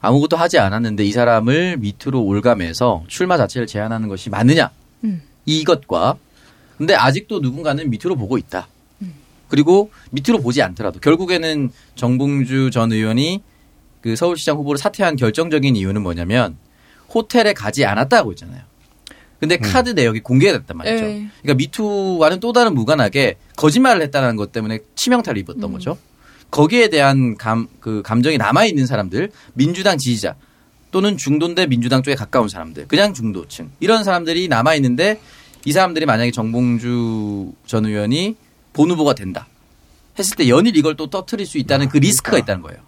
아무것도 0.00 0.36
하지 0.36 0.58
않았는데 0.58 1.04
이 1.04 1.12
사람을 1.12 1.78
밑으로 1.78 2.22
올감해서 2.22 3.04
출마 3.08 3.36
자체를 3.36 3.66
제한하는 3.66 4.08
것이 4.08 4.30
맞느냐? 4.30 4.70
음. 5.04 5.22
이것과 5.44 6.16
근데 6.76 6.94
아직도 6.94 7.40
누군가는 7.40 7.90
밑으로 7.90 8.14
보고 8.14 8.38
있다. 8.38 8.68
그리고 9.48 9.90
밑으로 10.10 10.40
보지 10.40 10.62
않더라도 10.62 11.00
결국에는 11.00 11.70
정봉주 11.94 12.70
전 12.70 12.92
의원이 12.92 13.42
그 14.00 14.16
서울시장 14.16 14.56
후보를 14.56 14.78
사퇴한 14.78 15.16
결정적인 15.16 15.76
이유는 15.76 16.02
뭐냐면 16.02 16.56
호텔에 17.12 17.52
가지 17.52 17.84
않았다고 17.84 18.30
했잖아요. 18.32 18.62
근데 19.40 19.56
카드 19.56 19.90
내역이 19.90 20.20
공개됐단 20.20 20.76
말이죠. 20.76 21.04
예. 21.04 21.28
그러니까 21.42 21.54
미투와는 21.54 22.40
또 22.40 22.52
다른 22.52 22.74
무관하게 22.74 23.36
거짓말을 23.56 24.02
했다는 24.02 24.36
것 24.36 24.50
때문에 24.50 24.80
치명타를 24.96 25.40
입었던 25.40 25.62
음. 25.62 25.72
거죠. 25.72 25.96
거기에 26.50 26.88
대한 26.88 27.36
감, 27.36 27.68
그 27.78 28.02
감정이 28.02 28.38
남아있는 28.38 28.86
사람들, 28.86 29.30
민주당 29.54 29.98
지지자 29.98 30.34
또는 30.90 31.16
중도인데 31.16 31.66
민주당 31.66 32.02
쪽에 32.02 32.16
가까운 32.16 32.48
사람들, 32.48 32.88
그냥 32.88 33.14
중도층. 33.14 33.70
이런 33.80 34.02
사람들이 34.02 34.48
남아있는데 34.48 35.20
이 35.64 35.72
사람들이 35.72 36.06
만약에 36.06 36.30
정봉주 36.30 37.52
전 37.66 37.86
의원이 37.86 38.36
본 38.78 38.92
후보가 38.92 39.14
된다. 39.14 39.48
했을 40.16 40.36
때 40.36 40.48
연일 40.48 40.76
이걸 40.76 40.96
또 40.96 41.10
터트릴 41.10 41.46
수 41.46 41.58
있다는 41.58 41.88
그 41.88 41.96
리스크가 41.96 42.38
있다는 42.38 42.62
거예요. 42.62 42.78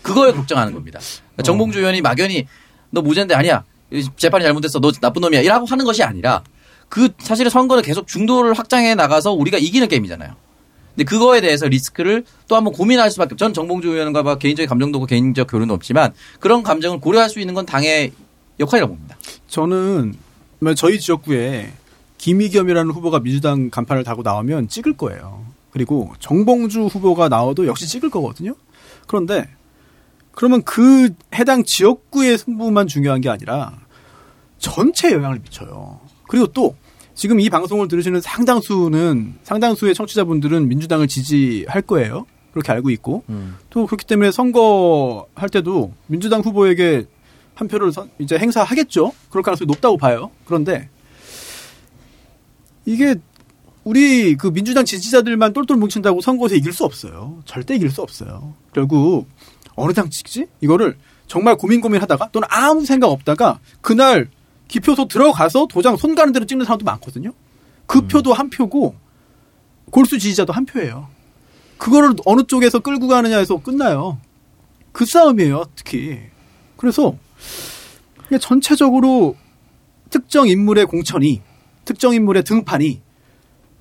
그걸 0.00 0.32
걱정하는 0.32 0.72
겁니다. 0.72 1.00
그러니까 1.00 1.42
정봉주 1.42 1.80
의원이 1.80 2.02
막연히 2.02 2.46
너 2.90 3.02
무죄인데 3.02 3.34
아니야. 3.34 3.64
이 3.90 4.08
재판이 4.16 4.44
잘못됐어. 4.44 4.78
너 4.78 4.92
나쁜 4.92 5.22
놈이야. 5.22 5.40
이라고 5.40 5.66
하는 5.66 5.84
것이 5.84 6.04
아니라 6.04 6.44
그 6.88 7.08
사실은 7.18 7.50
선거는 7.50 7.82
계속 7.82 8.06
중도를 8.06 8.54
확장해 8.54 8.94
나가서 8.94 9.32
우리가 9.32 9.58
이기는 9.58 9.88
게임이잖아요. 9.88 10.36
근데 10.94 11.02
그거에 11.04 11.40
대해서 11.40 11.66
리스크를 11.66 12.24
또 12.46 12.54
한번 12.54 12.72
고민할 12.72 13.10
수밖에. 13.10 13.34
전 13.34 13.52
정봉주 13.52 13.88
의원과 13.88 14.22
막 14.22 14.38
개인적인 14.38 14.68
감정도 14.68 14.98
없고 14.98 15.06
개인적 15.06 15.48
교류는 15.50 15.74
없지만 15.74 16.12
그런 16.38 16.62
감정을 16.62 17.00
고려할 17.00 17.28
수 17.28 17.40
있는 17.40 17.54
건 17.54 17.66
당의 17.66 18.12
역할이라고 18.60 18.94
봅니다. 18.94 19.16
저는 19.48 20.14
뭐 20.60 20.74
저희 20.74 21.00
지역구에 21.00 21.72
김의겸이라는 22.24 22.90
후보가 22.90 23.20
민주당 23.20 23.68
간판을 23.68 24.02
다고 24.02 24.22
나오면 24.22 24.68
찍을 24.68 24.94
거예요. 24.96 25.44
그리고 25.70 26.10
정봉주 26.20 26.84
후보가 26.86 27.28
나와도 27.28 27.66
역시 27.66 27.86
찍을 27.86 28.08
거거든요. 28.08 28.54
그런데 29.06 29.46
그러면 30.32 30.62
그 30.62 31.10
해당 31.34 31.64
지역구의 31.66 32.38
승부만 32.38 32.86
중요한 32.86 33.20
게 33.20 33.28
아니라 33.28 33.74
전체에 34.56 35.12
영향을 35.12 35.40
미쳐요. 35.40 36.00
그리고 36.26 36.46
또 36.46 36.74
지금 37.14 37.40
이 37.40 37.50
방송을 37.50 37.88
들으시는 37.88 38.22
상당수는 38.22 39.34
상당수의 39.42 39.94
청취자분들은 39.94 40.66
민주당을 40.66 41.06
지지할 41.08 41.82
거예요. 41.82 42.24
그렇게 42.52 42.72
알고 42.72 42.88
있고 42.88 43.22
또 43.68 43.84
그렇기 43.84 44.06
때문에 44.06 44.30
선거 44.30 45.26
할 45.34 45.50
때도 45.50 45.92
민주당 46.06 46.40
후보에게 46.40 47.04
한 47.54 47.68
표를 47.68 47.92
선- 47.92 48.08
이제 48.18 48.38
행사하겠죠. 48.38 49.12
그럴 49.28 49.42
가능성이 49.42 49.66
높다고 49.66 49.98
봐요. 49.98 50.30
그런데 50.46 50.88
이게 52.84 53.16
우리 53.84 54.36
그 54.36 54.52
민주당 54.52 54.84
지지자들만 54.84 55.52
똘똘 55.52 55.76
뭉친다고 55.76 56.20
선거에서 56.20 56.54
이길 56.54 56.72
수 56.72 56.84
없어요. 56.84 57.42
절대 57.44 57.74
이길 57.76 57.90
수 57.90 58.02
없어요. 58.02 58.54
결국 58.72 59.28
어느 59.74 59.92
당 59.92 60.08
찍지? 60.10 60.46
이거를 60.60 60.96
정말 61.26 61.56
고민 61.56 61.80
고민하다가 61.80 62.30
또는 62.32 62.48
아무 62.50 62.84
생각 62.84 63.08
없다가 63.08 63.58
그날 63.80 64.28
기표소 64.68 65.08
들어가서 65.08 65.66
도장 65.68 65.96
손 65.96 66.14
가는 66.14 66.32
대로 66.32 66.46
찍는 66.46 66.64
사람도 66.64 66.84
많거든요. 66.84 67.32
그 67.86 68.02
표도 68.06 68.32
한 68.32 68.50
표고 68.50 68.94
골수 69.90 70.18
지지자도 70.18 70.52
한 70.52 70.64
표예요. 70.64 71.08
그거를 71.76 72.14
어느 72.24 72.42
쪽에서 72.44 72.78
끌고 72.80 73.08
가느냐에서 73.08 73.58
끝나요. 73.58 74.18
그 74.92 75.04
싸움이에요, 75.04 75.64
특히. 75.74 76.18
그래서 76.76 77.16
전체적으로 78.40 79.36
특정 80.08 80.48
인물의 80.48 80.86
공천이 80.86 81.42
특정 81.84 82.14
인물의 82.14 82.42
등판이 82.44 83.00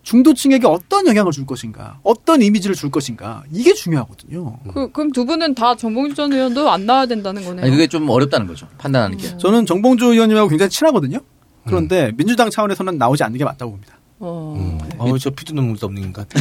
중도층에게 0.04 0.68
어떤 0.68 1.08
영향을 1.08 1.32
줄 1.32 1.46
것인가, 1.46 2.00
어떤 2.04 2.42
이미지를 2.42 2.76
줄 2.76 2.92
것인가 2.92 3.44
이게 3.52 3.74
중요하거든요. 3.74 4.60
그, 4.74 4.92
그럼 4.92 5.12
두 5.14 5.26
분은 5.26 5.56
다 5.56 5.76
정봉주 5.76 6.14
전 6.16 6.34
의원도 6.34 6.70
안 6.70 6.86
나와야 6.86 7.06
된다는 7.06 7.44
거네요. 7.46 7.64
아니 7.64 7.72
그게 7.72 7.88
좀 7.88 8.10
어렵다는 8.10 8.46
거죠. 8.48 8.68
판단하는 8.78 9.18
게. 9.18 9.38
저는 9.38 9.66
정봉주 9.66 10.06
의원님하고 10.06 10.50
굉장히 10.50 10.70
친하거든요. 10.70 11.20
그런데 11.66 12.12
민주당 12.18 12.50
차원에서는 12.50 12.98
나오지 12.98 13.24
않는 13.24 13.38
게 13.38 13.46
맞다고 13.46 13.72
봅니다. 13.72 13.98
어. 14.20 14.78
어, 14.98 15.18
저 15.18 15.30
피도 15.30 15.54
눈물도 15.54 15.88
없는 15.88 16.04
인간. 16.04 16.26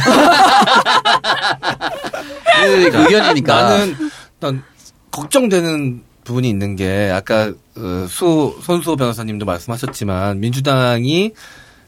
그 2.63 2.67
의견이니까. 2.67 3.55
나는 3.63 3.95
난 4.39 4.63
걱정되는 5.11 6.01
부분이 6.23 6.49
있는 6.49 6.75
게 6.75 7.09
아까 7.13 7.53
어, 7.75 8.05
수 8.07 8.57
손수호 8.61 8.95
변호사님도 8.95 9.45
말씀하셨지만 9.45 10.39
민주당이 10.39 11.31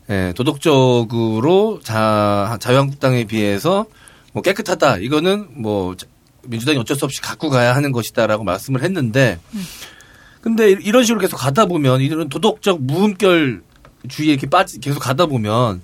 예, 0.09 0.33
도덕적으로 0.35 1.79
자 1.83 2.57
자유한국당에 2.59 3.23
비해서 3.25 3.85
뭐 4.33 4.43
깨끗하다 4.43 4.97
이거는 4.97 5.47
뭐 5.61 5.95
자- 5.95 6.05
민주당이 6.43 6.77
어쩔 6.77 6.95
수 6.95 7.05
없이 7.05 7.21
갖고 7.21 7.49
가야 7.49 7.75
하는 7.75 7.91
것이다라고 7.91 8.43
말씀을 8.43 8.83
했는데 8.83 9.39
근데 10.41 10.71
이- 10.71 10.77
이런 10.81 11.03
식으로 11.03 11.19
계속 11.19 11.37
가다 11.37 11.65
보면 11.65 12.01
이런 12.01 12.29
도덕적 12.29 12.81
무음결 12.83 13.63
주의에 14.07 14.33
이렇게 14.33 14.47
빠지 14.47 14.79
계속 14.79 14.99
가다 14.99 15.25
보면 15.25 15.81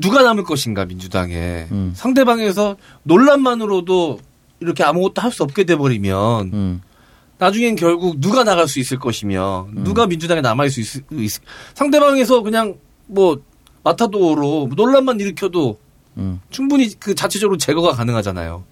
누가 0.00 0.22
남을 0.24 0.42
것인가 0.42 0.84
민주당에 0.84 1.68
음. 1.70 1.92
상대방에서 1.94 2.76
논란만으로도 3.04 4.18
이렇게 4.58 4.82
아무것도 4.82 5.22
할 5.22 5.30
수 5.30 5.44
없게 5.44 5.62
돼버리면 5.64 6.50
음. 6.52 6.80
나중엔 7.38 7.76
결국 7.76 8.20
누가 8.20 8.44
나갈 8.44 8.66
수 8.68 8.80
있을 8.80 8.98
것이며 8.98 9.68
누가 9.72 10.06
민주당에 10.06 10.40
남아 10.40 10.64
있을 10.66 10.84
수 10.84 10.98
있, 10.98 11.04
있- 11.12 11.40
상대방에서 11.74 12.42
그냥 12.42 12.76
뭐 13.06 13.40
마타도로 13.84 14.70
논란만 14.74 15.20
일으켜도 15.20 15.78
음. 16.16 16.40
충분히 16.50 16.98
그 16.98 17.14
자체적으로 17.14 17.58
제거가 17.58 17.92
가능하잖아요. 17.92 18.64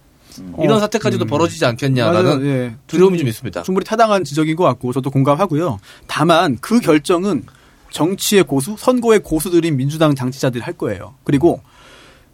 이런 0.60 0.78
어, 0.78 0.80
사태까지도 0.80 1.26
음. 1.26 1.28
벌어지지 1.28 1.64
않겠냐라는. 1.64 2.44
예. 2.46 2.74
두려움이 2.88 3.18
좀 3.18 3.28
있습니다. 3.28 3.62
충분히 3.62 3.84
타당한 3.84 4.24
지적인 4.24 4.56
것 4.56 4.64
같고 4.64 4.92
저도 4.92 5.10
공감하고요. 5.10 5.78
다만 6.08 6.58
그 6.60 6.80
결정은 6.80 7.44
정치의 7.90 8.42
고수, 8.42 8.74
선거의 8.76 9.20
고수들인 9.20 9.76
민주당 9.76 10.16
장치자들이 10.16 10.62
할 10.64 10.72
거예요. 10.74 11.14
그리고 11.22 11.60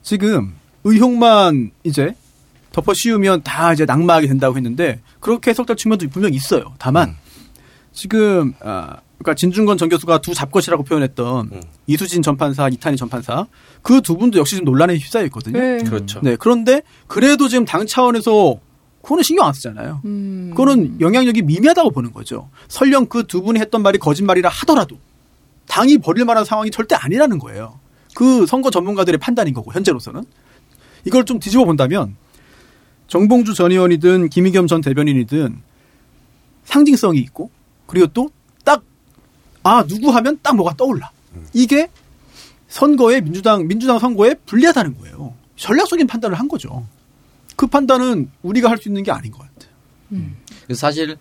지금 0.02 0.54
의혹만 0.84 1.72
이제 1.84 2.14
덮어 2.72 2.94
씌우면 2.94 3.42
다 3.42 3.72
이제 3.72 3.84
낙마하게 3.84 4.26
된다고 4.28 4.56
했는데 4.56 5.00
그렇게 5.20 5.50
해석될 5.50 5.76
측면도 5.76 6.08
분명 6.08 6.32
히 6.32 6.36
있어요. 6.36 6.74
다만 6.78 7.16
지금 7.92 8.54
아 8.60 8.96
그러니까 9.18 9.34
진중권 9.34 9.76
전 9.76 9.88
교수가 9.88 10.20
두 10.22 10.32
잡것이라고 10.34 10.84
표현했던 10.84 11.50
음. 11.52 11.60
이수진 11.86 12.22
전판사, 12.22 12.68
이탄희 12.68 12.96
전판사 12.96 13.46
그 13.82 14.00
두 14.00 14.16
분도 14.16 14.38
역시 14.38 14.56
좀 14.56 14.64
논란에 14.64 14.94
휩싸여 14.96 15.24
있거든요. 15.26 15.58
네. 15.60 15.78
그렇죠. 15.84 16.20
네, 16.22 16.36
그런데 16.36 16.82
그래도 17.06 17.48
지금 17.48 17.64
당 17.64 17.86
차원에서 17.86 18.58
그거는 19.02 19.22
신경 19.24 19.46
안 19.46 19.52
쓰잖아요. 19.52 20.00
음. 20.04 20.50
그거는 20.50 21.00
영향력이 21.00 21.42
미미하다고 21.42 21.90
보는 21.90 22.12
거죠. 22.12 22.50
설령 22.68 23.06
그 23.06 23.24
두 23.24 23.42
분이 23.42 23.58
했던 23.58 23.82
말이 23.82 23.98
거짓말이라 23.98 24.48
하더라도 24.48 24.96
당이 25.66 25.98
버릴 25.98 26.24
만한 26.24 26.44
상황이 26.44 26.70
절대 26.70 26.94
아니라는 26.94 27.38
거예요. 27.38 27.78
그 28.14 28.46
선거 28.46 28.70
전문가들의 28.70 29.18
판단인 29.18 29.54
거고 29.54 29.72
현재로서는 29.72 30.24
이걸 31.04 31.24
좀 31.24 31.38
뒤집어 31.38 31.64
본다면 31.64 32.16
정봉주 33.10 33.54
전 33.54 33.72
의원이든 33.72 34.28
김의겸 34.30 34.66
전 34.68 34.80
대변인이든 34.80 35.60
상징성이 36.64 37.18
있고 37.18 37.50
그리고 37.86 38.06
또 38.08 38.28
딱 38.64 38.82
아 39.62 39.84
누구 39.84 40.10
하면 40.10 40.38
딱 40.42 40.54
뭐가 40.56 40.74
떠올라. 40.76 41.10
이게 41.52 41.88
선거에 42.68 43.20
민주당 43.20 43.66
민주당 43.66 43.98
선거에 43.98 44.34
불리하다는 44.46 44.96
거예요. 44.98 45.34
전략적인 45.56 46.06
판단을 46.06 46.38
한 46.38 46.48
거죠. 46.48 46.86
그 47.56 47.66
판단은 47.66 48.30
우리가 48.42 48.70
할 48.70 48.78
수 48.78 48.88
있는 48.88 49.02
게 49.02 49.10
아닌 49.10 49.32
것 49.32 49.38
같아요. 49.40 49.72
그래서 50.64 50.80
사실 50.80 51.16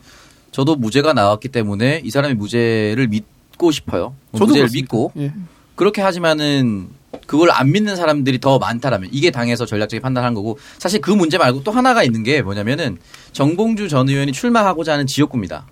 저도 0.51 0.75
무죄가 0.75 1.13
나왔기 1.13 1.49
때문에 1.49 2.01
이 2.05 2.09
사람이 2.11 2.35
무죄를 2.35 3.07
믿고 3.07 3.71
싶어요. 3.71 4.15
저도 4.33 4.45
무죄를 4.45 4.67
그렇습니다. 4.67 4.81
믿고 4.81 5.11
예. 5.17 5.33
그렇게 5.75 6.01
하지만은 6.01 6.89
그걸 7.25 7.51
안 7.51 7.71
믿는 7.71 7.95
사람들이 7.95 8.39
더 8.39 8.59
많다라면 8.59 9.09
이게 9.11 9.31
당에서 9.31 9.65
전략적인 9.65 10.01
판단한 10.01 10.33
거고 10.33 10.59
사실 10.77 11.01
그 11.01 11.11
문제 11.11 11.37
말고 11.37 11.63
또 11.63 11.71
하나가 11.71 12.03
있는 12.03 12.23
게 12.23 12.41
뭐냐면은 12.41 12.97
정봉주 13.31 13.89
전 13.89 14.09
의원이 14.09 14.31
출마하고자 14.31 14.93
하는 14.93 15.07
지역구입니다. 15.07 15.65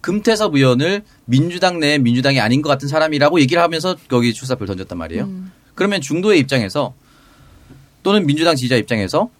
금태섭 0.00 0.54
의원을 0.54 1.02
민주당 1.24 1.80
내 1.80 1.98
민주당이 1.98 2.40
아닌 2.40 2.62
것 2.62 2.68
같은 2.68 2.88
사람이라고 2.88 3.40
얘기를 3.40 3.62
하면서 3.62 3.96
거기 4.08 4.32
출사표를 4.32 4.68
던졌단 4.68 4.96
말이에요. 4.96 5.28
그러면 5.74 6.00
중도의 6.00 6.38
입장에서 6.40 6.94
또는 8.02 8.26
민주당 8.26 8.54
지지자 8.54 8.76
입장에서 8.76 9.30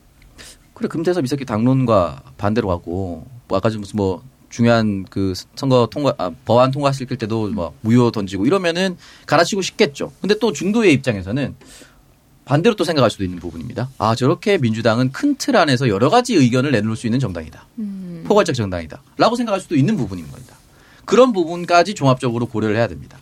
그래 0.75 0.89
금태섭 0.89 1.25
이 1.25 1.29
새끼 1.29 1.45
당론과 1.45 2.23
반대로 2.37 2.69
가고 2.69 3.27
뭐 3.49 3.59
아까 3.59 3.71
좀 3.71 3.81
무슨 3.81 3.97
뭐 3.97 4.23
중요한 4.57 5.05
그 5.11 5.35
선거 5.55 5.87
통과 5.91 6.15
아, 6.17 6.31
법안 6.47 6.71
통과시킬 6.71 7.19
때도 7.19 7.49
뭐 7.51 7.75
무효 7.83 8.11
던지고 8.11 8.47
이러면은 8.47 8.97
갈아치고 9.27 9.61
싶겠죠. 9.61 10.13
근데 10.23 10.39
또 10.39 10.51
중도의 10.51 10.95
입장에서는 10.95 11.55
반대로 12.47 12.75
또 12.75 12.85
생각할 12.85 13.11
수도 13.11 13.23
있는 13.23 13.39
부분입니다. 13.39 13.91
아 13.99 14.15
저렇게 14.15 14.57
민주당은 14.57 15.13
큰 15.13 15.37
틀 15.37 15.57
안에서 15.57 15.89
여러 15.91 16.09
가지 16.09 16.35
의견을 16.35 16.73
내놓을 16.73 16.97
수 16.97 17.07
있는 17.07 17.21
정당이다. 17.21 17.67
포괄적 18.25 18.55
정당이다.라고 18.55 19.37
생각할 19.37 19.61
수도 19.61 19.77
있는 19.77 19.95
부분인 19.99 20.27
겁니다. 20.31 20.55
그런 21.05 21.35
부분까지 21.35 21.93
종합적으로 21.95 22.47
고려를 22.47 22.77
해야 22.77 22.89
됩니다. 22.89 23.19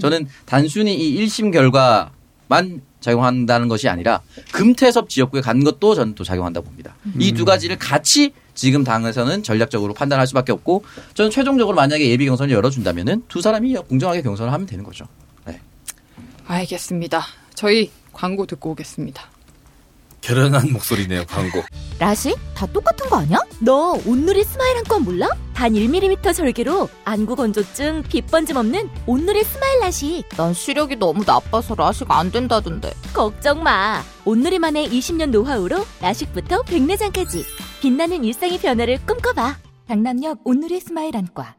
저는 0.00 0.26
단순히 0.46 0.94
이 0.96 1.26
1심 1.26 1.52
결과만 1.52 2.80
작용한다는 3.00 3.68
것이 3.68 3.88
아니라 3.90 4.22
금태섭 4.52 5.10
지역구에 5.10 5.42
간 5.42 5.62
것도 5.64 5.94
저는 5.94 6.14
또 6.14 6.24
작용한다고 6.24 6.66
봅니다. 6.66 6.96
이두 7.18 7.44
가지를 7.44 7.78
같이 7.78 8.32
지금 8.58 8.82
당에서는 8.82 9.44
전략적으로 9.44 9.94
판단할 9.94 10.26
수밖에 10.26 10.50
없고 10.50 10.84
저는 11.14 11.30
최종적으로 11.30 11.76
만약에 11.76 12.10
예비 12.10 12.26
경선을 12.26 12.52
열어준다면은 12.52 13.22
두 13.28 13.40
사람이 13.40 13.72
공정하게 13.74 14.20
경선을 14.22 14.52
하면 14.52 14.66
되는 14.66 14.82
거죠. 14.82 15.06
네. 15.44 15.60
알겠습니다. 16.44 17.22
저희 17.54 17.92
광고 18.12 18.46
듣고 18.46 18.72
오겠습니다. 18.72 19.30
결연한 20.20 20.72
목소리네요, 20.72 21.24
광고. 21.26 21.62
라식? 21.98 22.36
다 22.54 22.66
똑같은 22.66 23.08
거 23.08 23.16
아니야? 23.18 23.38
너 23.60 23.98
온누리 24.04 24.44
스마일 24.44 24.76
한 24.76 24.84
건 24.84 25.04
몰라? 25.04 25.28
단 25.54 25.72
1mm 25.72 26.34
절개로 26.34 26.88
안구 27.04 27.34
건조증, 27.36 28.02
빛번짐 28.08 28.56
없는 28.56 28.88
온누리 29.06 29.42
스마일 29.42 29.80
라식. 29.80 30.24
난 30.36 30.52
시력이 30.54 30.96
너무 30.96 31.24
나빠서 31.26 31.74
라식 31.74 32.10
안 32.10 32.30
된다던데. 32.30 32.92
걱정 33.12 33.62
마. 33.62 34.02
온누리만의 34.24 34.88
20년 34.90 35.30
노하우로 35.30 35.84
라식부터 36.00 36.62
백내장까지 36.62 37.44
빛나는 37.80 38.24
일상의 38.24 38.58
변화를 38.58 38.98
꿈꿔봐. 39.06 39.56
강남역 39.88 40.40
온누리 40.44 40.80
스마일 40.80 41.16
안과. 41.16 41.54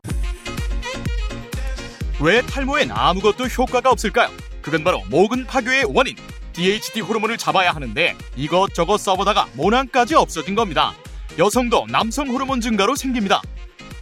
왜 2.22 2.42
탈모엔 2.42 2.92
아무것도 2.92 3.46
효과가 3.46 3.90
없을까요? 3.92 4.30
그건 4.62 4.84
바로 4.84 5.02
모근 5.10 5.46
파괴의 5.46 5.86
원인 5.94 6.16
DHT 6.60 7.00
호르몬을 7.00 7.38
잡아야 7.38 7.72
하는데 7.72 8.18
이것저것 8.36 8.98
써보다가 8.98 9.48
모낭까지 9.54 10.16
없어진 10.16 10.56
겁니다. 10.56 10.94
여성도 11.38 11.86
남성 11.88 12.28
호르몬 12.28 12.60
증가로 12.60 12.98
생깁니다. 12.98 13.42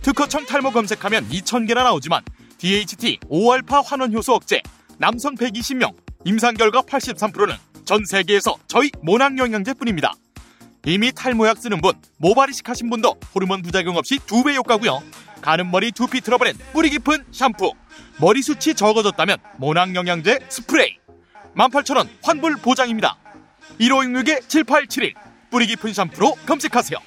특허청 0.01 0.43
탈모 0.47 0.71
검색하면 0.71 1.29
2,000개나 1.29 1.83
나오지만 1.83 2.23
DHT 2.57 3.19
5알파 3.29 3.83
환원 3.85 4.11
효소 4.11 4.33
억제 4.33 4.63
남성 4.97 5.35
120명 5.35 5.93
임상 6.25 6.55
결과 6.55 6.81
83%는 6.81 7.55
전 7.85 8.03
세계에서 8.03 8.55
저희 8.65 8.89
모낭 9.03 9.37
영양제뿐입니다. 9.37 10.13
이미 10.87 11.11
탈모약 11.11 11.59
쓰는 11.59 11.79
분, 11.79 11.93
모발이식 12.17 12.67
하신 12.67 12.89
분도 12.89 13.19
호르몬 13.35 13.61
부작용 13.61 13.97
없이 13.97 14.17
두 14.25 14.41
배 14.43 14.55
효과고요. 14.55 15.03
가는 15.41 15.69
머리 15.69 15.91
두피 15.91 16.21
트러블엔 16.21 16.55
뿌리 16.73 16.89
깊은 16.89 17.25
샴푸, 17.31 17.73
머리 18.19 18.41
숱이 18.41 18.73
적어졌다면 18.73 19.37
모낭 19.57 19.95
영양제 19.95 20.39
스프레이 20.49 20.97
18,000원 21.57 22.07
환불 22.23 22.55
보장입니다 22.57 23.17
1566-7871 23.79 25.13
뿌리 25.49 25.65
깊은 25.67 25.93
샴푸로 25.93 26.33
검색하세요 26.45 26.97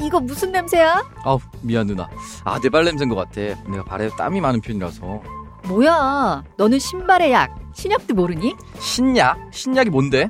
이거 0.00 0.20
무슨 0.20 0.52
냄새야? 0.52 1.02
아우 1.24 1.40
미안 1.60 1.84
누나. 1.86 2.08
아 2.44 2.58
내 2.60 2.68
발 2.70 2.84
냄새인 2.84 3.08
것 3.10 3.16
같아. 3.16 3.40
내가 3.68 3.82
발에 3.84 4.08
땀이 4.16 4.40
많은 4.40 4.60
편이라서. 4.60 5.22
뭐야? 5.64 6.44
너는 6.56 6.78
신발의 6.78 7.32
약, 7.32 7.54
신약도 7.74 8.14
모르니? 8.14 8.54
신약? 8.78 9.50
신약이 9.52 9.90
뭔데? 9.90 10.28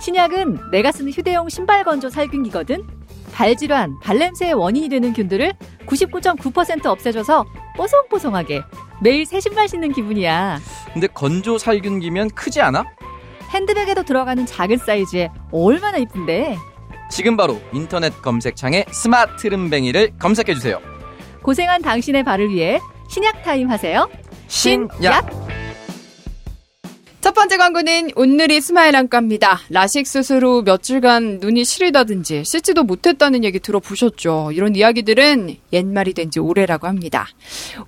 신약은 0.00 0.70
내가 0.72 0.90
쓰는 0.90 1.12
휴대용 1.12 1.48
신발 1.48 1.84
건조 1.84 2.10
살균기거든. 2.10 2.84
발 3.32 3.54
질환, 3.56 3.96
발 4.00 4.18
냄새의 4.18 4.54
원인이 4.54 4.88
되는 4.88 5.12
균들을 5.12 5.52
99.9% 5.86 6.86
없애줘서 6.86 7.44
뽀송뽀송하게 7.76 8.62
매일 9.00 9.26
새 9.26 9.40
신발 9.40 9.68
신는 9.68 9.92
기분이야. 9.92 10.58
근데 10.92 11.06
건조 11.06 11.58
살균기면 11.58 12.30
크지 12.30 12.60
않아? 12.60 12.84
핸드백에도 13.50 14.02
들어가는 14.02 14.44
작은 14.46 14.78
사이즈에 14.78 15.28
얼마나 15.52 15.98
이쁜데? 15.98 16.56
지금 17.10 17.36
바로 17.36 17.60
인터넷 17.72 18.20
검색창에 18.22 18.84
스마트름뱅이를 18.90 20.12
검색해주세요. 20.18 20.80
고생한 21.42 21.82
당신의 21.82 22.24
발을 22.24 22.50
위해 22.50 22.80
신약 23.08 23.44
타임 23.44 23.70
하세요. 23.70 24.08
신약. 24.48 25.55
첫 27.26 27.34
번째 27.34 27.56
광고는 27.56 28.10
온누리 28.14 28.60
스마일 28.60 28.94
안과입니다. 28.94 29.62
라식 29.70 30.06
수술 30.06 30.44
후 30.44 30.62
며칠간 30.64 31.38
눈이 31.40 31.64
시리다든지 31.64 32.44
씻지도 32.44 32.84
못했다는 32.84 33.42
얘기 33.42 33.58
들어보셨죠? 33.58 34.52
이런 34.52 34.76
이야기들은 34.76 35.56
옛말이 35.72 36.14
된 36.14 36.30
지 36.30 36.38
오래라고 36.38 36.86
합니다. 36.86 37.26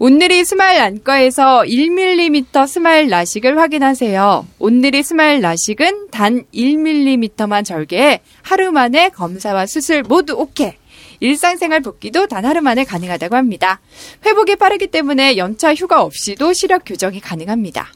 온누리 0.01 0.45
스마일 0.45 0.81
안과에서 0.81 1.63
1mm 1.63 2.67
스마일 2.67 3.11
라식을 3.11 3.57
확인하세요. 3.61 4.45
온누리 4.59 5.05
스마일 5.05 5.41
라식은 5.41 6.09
단 6.11 6.43
1mm만 6.53 7.65
절개해 7.65 8.21
하루 8.43 8.73
만에 8.73 9.11
검사와 9.11 9.67
수술 9.67 10.03
모두 10.03 10.35
오케이. 10.35 10.73
일상생활 11.21 11.81
복귀도 11.81 12.27
단 12.27 12.45
하루 12.45 12.61
만에 12.61 12.83
가능하다고 12.83 13.37
합니다. 13.37 13.81
회복이 14.27 14.57
빠르기 14.57 14.89
때문에 14.89 15.37
연차 15.37 15.75
휴가 15.77 16.03
없이도 16.03 16.55
시력 16.55 16.83
교정이 16.85 17.21
가능합니다. 17.21 17.93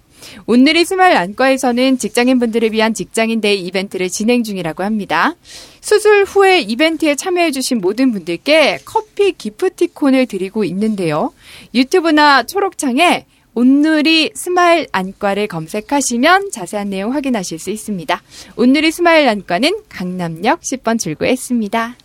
온누리 0.46 0.84
스마일 0.84 1.16
안과에서는 1.16 1.98
직장인분들을 1.98 2.72
위한 2.72 2.94
직장인 2.94 3.40
day 3.40 3.60
이벤트를 3.62 4.08
진행 4.08 4.42
중이라고 4.42 4.82
합니다. 4.82 5.34
수술 5.80 6.24
후에 6.24 6.60
이벤트에 6.60 7.14
참여해주신 7.14 7.80
모든 7.80 8.12
분들께 8.12 8.80
커피 8.84 9.32
기프티콘을 9.32 10.26
드리고 10.26 10.64
있는데요. 10.64 11.32
유튜브나 11.74 12.44
초록창에 12.44 13.26
온누리 13.54 14.30
스마일 14.34 14.86
안과를 14.92 15.46
검색하시면 15.46 16.52
자세한 16.52 16.88
내용 16.88 17.12
확인하실 17.12 17.58
수 17.58 17.70
있습니다. 17.70 18.22
온누리 18.56 18.90
스마일 18.90 19.28
안과는 19.28 19.82
강남역 19.88 20.62
10번 20.62 20.98
출구에 20.98 21.32
있습니다. 21.32 21.96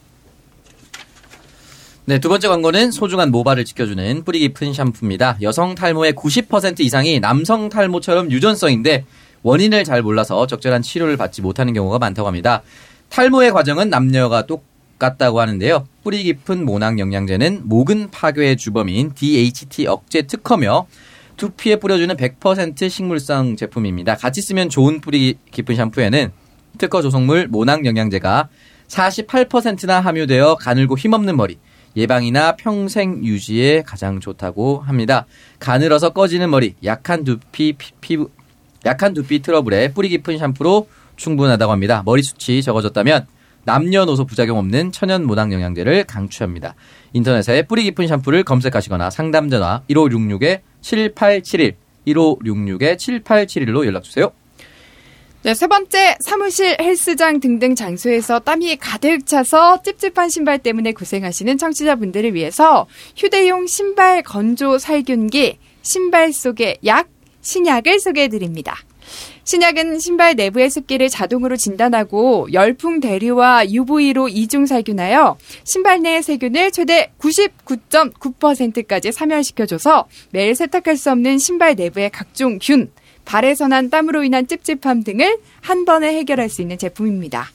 네, 2.09 2.19
두 2.19 2.29
번째 2.29 2.47
광고는 2.47 2.91
소중한 2.91 3.31
모발을 3.31 3.65
지켜주는 3.65 4.23
뿌리 4.23 4.39
깊은 4.39 4.71
샴푸입니다. 4.71 5.37
여성 5.41 5.75
탈모의 5.75 6.13
90% 6.13 6.79
이상이 6.79 7.19
남성 7.19 7.67
탈모처럼 7.67 8.31
유전성인데 8.31 9.03
원인을 9.43 9.83
잘 9.83 10.01
몰라서 10.01 10.47
적절한 10.47 10.83
치료를 10.83 11.17
받지 11.17 11.41
못하는 11.41 11.73
경우가 11.73 11.99
많다고 11.99 12.25
합니다. 12.25 12.61
탈모의 13.09 13.51
과정은 13.51 13.89
남녀가 13.89 14.45
똑같다고 14.45 15.41
하는데요. 15.41 15.85
뿌리 16.01 16.23
깊은 16.23 16.63
모낭 16.63 16.97
영양제는 16.97 17.63
모근 17.65 18.09
파괴의 18.09 18.55
주범인 18.55 19.11
DHT 19.13 19.87
억제 19.87 20.21
특허며 20.21 20.87
두피에 21.35 21.75
뿌려주는 21.75 22.15
100% 22.15 22.89
식물성 22.89 23.57
제품입니다. 23.57 24.15
같이 24.15 24.41
쓰면 24.41 24.69
좋은 24.69 25.01
뿌리 25.01 25.37
깊은 25.51 25.75
샴푸에는 25.75 26.31
특허 26.77 27.01
조성물 27.01 27.47
모낭 27.49 27.85
영양제가 27.85 28.47
48%나 28.87 29.99
함유되어 29.99 30.55
가늘고 30.55 30.97
힘없는 30.97 31.35
머리, 31.35 31.57
예방이나 31.97 32.55
평생 32.55 33.25
유지에 33.25 33.81
가장 33.81 34.19
좋다고 34.19 34.79
합니다. 34.79 35.25
가늘어서 35.59 36.11
꺼지는 36.11 36.51
머리, 36.51 36.75
약한 36.83 37.23
두피 37.23 37.73
피, 37.73 37.91
피부 37.99 38.29
약한 38.85 39.13
두피 39.13 39.41
트러블에 39.41 39.91
뿌리 39.93 40.07
깊은 40.09 40.37
샴푸로 40.37 40.87
충분하다고 41.15 41.71
합니다. 41.71 42.03
머리 42.05 42.21
숱이 42.21 42.61
적어졌다면 42.61 43.25
남녀노소 43.65 44.25
부작용 44.25 44.59
없는 44.59 44.91
천연 44.91 45.25
모낭 45.25 45.51
영양제를 45.51 46.05
강추합니다. 46.05 46.75
인터넷에 47.11 47.63
뿌리 47.63 47.83
깊은 47.83 48.07
샴푸를 48.07 48.43
검색하시거나 48.43 49.09
상담 49.09 49.49
전화 49.49 49.81
1566에 49.89 50.61
7871 50.81 51.75
1566에 52.07 52.95
7871로 52.95 53.85
연락 53.85 54.03
주세요. 54.03 54.31
네, 55.43 55.53
세 55.53 55.67
번째, 55.67 56.17
사무실, 56.19 56.75
헬스장 56.81 57.39
등등 57.39 57.75
장소에서 57.75 58.39
땀이 58.39 58.77
가득 58.77 59.25
차서 59.25 59.83
찝찝한 59.83 60.29
신발 60.29 60.57
때문에 60.57 60.93
고생하시는 60.93 61.57
청취자분들을 61.59 62.33
위해서 62.33 62.87
휴대용 63.15 63.67
신발 63.67 64.23
건조 64.23 64.79
살균기, 64.79 65.59
신발 65.83 66.33
속의 66.33 66.79
약, 66.85 67.07
신약을 67.41 67.99
소개해 67.99 68.29
드립니다. 68.29 68.75
신약은 69.43 69.99
신발 69.99 70.35
내부의 70.35 70.69
습기를 70.69 71.07
자동으로 71.07 71.55
진단하고 71.55 72.51
열풍 72.51 72.99
대류와 72.99 73.69
UV로 73.69 74.27
이중 74.27 74.65
살균하여 74.65 75.37
신발 75.63 76.01
내의 76.01 76.23
세균을 76.23 76.71
최대 76.71 77.13
99.9%까지 77.19 79.13
사멸시켜줘서 79.13 80.07
매일 80.31 80.55
세탁할 80.55 80.97
수 80.97 81.11
없는 81.11 81.37
신발 81.37 81.75
내부의 81.75 82.09
각종 82.09 82.59
균, 82.61 82.91
발에서 83.27 83.67
난 83.67 83.89
땀으로 83.89 84.23
인한 84.23 84.47
찝찝함 84.47 85.03
등을 85.03 85.37
한 85.61 85.85
번에 85.85 86.15
해결할 86.15 86.49
수 86.49 86.61
있는 86.61 86.77
제품입니다. 86.77 87.51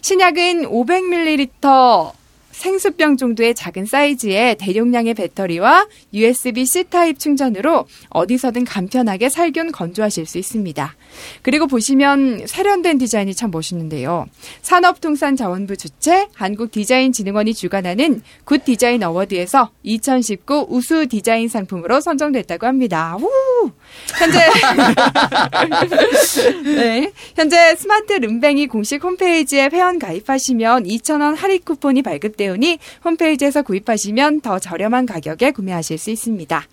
신약은 0.00 0.62
500ml 0.70 2.12
생수병 2.58 3.16
정도의 3.16 3.54
작은 3.54 3.86
사이즈의 3.86 4.56
대용량의 4.56 5.14
배터리와 5.14 5.86
USB-C 6.12 6.84
타입 6.90 7.20
충전으로 7.20 7.86
어디서든 8.10 8.64
간편하게 8.64 9.28
살균 9.28 9.70
건조하실 9.70 10.26
수 10.26 10.38
있습니다. 10.38 10.96
그리고 11.42 11.68
보시면 11.68 12.46
세련된 12.46 12.98
디자인이 12.98 13.32
참 13.34 13.52
멋있는데요. 13.52 14.26
산업통상자원부 14.62 15.76
주최 15.76 16.26
한국디자인진흥원이 16.34 17.54
주관하는 17.54 18.22
굿 18.44 18.64
디자인 18.64 19.04
어워드에서 19.04 19.70
2019 19.84 20.66
우수 20.68 21.06
디자인 21.06 21.48
상품으로 21.48 22.00
선정됐다고 22.00 22.66
합니다. 22.66 23.16
우! 23.20 23.70
현재 24.18 24.38
네, 26.64 27.12
현재 27.36 27.76
스마트 27.76 28.14
름뱅이 28.14 28.66
공식 28.66 29.02
홈페이지에 29.02 29.68
회원 29.72 29.98
가입하시면 29.98 30.84
2,000원 30.84 31.36
할인 31.36 31.60
쿠폰이 31.64 32.02
발급되오니 32.02 32.78
홈페이지에서 33.04 33.62
구입하시면 33.62 34.40
더 34.40 34.58
저렴한 34.58 35.06
가격에 35.06 35.50
구매하실 35.50 35.98
수 35.98 36.10
있습니다. 36.10 36.66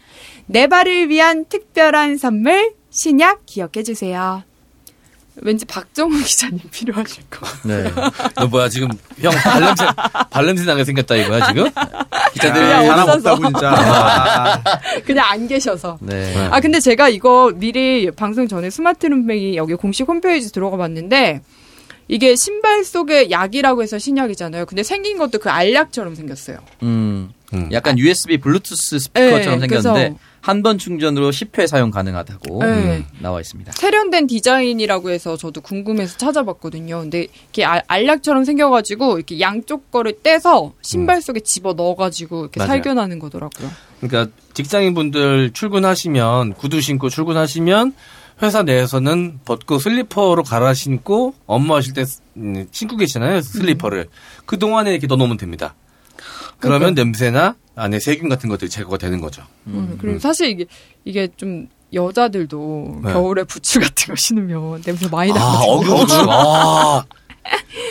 내 0.47 0.67
발을 0.67 1.09
위한 1.09 1.45
특별한 1.45 2.17
선물 2.17 2.73
신약 2.89 3.45
기억해 3.45 3.83
주세요. 3.83 4.43
왠지 5.41 5.65
박정훈 5.65 6.23
기자님 6.23 6.59
필요하실 6.71 7.23
거. 7.29 7.45
네. 7.67 7.91
너 8.35 8.47
뭐야 8.47 8.69
지금 8.69 8.87
형 9.19 9.31
발냄새 9.33 9.85
발냄새 10.29 10.65
나게 10.65 10.83
생겼다 10.85 11.15
이거야 11.15 11.47
지금? 11.47 11.69
기자들 12.33 12.53
그냥 12.61 12.85
사람 12.87 13.09
없어서. 13.09 13.33
없다고 13.33 13.47
진짜. 13.47 13.71
아, 13.71 14.61
그냥 15.05 15.25
안 15.29 15.47
계셔서. 15.47 15.97
네. 16.01 16.47
아 16.51 16.59
근데 16.61 16.79
제가 16.79 17.09
이거 17.09 17.51
미리 17.55 18.09
방송 18.11 18.47
전에 18.47 18.69
스마트 18.69 19.05
룸뱅이 19.07 19.57
여기 19.57 19.73
공식 19.75 20.07
홈페이지 20.07 20.51
들어가 20.51 20.77
봤는데 20.77 21.41
이게 22.07 22.35
신발 22.35 22.83
속의 22.83 23.31
약이라고 23.31 23.81
해서 23.83 23.97
신약이잖아요. 23.99 24.65
근데 24.67 24.83
생긴 24.83 25.17
것도 25.17 25.39
그 25.39 25.49
알약처럼 25.49 26.15
생겼어요. 26.15 26.59
음. 26.83 27.31
음. 27.53 27.69
약간 27.71 27.97
USB 27.99 28.37
블루투스 28.37 28.99
스피커처럼 28.99 29.59
네, 29.59 29.67
생겼는데 29.67 29.69
그래서- 30.09 30.15
한 30.45 30.61
번 30.61 30.77
충전으로 30.77 31.31
10회 31.31 31.65
사용 31.65 31.89
가능하다고 31.89 32.59
네. 32.63 32.67
음, 32.67 33.05
나와 33.19 33.41
있습니다. 33.41 33.71
세련된 33.71 34.27
디자인이라고 34.27 35.09
해서 35.09 35.35
저도 35.37 35.61
궁금해서 35.61 36.17
찾아봤거든요. 36.17 36.99
근데 36.99 37.21
이렇게 37.45 37.65
알, 37.65 37.81
알약처럼 37.87 38.45
생겨가지고 38.45 39.17
이렇게 39.17 39.39
양쪽 39.39 39.89
거를 39.89 40.13
떼서 40.21 40.73
신발 40.83 41.23
속에 41.23 41.39
집어 41.39 41.73
넣어가지고 41.73 42.41
이렇게 42.43 42.59
맞아요. 42.59 42.67
살균하는 42.67 43.17
거더라고요. 43.17 43.71
그러니까 44.01 44.31
직장인분들 44.53 45.49
출근하시면 45.53 46.53
구두 46.53 46.79
신고 46.79 47.09
출근하시면 47.09 47.95
회사 48.43 48.61
내에서는 48.61 49.39
벗고 49.45 49.79
슬리퍼로 49.79 50.43
갈아 50.43 50.75
신고 50.75 51.33
업무하실 51.47 51.93
때 51.93 52.05
음, 52.37 52.67
신고 52.69 52.97
계시잖아요 52.97 53.41
슬리퍼를 53.41 54.09
그 54.45 54.59
동안에 54.59 54.91
이렇게 54.91 55.07
넣어놓으면 55.07 55.37
됩니다. 55.37 55.73
그러면 56.59 56.93
냄새나 56.93 57.55
안에 57.75 57.99
세균 57.99 58.29
같은 58.29 58.49
것들이 58.49 58.69
제거가 58.69 58.97
되는 58.97 59.19
거죠. 59.21 59.43
음, 59.67 59.97
그리고 59.99 60.19
사실 60.19 60.49
이게 60.49 60.65
이게 61.03 61.27
좀 61.35 61.67
여자들도 61.93 63.01
네. 63.03 63.13
겨울에 63.13 63.43
부츠 63.43 63.79
같은 63.79 64.07
거 64.07 64.15
신으면 64.17 64.81
냄새 64.81 65.07
많이 65.09 65.31
아 65.31 65.35
나거든요. 65.35 65.93
어그부츠 65.93 66.13
아 66.29 67.05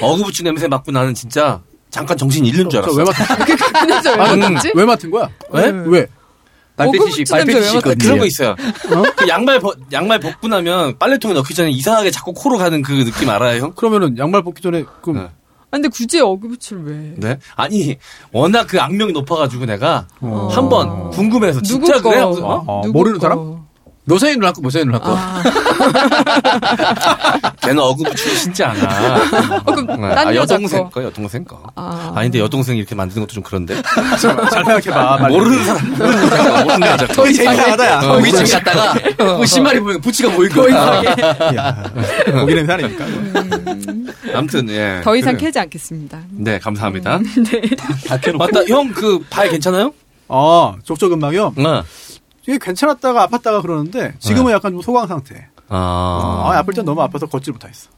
어그부츠 0.00 0.42
냄새 0.42 0.68
맡고 0.68 0.90
나는 0.92 1.14
진짜 1.14 1.60
잠깐 1.90 2.16
정신 2.16 2.44
잃는 2.44 2.68
줄저 2.70 2.78
알았어. 2.78 2.96
왜 2.96 3.04
맡은, 3.04 3.24
그왜 3.44 4.46
음. 4.48 4.56
왜 4.74 4.84
맡은 4.84 5.10
거야? 5.10 5.28
왜? 5.50 5.70
왜? 5.86 6.06
발패티시 6.76 7.22
어그부츠 7.22 7.32
냄새 7.34 7.52
왜 7.54 7.60
발패티시 7.60 7.74
맡았지? 7.74 7.76
있거든요. 7.76 8.04
그런 8.04 8.18
거 8.18 8.26
있어요. 8.26 8.56
그 9.16 9.28
양말 9.28 9.60
벗, 9.60 9.78
양말 9.92 10.18
벗고 10.18 10.48
나면 10.48 10.98
빨래통에 10.98 11.34
넣기 11.34 11.54
전에 11.54 11.70
이상하게 11.70 12.10
자꾸 12.10 12.32
코로 12.32 12.58
가는 12.58 12.82
그 12.82 12.92
느낌 13.04 13.30
알아요, 13.30 13.62
형? 13.62 13.72
그러면은 13.74 14.18
양말 14.18 14.42
벗기 14.42 14.60
전에 14.60 14.84
그럼 15.02 15.18
네. 15.24 15.28
아, 15.74 15.76
근데 15.76 15.88
굳이 15.88 16.20
어그부츠를 16.20 16.84
왜? 16.84 17.14
네? 17.16 17.38
아니, 17.56 17.96
워낙 18.32 18.68
그 18.68 18.80
악명이 18.80 19.12
높아가지고 19.12 19.66
내가 19.66 20.06
어. 20.20 20.48
한번 20.52 21.10
궁금해서 21.10 21.62
진짜 21.62 21.94
누구 21.94 22.02
거? 22.02 22.10
그래? 22.10 22.20
하고서, 22.20 22.46
어? 22.46 22.64
어, 22.66 22.82
누구 22.84 22.98
모르는 22.98 23.18
거? 23.18 23.22
사람? 23.22 23.53
노선이 24.06 24.34
누나고 24.36 24.60
모선이 24.60 24.84
누나고. 24.84 25.04
아, 25.08 25.42
걔는 27.62 27.78
어구 27.78 28.04
붙이기 28.04 28.36
쉽지 28.36 28.62
않아. 28.64 29.16
어, 29.64 29.74
그럼 29.74 29.86
네. 29.86 30.14
딴 30.14 30.28
아, 30.28 30.34
여자 30.34 30.54
여동생 30.54 30.84
거. 30.84 30.90
거, 30.90 31.04
여동생 31.04 31.44
거. 31.44 31.62
아. 31.74 32.12
아. 32.14 32.22
닌데 32.22 32.38
여동생 32.38 32.76
이렇게 32.76 32.94
만드는 32.94 33.22
것도 33.22 33.32
좀 33.34 33.42
그런데. 33.42 33.80
잘 34.20 34.64
생각해봐. 34.64 35.28
모르는 35.28 35.64
사람, 35.64 35.90
모르는 35.96 36.22
여자, 36.22 36.64
모르는 36.64 36.88
여자. 36.88 37.06
거. 37.06 37.12
거의 37.14 37.32
이상하다, 37.32 37.86
야. 37.86 38.00
어, 38.10 38.16
위층 38.18 38.44
갔다가 38.44 38.94
뭐 39.36 39.46
신발이 39.46 39.80
보이고 39.80 40.00
부치가 40.00 40.30
고기 40.30 40.48
냄새 42.54 42.72
아닙니까? 42.72 43.04
아무튼, 44.34 44.68
예. 44.68 45.00
더 45.02 45.16
이상 45.16 45.34
그래. 45.34 45.46
캐지 45.46 45.58
않겠습니다. 45.60 46.18
네, 46.30 46.58
감사합니다. 46.58 47.20
다 48.08 48.16
켜놓고. 48.18 48.44
맞다, 48.44 48.64
형, 48.68 48.92
그, 48.92 49.24
발 49.30 49.48
괜찮아요? 49.48 49.92
어, 50.28 50.76
족저근막염. 50.84 51.54
응. 51.58 51.82
이게 52.46 52.58
괜찮았다가 52.58 53.26
아팠다가 53.26 53.62
그러는데 53.62 54.14
지금은 54.18 54.52
약간 54.52 54.72
좀 54.72 54.82
소강 54.82 55.06
상태. 55.06 55.48
아. 55.68 56.50
아, 56.52 56.58
아플 56.58 56.74
땐 56.74 56.84
너무 56.84 57.00
아파서 57.02 57.26
걷질 57.26 57.52
못하겠어. 57.52 57.90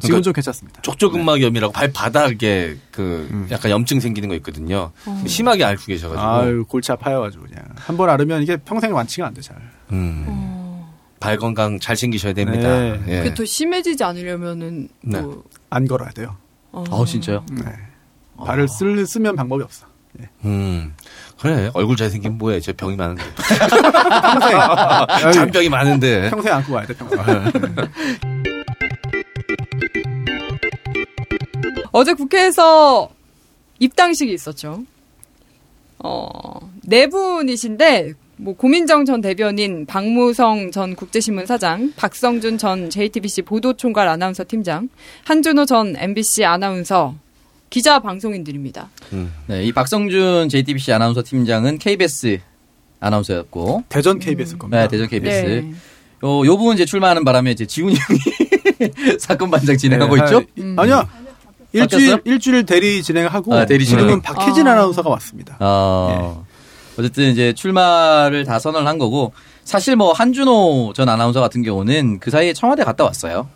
지금은 0.00 0.22
좀 0.22 0.32
괜찮습니다. 0.32 0.82
족저근막염이라고 0.82 1.72
발바닥에 1.72 2.76
그 2.90 3.28
음. 3.30 3.46
약간 3.52 3.70
염증 3.70 4.00
생기는 4.00 4.28
거 4.28 4.34
있거든요. 4.36 4.90
심하게 5.26 5.62
앓고 5.64 5.84
계셔가지고. 5.86 6.26
아유, 6.26 6.64
골치 6.66 6.90
아파여가지고 6.90 7.44
그냥 7.44 7.64
한 7.76 7.96
번 7.96 8.10
앓으면 8.10 8.42
이게 8.42 8.56
평생 8.56 8.92
완치가 8.92 9.26
안 9.26 9.34
돼 9.34 9.40
잘. 9.40 9.56
음. 9.92 10.84
발 11.20 11.36
건강 11.38 11.78
잘 11.78 11.94
챙기셔야 11.94 12.32
됩니다. 12.32 12.68
네. 12.68 13.00
예. 13.06 13.22
그더 13.22 13.44
심해지지 13.44 14.02
않으려면은 14.02 14.88
네. 15.02 15.20
뭐, 15.20 15.44
안 15.70 15.86
걸어야 15.86 16.10
돼요. 16.10 16.36
어. 16.72 16.84
아 16.90 17.04
진짜요? 17.04 17.46
네. 17.52 17.64
발을 18.44 18.66
쓸, 18.66 19.06
쓰면 19.06 19.36
방법이 19.36 19.62
없어. 19.62 19.86
음. 20.44 20.94
그래 21.40 21.70
얼굴 21.74 21.96
잘생긴 21.96 22.38
뭐야 22.38 22.60
저 22.60 22.72
병이 22.76 22.96
많은데 22.96 23.22
평생. 24.22 25.32
잔병이 25.32 25.68
많은데 25.68 26.30
평생 26.30 26.54
안고 26.54 26.72
가야 26.72 26.86
돼 26.86 26.94
평생. 26.94 27.20
어제 31.92 32.12
국회에서 32.14 33.10
입당식이 33.78 34.32
있었죠. 34.32 34.84
어, 35.98 36.70
네 36.82 37.06
분이신데, 37.06 38.12
뭐, 38.36 38.54
고민정 38.54 39.04
전 39.04 39.20
대변인, 39.20 39.86
박무성 39.86 40.70
전 40.70 40.96
국제신문 40.96 41.46
사장, 41.46 41.92
박성준 41.96 42.58
전 42.58 42.90
JTBC 42.90 43.42
보도총괄 43.42 44.08
아나운서 44.08 44.44
팀장, 44.46 44.88
한준호 45.24 45.64
전 45.64 45.94
MBC 45.96 46.44
아나운서, 46.44 47.14
기자 47.74 47.98
방송인들입니다. 47.98 48.88
음. 49.14 49.34
네, 49.48 49.64
이 49.64 49.72
박성준 49.72 50.48
JTBC 50.48 50.92
아나운서 50.92 51.24
팀장은 51.24 51.78
KBS 51.78 52.38
아나운서였고, 53.00 53.82
대전 53.88 54.20
KBS 54.20 54.58
겁니다. 54.58 54.82
네, 54.82 54.86
대전 54.86 55.08
KBS. 55.08 55.44
네. 55.44 55.72
요, 56.22 56.46
요 56.46 56.56
부분 56.56 56.74
이제 56.74 56.84
출마하는 56.84 57.24
바람에 57.24 57.50
이제 57.50 57.66
지훈이 57.66 57.96
형이 57.96 59.18
사건 59.18 59.50
반장 59.50 59.76
진행하고 59.76 60.14
네, 60.14 60.22
있죠? 60.22 60.42
음. 60.58 60.76
아니야. 60.78 61.04
일주일 61.72 62.10
바뀌었어요? 62.12 62.18
일주일 62.24 62.64
대리 62.64 63.02
진행하고 63.02 63.52
아, 63.52 63.66
대리 63.66 63.84
진행. 63.84 64.04
지금은 64.04 64.22
박혜진 64.22 64.68
아. 64.68 64.74
아나운서가 64.74 65.10
왔습니다. 65.10 65.56
어, 65.58 66.46
어쨌든 66.96 67.32
이제 67.32 67.54
출마를 67.54 68.44
다 68.44 68.60
선언을 68.60 68.86
한 68.86 68.98
거고, 68.98 69.32
사실 69.64 69.96
뭐 69.96 70.12
한준호 70.12 70.92
전 70.94 71.08
아나운서 71.08 71.40
같은 71.40 71.64
경우는 71.64 72.20
그 72.20 72.30
사이에 72.30 72.52
청와대 72.52 72.84
갔다 72.84 73.02
왔어요. 73.02 73.48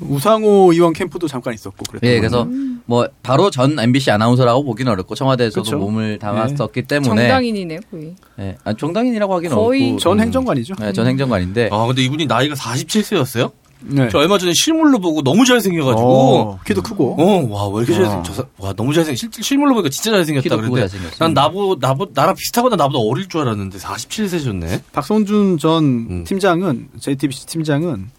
우상호 0.00 0.72
의원 0.72 0.92
캠프도 0.92 1.26
잠깐 1.28 1.54
있었고 1.54 1.84
그랬던 1.88 2.08
예, 2.08 2.14
거. 2.16 2.20
그래서 2.20 2.48
뭐 2.86 3.08
바로 3.22 3.50
전 3.50 3.78
MBC 3.78 4.10
아나운서라고 4.10 4.62
보기는 4.64 4.90
어렵고 4.92 5.14
청와대에서도 5.14 5.62
그쵸. 5.62 5.78
몸을 5.78 6.18
담았었기 6.18 6.82
때문에 6.82 7.22
정당인이네요, 7.22 7.80
거의. 7.90 8.14
예, 8.40 8.56
아, 8.64 8.72
정당인이라고 8.74 9.34
하기는 9.34 9.56
거의 9.56 9.82
어렵고 9.84 9.98
전 10.00 10.18
음, 10.18 10.20
행정관이죠. 10.22 10.74
네, 10.80 10.92
전 10.92 11.06
행정관인데 11.06 11.70
아 11.72 11.86
근데 11.86 12.02
이분이 12.02 12.26
나이가 12.26 12.54
47세였어요? 12.54 13.50
네. 13.86 14.08
저 14.10 14.16
얼마 14.18 14.38
전에 14.38 14.52
실물로 14.54 14.98
보고 14.98 15.22
너무 15.22 15.44
잘생겨가지고 15.44 16.02
어, 16.08 16.58
키도 16.66 16.80
크고. 16.82 17.16
어와왜 17.20 17.84
이렇게 17.84 17.92
잘생 17.94 18.18
어. 18.18 18.22
저 18.24 18.32
사- 18.32 18.44
와 18.58 18.72
너무 18.72 18.94
잘생 18.94 19.14
실 19.14 19.28
실물로 19.30 19.74
보니까 19.74 19.90
진짜 19.90 20.10
잘생겼다 20.12 20.56
그런데. 20.56 20.86
난 21.18 21.34
나보 21.34 21.76
나보 21.80 22.08
나랑 22.14 22.34
비슷하거나 22.34 22.76
나보다 22.76 22.98
어릴 23.00 23.28
줄 23.28 23.42
알았는데 23.42 23.76
47세셨네. 23.78 24.82
박성준 24.92 25.58
전 25.58 25.84
음. 25.84 26.24
팀장은 26.24 26.88
JTBC 26.98 27.46
팀장은 27.46 28.10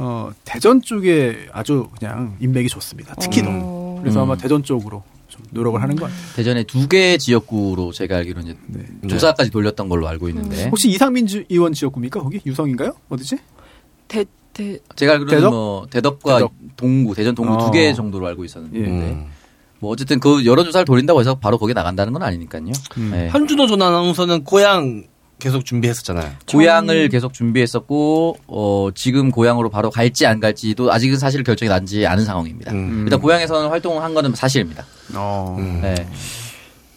어, 0.00 0.30
대전 0.44 0.80
쪽에 0.80 1.48
아주 1.52 1.88
그냥 1.98 2.36
인맥이 2.40 2.68
좋습니다. 2.68 3.14
특히도. 3.16 3.48
어. 3.50 3.98
그래서 4.00 4.22
아마 4.22 4.34
음. 4.34 4.38
대전 4.38 4.62
쪽으로 4.62 5.02
좀 5.26 5.42
노력을 5.50 5.80
하는 5.82 5.96
것 5.96 6.04
같아요. 6.06 6.20
대전에 6.36 6.62
두 6.64 6.86
개 6.88 7.18
지역구로 7.18 7.92
제가 7.92 8.16
알기로 8.18 8.40
이제 8.42 8.56
네. 8.68 8.84
조사까지 9.08 9.50
돌렸던 9.50 9.88
걸로 9.88 10.06
알고 10.08 10.28
있는데 10.28 10.68
혹시 10.68 10.88
이상민 10.88 11.26
주- 11.26 11.44
의원 11.50 11.72
지역구입니까? 11.72 12.20
거기 12.22 12.40
유성인가요? 12.46 12.92
어디지? 13.08 13.36
대, 14.06 14.24
대, 14.54 14.78
제가 14.96 15.12
알기로는 15.14 15.34
대덕? 15.36 15.50
뭐 15.50 15.86
대덕과 15.90 16.34
대덕. 16.36 16.52
동구 16.76 17.14
대전 17.14 17.34
동구 17.34 17.54
어. 17.54 17.66
두개 17.66 17.92
정도로 17.92 18.26
알고 18.28 18.44
있었는데 18.44 18.80
예. 18.80 18.84
음. 18.86 19.26
뭐 19.80 19.90
어쨌든 19.90 20.18
그 20.20 20.44
여러 20.46 20.62
조사를 20.64 20.84
돌린다고 20.84 21.20
해서 21.20 21.34
바로 21.36 21.58
거기 21.58 21.74
나간다는 21.74 22.12
건 22.12 22.22
아니니까요. 22.22 22.64
음. 22.96 23.12
예. 23.14 23.28
한준호 23.28 23.66
전 23.66 23.82
아나운서는 23.82 24.44
고향 24.44 25.04
계속 25.38 25.64
준비했었잖아요. 25.64 26.32
고향을 26.50 27.08
계속 27.08 27.32
준비했었고 27.32 28.38
어 28.48 28.88
지금 28.94 29.30
고향으로 29.30 29.70
바로 29.70 29.90
갈지 29.90 30.26
안 30.26 30.40
갈지도 30.40 30.92
아직은 30.92 31.18
사실 31.18 31.42
결정이 31.44 31.68
난지 31.68 32.06
않은 32.06 32.24
상황입니다. 32.24 32.72
음. 32.72 33.02
일단 33.04 33.20
고향에서는 33.20 33.68
활동을 33.70 34.02
한 34.02 34.14
거는 34.14 34.34
사실입니다. 34.34 34.84
어. 35.14 35.56
음. 35.58 35.80
네. 35.82 35.94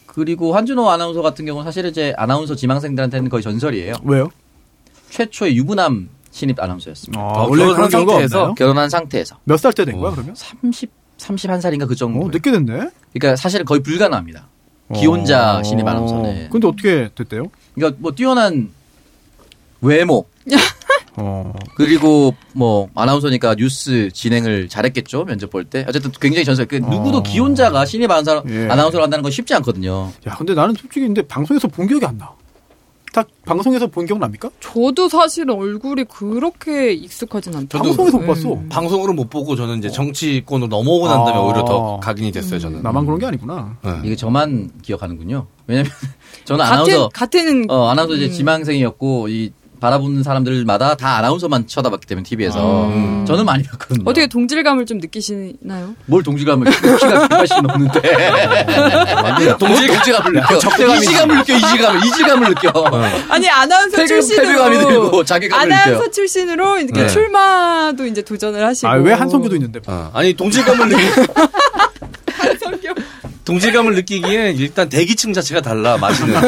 그리고 0.07 0.55
한준호 0.55 0.89
아나운서 0.89 1.21
같은 1.21 1.45
경우는 1.45 1.63
사실 1.65 1.85
이제 1.85 2.13
아나운서 2.17 2.55
지망생들한테는 2.55 3.29
거의 3.29 3.43
전설이에요. 3.43 3.93
왜요? 4.03 4.29
최초의 5.09 5.55
유부남 5.57 6.09
신입 6.31 6.59
아나운서였습니다. 6.61 7.21
어, 7.21 7.43
어, 7.43 7.49
원래 7.49 7.63
그런 7.63 7.75
결혼한 7.75 7.89
경우가 7.91 8.11
상태에서 8.13 8.39
없나요? 8.39 8.53
결혼한 8.55 8.89
상태에서 8.89 9.37
몇 9.45 9.57
살 9.57 9.73
때 9.73 9.85
된 9.85 9.97
거야, 9.99 10.11
그러면? 10.11 10.33
30 10.35 10.89
31살인가 11.17 11.87
그 11.87 11.95
정도. 11.95 12.25
어, 12.25 12.29
늦게 12.31 12.49
됐네? 12.51 12.89
그러니까 13.13 13.35
사실은 13.35 13.63
거의 13.65 13.83
불가능합니다. 13.83 14.47
기혼자 14.95 15.59
어. 15.59 15.63
신입 15.63 15.87
아나운서는. 15.87 16.49
근데 16.49 16.67
어떻게 16.67 17.09
됐대요? 17.15 17.43
그러니까 17.81 17.97
뭐 17.99 18.11
뛰어난 18.11 18.69
외모 19.81 20.25
어. 21.17 21.51
그리고 21.75 22.35
뭐 22.53 22.89
아나운서니까 22.95 23.55
뉴스 23.55 24.09
진행을 24.13 24.69
잘했겠죠 24.69 25.25
면접 25.25 25.49
볼 25.49 25.65
때. 25.65 25.85
어쨌든 25.87 26.11
굉장히 26.21 26.45
전설. 26.45 26.65
그 26.67 26.75
누구도 26.75 27.17
어. 27.17 27.23
기혼자가 27.23 27.85
신입 27.85 28.09
아나운서 28.09 28.43
예. 28.49 28.67
아나운서를 28.69 29.03
한다는 29.03 29.21
건 29.21 29.31
쉽지 29.31 29.53
않거든요. 29.55 30.11
야, 30.27 30.35
근데 30.35 30.53
나는 30.53 30.73
솔직히 30.73 31.01
근데 31.01 31.21
방송에서 31.21 31.67
본 31.67 31.87
기억이 31.87 32.05
안 32.05 32.17
나. 32.17 32.31
딱 33.13 33.27
방송에서 33.45 33.87
본 33.87 34.05
기억 34.05 34.19
납니까? 34.19 34.49
저도 34.61 35.09
사실은 35.09 35.55
얼굴이 35.55 36.05
그렇게 36.05 36.93
익숙하진 36.93 37.53
않다. 37.55 37.77
저도 37.77 37.89
방송에서 37.89 38.17
못 38.17 38.25
봤어. 38.25 38.53
음. 38.53 38.69
방송으로 38.69 39.13
못 39.13 39.29
보고 39.29 39.55
저는 39.55 39.79
이제 39.79 39.89
정치권으로 39.89 40.67
넘어오고 40.67 41.07
난 41.07 41.25
다음에 41.25 41.37
아. 41.37 41.41
오히려 41.41 41.65
더 41.65 41.99
각인이 41.99 42.31
됐어요 42.31 42.59
저는. 42.59 42.81
나만 42.83 43.05
그런 43.05 43.19
게 43.19 43.25
아니구나. 43.25 43.77
네. 43.83 43.91
이게 44.05 44.15
저만 44.15 44.71
기억하는군요. 44.81 45.45
왜냐면 45.67 45.91
저는 46.45 46.63
같은, 46.63 46.73
아나운서 46.73 47.09
같은, 47.09 47.65
어 47.69 47.87
아나운서 47.89 48.15
이제 48.15 48.27
음. 48.27 48.31
지망생이었고 48.31 49.27
이 49.27 49.51
바라보는 49.81 50.21
사람들마다 50.23 50.95
다 50.95 51.17
아나운서만 51.17 51.65
쳐다봤기 51.67 52.05
때문에 52.05 52.23
TV에서 52.23 52.85
음. 52.87 53.25
저는 53.27 53.43
많이 53.45 53.63
봤거든요. 53.63 54.03
어떻게 54.05 54.27
동질감을 54.27 54.85
좀 54.85 54.99
느끼시나요? 54.99 55.95
뭘 56.05 56.21
동질감을 56.23 56.71
키가 56.71 57.27
180 57.27 57.61
넘는데 57.63 58.01
완전 59.15 59.57
동질 59.57 59.87
동질 59.87 60.13
감을 60.13 60.33
느껴 60.33 60.55
이질감을 60.97 61.37
느껴 61.39 61.53
이질감을 61.55 62.05
이질감을 62.05 62.49
느껴 62.49 62.69
아니, 63.29 63.49
아나운서 63.49 63.97
패배- 63.97 64.07
출신으로. 64.07 64.69
들고 64.87 65.23
자괴감을 65.25 65.63
아나운서 65.73 65.91
느껴요. 65.99 66.11
출신으로 66.11 66.77
이렇게 66.77 67.01
네. 67.01 67.07
출마도 67.07 68.05
이제 68.05 68.21
도전을 68.21 68.63
하시고. 68.63 68.87
아, 68.87 68.93
왜 68.95 69.13
한성규도 69.13 69.55
있는데? 69.55 69.79
어, 69.87 70.11
아니 70.13 70.33
동질감을 70.33 70.89
느끼 70.89 71.03
한성규. 71.07 71.33
동질감을 73.45 73.95
느끼기에 73.95 74.51
일단 74.57 74.89
대기층 74.89 75.33
자체가 75.33 75.61
달라 75.61 75.97
마시는 75.97 76.35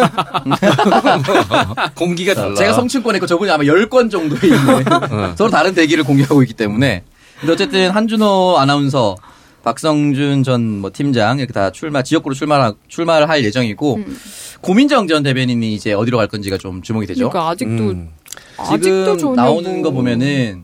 공기가 1.96 2.34
달라. 2.34 2.56
제가 2.56 2.74
성층권에 2.74 3.18
있고 3.18 3.28
저분이 3.28 3.50
아마 3.52 3.64
10건 3.64 4.12
정도 4.12 4.36
있는 4.46 4.60
어. 4.92 5.34
서로 5.36 5.50
다른 5.50 5.74
대기를 5.74 6.04
공유하고 6.04 6.42
있기 6.44 6.54
때문에 6.54 7.04
근데 7.40 7.54
어쨌든 7.54 7.90
한준호 7.92 8.58
아나운서 8.60 9.16
박성준 9.64 10.44
전 10.44 10.62
뭐 10.82 10.92
팀장 10.94 11.40
이렇게 11.40 11.54
다 11.54 11.72
출마 11.72 12.04
지역구로 12.04 12.36
출마 12.36 12.74
출마를 12.90 13.30
할 13.30 13.44
예정이고 13.46 13.96
음. 13.96 14.18
고민정 14.62 15.08
전 15.08 15.24
대변인이 15.24 15.74
이제 15.74 15.94
어디로 15.94 16.18
갈 16.18 16.28
건지가 16.28 16.58
좀 16.58 16.82
주목이 16.82 17.08
되죠. 17.08 17.30
그러니까 17.30 17.50
아직도, 17.52 17.84
음. 17.92 18.10
아직도 18.58 19.18
지금 19.18 19.20
전혀 19.36 19.36
나오는 19.42 19.72
뭐- 19.74 19.82
거 19.84 19.92
보면은 19.92 20.64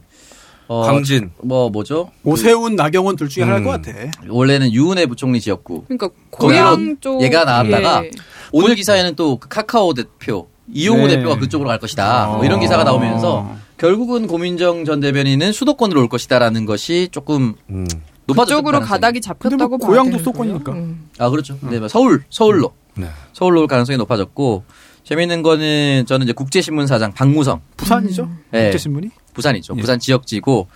어, 0.70 0.84
광진. 0.84 1.32
뭐 1.42 1.70
뭐죠? 1.72 2.12
오세훈, 2.24 2.76
나경원 2.76 3.16
둘 3.16 3.28
중에 3.28 3.44
하나일 3.44 3.64
음. 3.64 3.66
것 3.66 3.72
같아. 3.72 3.92
원래는 4.30 4.72
유은혜 4.72 5.08
부총리 5.08 5.42
지역구. 5.42 5.84
그러니까 5.86 6.10
거기로 6.30 6.48
고향 6.48 6.98
쪽 7.02 7.24
얘가 7.24 7.44
나왔다가 7.44 8.06
예. 8.06 8.12
오늘 8.52 8.76
기사에는 8.76 9.16
또그 9.16 9.50
카카오 9.50 9.96
대표 9.96 10.48
이용호 10.72 11.08
네. 11.08 11.16
대표가 11.18 11.40
그쪽으로 11.40 11.68
갈 11.68 11.80
것이다. 11.80 12.28
뭐 12.28 12.42
어. 12.42 12.46
이런 12.46 12.60
기사가 12.60 12.84
나오면서 12.84 13.56
결국은 13.78 14.28
고민정 14.28 14.86
전 14.86 15.00
대변인은 15.00 15.54
수도권으로 15.54 16.02
올 16.02 16.08
것이다라는 16.08 16.68
것이 16.68 17.10
조금 17.12 17.56
음. 17.72 17.88
높아졌죠. 18.28 18.58
그쪽으로 18.58 18.80
가닥이 18.82 19.22
잡혔다고 19.22 19.70
뭐 19.70 19.78
봐야 19.80 19.88
고향도 19.88 20.12
되는 20.12 20.20
수도권이니까. 20.20 20.72
음. 20.74 21.10
아 21.18 21.32
그렇죠. 21.32 21.58
뭐 21.62 21.88
서울 21.88 22.24
서울로 22.30 22.74
네. 22.94 23.08
서울로 23.34 23.62
올 23.62 23.68
가능성이 23.68 23.98
높아졌고 23.98 24.64
재밌는 25.04 25.42
거는 25.42 26.06
저는 26.06 26.26
이제 26.26 26.34
국제신문 26.34 26.86
사장 26.86 27.12
박무성. 27.12 27.62
부산이죠? 27.76 28.30
예. 28.54 28.66
국제신문이? 28.66 29.10
부산이죠. 29.40 29.76
예. 29.78 29.82
부산 29.82 30.00
지역지고 30.00 30.68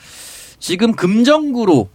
지금 0.59 0.93
금정구로 0.93 1.89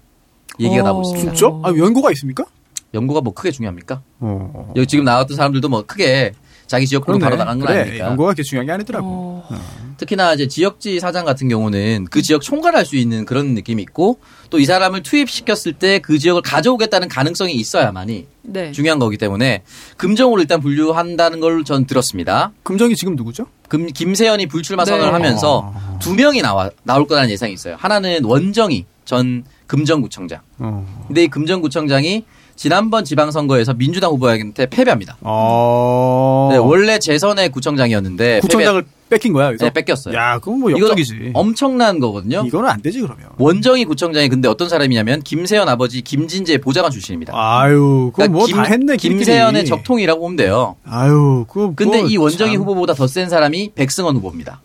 얘기가 0.60 0.82
나오고 0.82 1.02
있습니다. 1.02 1.34
진짜? 1.34 1.46
아, 1.62 1.74
연고가 1.74 2.12
있습니까? 2.12 2.44
연구가 2.92 3.22
뭐 3.22 3.32
크게 3.32 3.50
중요합니까? 3.50 4.02
어. 4.20 4.72
여기 4.76 4.86
지금 4.86 5.04
나왔던 5.04 5.36
사람들도 5.36 5.68
뭐 5.68 5.82
크게 5.86 6.32
자기 6.68 6.86
지역구로 6.86 7.18
바로 7.18 7.34
나간 7.36 7.58
건 7.58 7.66
그래, 7.66 7.80
아니니까. 7.80 8.04
연고가 8.06 8.28
그렇게 8.28 8.42
중요한 8.44 8.66
게 8.66 8.72
아니더라고. 8.72 9.06
어, 9.48 9.60
특히나 9.96 10.34
이제 10.34 10.46
지역지 10.46 11.00
사장 11.00 11.24
같은 11.24 11.48
경우는 11.48 12.06
그 12.10 12.22
지역 12.22 12.42
총괄할 12.42 12.84
수 12.86 12.94
있는 12.96 13.24
그런 13.24 13.54
느낌이 13.54 13.82
있고 13.82 14.20
또 14.50 14.58
이 14.60 14.64
사람을 14.64 15.02
투입시켰을 15.02 15.72
때 15.78 15.98
그 15.98 16.18
지역을 16.18 16.42
가져오겠다는 16.42 17.08
가능성이 17.08 17.54
있어야만이 17.54 18.26
네. 18.42 18.70
중요한 18.72 18.98
거기 18.98 19.16
때문에 19.18 19.62
금정으로 19.96 20.40
일단 20.42 20.60
분류한다는 20.60 21.40
걸 21.40 21.64
전 21.64 21.86
들었습니다. 21.86 22.52
금정이 22.62 22.94
지금 22.94 23.16
누구죠? 23.16 23.46
금, 23.68 23.86
김세연이 23.88 24.46
불출마 24.46 24.84
네. 24.84 24.90
선언을 24.92 25.12
하면서 25.14 25.72
어. 25.74 25.98
두 26.00 26.14
명이 26.14 26.42
나와 26.42 26.70
나올 26.84 27.06
거라는 27.08 27.30
예상이 27.30 27.52
있어요. 27.54 27.74
하나는 27.78 28.24
원정희 28.24 28.84
전 29.04 29.44
금정구청장. 29.66 30.40
어. 30.58 31.04
근데 31.08 31.24
이 31.24 31.28
금정구청장이 31.28 32.24
지난번 32.62 33.04
지방선거에서 33.04 33.74
민주당 33.74 34.10
후보에게 34.10 34.50
패배합니다. 34.68 35.16
어. 35.20 36.48
네, 36.50 36.56
원래 36.58 36.98
재선의 36.98 37.50
구청장이었는데 37.50 38.40
구청장을 38.40 38.82
뺏긴 39.08 39.32
거야, 39.32 39.46
여기서? 39.46 39.64
패배, 39.64 39.74
네, 39.74 39.80
뺏겼어요. 39.84 40.14
야, 40.16 40.38
그건 40.40 40.58
뭐 40.58 40.72
역적이지. 40.72 41.30
엄청난 41.34 42.00
거거든요. 42.00 42.42
이거는 42.44 42.68
안 42.68 42.82
되지, 42.82 43.00
그러면. 43.00 43.28
원정희 43.38 43.84
구청장이 43.84 44.28
근데 44.28 44.48
어떤 44.48 44.68
사람이냐면 44.68 45.22
김세연 45.22 45.68
아버지 45.68 46.02
김진재 46.02 46.58
보좌관 46.58 46.90
출신입니다. 46.90 47.32
아유, 47.36 48.10
그거 48.12 48.28
뭐다 48.28 48.62
했네. 48.64 48.96
김세연의 48.96 49.64
적통이라고 49.64 50.20
보면 50.20 50.36
돼요. 50.36 50.74
아유, 50.84 51.44
그거. 51.48 51.72
근데 51.76 52.00
뭐이 52.00 52.16
원정희 52.16 52.54
참. 52.54 52.60
후보보다 52.60 52.92
더 52.94 53.06
센 53.06 53.28
사람이 53.30 53.70
백승원 53.76 54.16
후보입니다. 54.16 54.60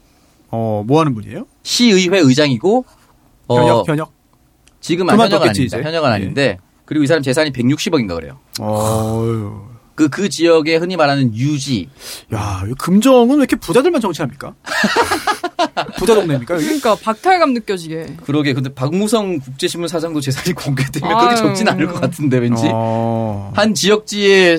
어, 0.49 0.83
뭐 0.87 0.99
하는 0.99 1.13
분이에요? 1.13 1.45
시의회 1.61 2.17
의장이고 2.17 2.85
어, 3.49 3.55
현역, 3.55 3.87
현역? 3.87 4.11
지금 4.81 5.07
현역은 5.07 5.31
아닙니다. 5.47 5.61
이제. 5.63 5.77
현역은 5.77 6.09
예. 6.09 6.13
아닌데 6.13 6.57
그리고 6.93 7.03
이 7.03 7.07
사람 7.07 7.23
재산이 7.23 7.51
160억인가 7.51 8.13
그래요. 8.15 8.37
어유 8.61 9.51
그, 9.95 10.09
그 10.09 10.29
지역에 10.29 10.75
흔히 10.77 10.95
말하는 10.95 11.35
유지. 11.35 11.89
야, 12.33 12.63
이 12.67 12.73
금정은 12.77 13.29
왜 13.29 13.35
이렇게 13.41 13.55
부자들만 13.55 13.99
정치합니까? 13.99 14.53
부자 15.97 16.13
동네입니까, 16.15 16.53
여기? 16.55 16.65
그러니까 16.65 16.95
박탈감 16.95 17.53
느껴지게. 17.53 18.17
그러게 18.25 18.53
근데 18.53 18.73
박무성 18.73 19.39
국제신문 19.39 19.87
사장도 19.87 20.21
재산이 20.21 20.53
공개되면 20.57 21.17
그렇게. 21.17 21.35
적진 21.35 21.67
않을 21.67 21.87
것 21.87 21.99
같은데 21.99 22.37
왠지 22.37 22.67
어. 22.71 23.51
한 23.55 23.73
지역지의 23.73 24.57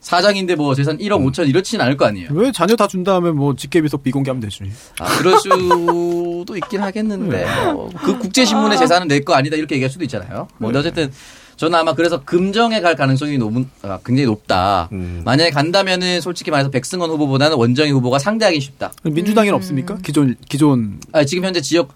사장인데 0.00 0.54
뭐 0.54 0.72
재산 0.76 0.98
1억 0.98 1.20
5천 1.32 1.48
이렇지는 1.48 1.84
않을 1.84 1.96
거 1.96 2.06
아니에요. 2.06 2.28
왜 2.32 2.52
자녀 2.52 2.76
다 2.76 2.86
준 2.86 3.02
다음에 3.02 3.32
뭐 3.32 3.56
직계비속 3.56 4.04
비공개하면 4.04 4.40
되지. 4.40 4.70
아, 5.00 5.06
그럴 5.18 5.36
수도 5.40 6.56
있긴 6.56 6.80
하겠는데 6.80 7.44
뭐, 7.72 7.90
그 8.04 8.16
국제신문의 8.18 8.78
재산은 8.78 9.08
내 9.08 9.18
거 9.18 9.34
아니다 9.34 9.56
이렇게 9.56 9.74
얘기할 9.74 9.90
수도 9.90 10.04
있잖아요. 10.04 10.46
뭐 10.58 10.68
근데 10.70 10.78
어쨌든 10.78 11.10
저는 11.56 11.78
아마 11.78 11.94
그래서 11.94 12.22
금정에 12.22 12.80
갈 12.80 12.96
가능성이 12.96 13.38
높은, 13.38 13.68
아, 13.82 13.98
굉장히 14.04 14.26
높다. 14.26 14.88
음. 14.92 15.22
만약에 15.24 15.50
간다면은 15.50 16.20
솔직히 16.20 16.50
말해서 16.50 16.70
백승원 16.70 17.10
후보보다는 17.10 17.56
원정희 17.56 17.90
후보가 17.92 18.18
상대하기 18.18 18.60
쉽다. 18.60 18.92
민주당에는 19.02 19.54
없습니까? 19.54 19.96
기존, 20.02 20.36
기존. 20.48 21.00
아, 21.12 21.24
지금 21.24 21.44
현재 21.44 21.60
지역 21.60 21.94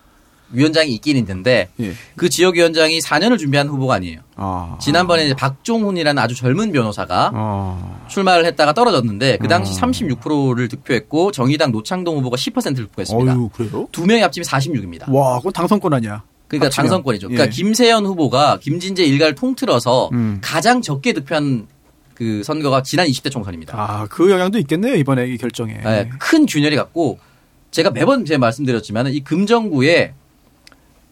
위원장이 0.52 0.92
있긴 0.94 1.16
있는데 1.16 1.68
예. 1.80 1.92
그 2.16 2.28
지역 2.28 2.56
위원장이 2.56 2.98
4년을 3.00 3.38
준비한 3.38 3.68
후보가 3.68 3.94
아니에요. 3.94 4.20
아. 4.36 4.76
지난번에 4.80 5.26
이제 5.26 5.34
박종훈이라는 5.34 6.20
아주 6.20 6.34
젊은 6.34 6.72
변호사가 6.72 7.30
어. 7.34 8.06
출마를 8.08 8.44
했다가 8.46 8.72
떨어졌는데 8.72 9.38
그 9.38 9.48
당시 9.48 9.72
어. 9.72 9.86
36%를 9.86 10.68
득표했고 10.68 11.32
정의당 11.32 11.70
노창동 11.70 12.16
후보가 12.18 12.36
10%를 12.36 12.86
득표했습니다. 12.86 13.36
그래요? 13.52 13.88
두 13.92 14.06
명이 14.06 14.22
합치면 14.22 14.44
46입니다. 14.44 15.12
와, 15.12 15.36
그건 15.36 15.52
당선권 15.52 15.94
아니야. 15.94 16.22
그러니까 16.50 16.66
합치면. 16.66 16.86
당선권이죠. 16.88 17.28
그러니까 17.28 17.46
예. 17.46 17.50
김세연 17.50 18.04
후보가 18.04 18.58
김진재 18.60 19.04
일가를 19.04 19.34
통틀어서 19.36 20.10
음. 20.12 20.38
가장 20.42 20.82
적게 20.82 21.12
득표한 21.12 21.68
그 22.14 22.42
선거가 22.42 22.82
지난 22.82 23.06
20대 23.06 23.30
총선입니다. 23.30 23.74
아, 23.78 24.06
그 24.10 24.30
영향도 24.30 24.58
있겠네요, 24.58 24.94
이번에 24.96 25.26
이 25.26 25.38
결정에. 25.38 25.80
예, 25.82 26.10
큰 26.18 26.44
균열이 26.44 26.76
갔고 26.76 27.18
제가 27.70 27.90
매번 27.90 28.24
제가 28.24 28.38
말씀드렸지만 28.38 29.06
이 29.14 29.20
금정구에 29.20 30.12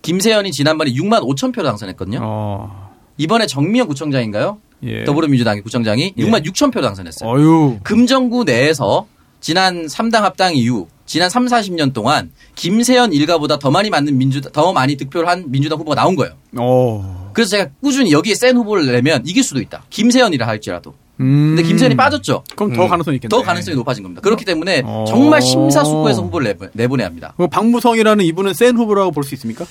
김세연이 0.02 0.50
지난번에 0.52 0.92
6만 0.92 1.22
5천 1.22 1.54
표로 1.54 1.66
당선했거든요. 1.68 2.18
어. 2.20 2.94
이번에 3.16 3.46
정미영 3.46 3.86
구청장인가요? 3.88 4.58
예. 4.82 5.04
더불어민주당의 5.04 5.62
구청장이 5.62 6.14
예. 6.16 6.24
6만 6.24 6.44
6천 6.44 6.72
표로 6.72 6.86
당선했어요. 6.86 7.30
어유. 7.30 7.78
금정구 7.84 8.44
내에서 8.44 9.06
지난 9.40 9.86
3당 9.86 10.20
합당 10.20 10.56
이후 10.56 10.88
지난 11.08 11.30
3, 11.30 11.46
40년 11.46 11.92
동안 11.94 12.30
김세연 12.54 13.12
일가보다 13.14 13.58
더 13.58 13.70
많이 13.70 13.88
맞는 13.90 14.16
민주 14.18 14.40
더 14.42 14.72
많이 14.72 14.96
득표를 14.96 15.26
한 15.28 15.44
민주당 15.50 15.78
후보가 15.80 15.96
나온 15.96 16.14
거예요. 16.14 16.34
어. 16.56 17.30
그래서 17.32 17.50
제가 17.50 17.70
꾸준히 17.82 18.12
여기에 18.12 18.34
센 18.34 18.56
후보를 18.56 18.86
내면 18.92 19.22
이길 19.26 19.42
수도 19.42 19.60
있다. 19.60 19.82
김세연이라 19.90 20.46
할지라도. 20.46 20.94
음. 21.20 21.56
근데 21.56 21.62
김세연이 21.62 21.96
빠졌죠. 21.96 22.44
그럼 22.54 22.74
더 22.74 22.84
음. 22.84 22.88
가능성이 22.88 23.16
있겠네. 23.16 23.28
더 23.30 23.42
가능성이 23.42 23.76
높아진 23.76 24.02
겁니다. 24.04 24.20
그렇기 24.20 24.44
때문에 24.44 24.82
어. 24.84 25.04
정말 25.08 25.40
심사숙고해서 25.42 26.22
후보를 26.22 26.54
내보- 26.54 26.68
내보내야 26.74 27.06
합니다. 27.06 27.32
뭐 27.36 27.46
박무성이라는 27.48 28.24
이분은 28.26 28.54
센 28.54 28.76
후보라고 28.76 29.10
볼 29.10 29.24
수 29.24 29.34
있습니까? 29.34 29.64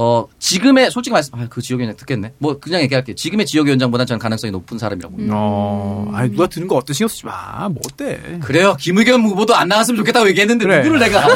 어, 0.00 0.28
지금의 0.38 0.92
솔직히 0.92 1.12
말씀, 1.12 1.34
아, 1.34 1.48
그 1.50 1.60
지역위원장 1.60 1.96
듣겠네. 1.96 2.32
뭐 2.38 2.56
그냥 2.60 2.80
얘기할게요. 2.82 3.16
지금의 3.16 3.46
지역위원장보다는 3.46 4.06
저는 4.06 4.20
가능성이 4.20 4.52
높은 4.52 4.78
사람이라고 4.78 5.12
봅니다. 5.16 5.34
어. 5.36 6.08
아니 6.14 6.30
누가 6.30 6.46
드는 6.46 6.68
거 6.68 6.76
어때 6.76 6.92
신경 6.92 7.08
쓰지 7.08 7.26
마. 7.26 7.68
뭐 7.68 7.82
어때? 7.84 8.38
그래요. 8.40 8.76
김의겸 8.78 9.24
후보도 9.24 9.56
안 9.56 9.66
나왔으면 9.66 9.96
좋겠다고 9.98 10.28
얘기했는데 10.28 10.64
그래. 10.64 10.78
누구를 10.84 11.00
내가 11.00 11.26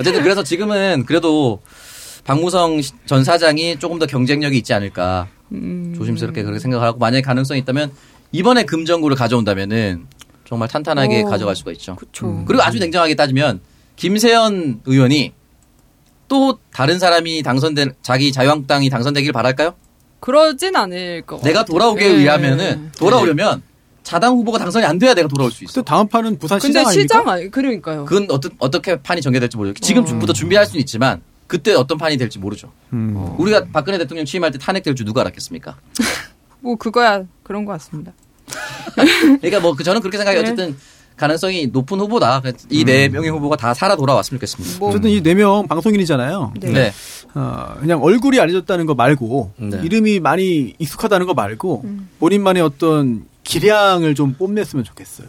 어쨌든 0.00 0.22
그래서 0.22 0.42
지금은 0.42 1.04
그래도 1.04 1.60
박무성 2.24 2.80
시- 2.80 2.92
전 3.04 3.24
사장이 3.24 3.78
조금 3.78 3.98
더 3.98 4.06
경쟁력이 4.06 4.56
있지 4.56 4.72
않을까 4.72 5.28
조심스럽게 5.50 6.42
그렇게 6.44 6.60
생각을 6.60 6.86
하고 6.86 6.98
만약에 6.98 7.20
가능성이 7.20 7.60
있다면 7.60 7.92
이번에 8.32 8.62
금정구를 8.64 9.18
가져온다면은 9.18 10.06
정말 10.46 10.68
탄탄하게 10.68 11.24
오. 11.24 11.26
가져갈 11.26 11.56
수가 11.56 11.72
있죠. 11.72 11.94
그쵸. 11.96 12.44
그리고 12.46 12.62
아주 12.62 12.78
냉정하게 12.78 13.16
따지면 13.16 13.60
김세연 13.96 14.80
의원이 14.86 15.32
또 16.32 16.58
다른 16.72 16.98
사람이 16.98 17.42
당선된 17.42 17.92
자기 18.00 18.32
자유한국당이 18.32 18.88
당선되길 18.88 19.32
바랄까요? 19.32 19.74
그러진 20.18 20.74
않을 20.76 21.20
것 21.26 21.42
내가 21.42 21.58
같아요. 21.60 21.74
돌아오게 21.74 22.06
예. 22.06 22.08
의하면은 22.08 22.90
돌아오려면 22.96 23.60
자당 24.02 24.32
후보가 24.36 24.56
당선이 24.58 24.86
안 24.86 24.98
돼야 24.98 25.12
내가 25.12 25.28
돌아올 25.28 25.50
수 25.52 25.62
있어. 25.64 25.74
근데 25.74 25.84
다음 25.84 26.08
판은 26.08 26.38
부산 26.38 26.58
근데 26.58 26.68
시장 26.78 26.86
아닙니까? 26.86 27.02
시장 27.02 27.28
아니 27.28 27.50
그러니까요. 27.50 28.06
그건 28.06 28.28
어떤 28.30 28.50
어떻게 28.60 28.96
판이 29.02 29.20
전개될지 29.20 29.58
모르죠. 29.58 29.74
지금부터 29.84 30.32
준비할 30.32 30.64
수는 30.64 30.80
있지만 30.80 31.20
그때 31.46 31.74
어떤 31.74 31.98
판이 31.98 32.16
될지 32.16 32.38
모르죠. 32.38 32.72
음. 32.94 33.34
우리가 33.36 33.66
박근혜 33.70 33.98
대통령 33.98 34.24
취임할 34.24 34.52
때 34.52 34.58
탄핵될 34.58 34.94
줄 34.94 35.04
누가 35.04 35.20
알았겠습니까? 35.20 35.76
뭐 36.60 36.76
그거야 36.76 37.24
그런 37.42 37.66
것 37.66 37.72
같습니다. 37.72 38.14
그러니까 38.94 39.60
뭐 39.60 39.74
그- 39.74 39.84
저는 39.84 40.00
그렇게 40.00 40.16
생각해요. 40.16 40.44
네. 40.44 40.48
어쨌든 40.50 40.78
가능성이 41.16 41.66
높은 41.68 42.00
후보다. 42.00 42.42
이네 42.70 43.08
명의 43.08 43.30
후보가 43.30 43.56
다 43.56 43.74
살아 43.74 43.96
돌아왔으면 43.96 44.38
좋겠습니다. 44.38 44.78
뭐 44.78 44.88
어쨌든 44.90 45.10
이 45.10 45.20
네 45.22 45.34
명 45.34 45.66
방송인이잖아요. 45.68 46.54
네. 46.60 46.72
네. 46.72 46.92
어, 47.34 47.74
그냥 47.80 48.02
얼굴이 48.02 48.38
알려졌다는 48.40 48.86
거 48.86 48.94
말고 48.94 49.52
네. 49.56 49.80
이름이 49.84 50.20
많이 50.20 50.74
익숙하다는 50.78 51.26
거 51.26 51.34
말고 51.34 51.82
음. 51.84 52.08
본인만의 52.18 52.62
어떤 52.62 53.24
기량을 53.44 54.14
좀 54.14 54.34
뽐냈으면 54.34 54.84
좋겠어요. 54.84 55.28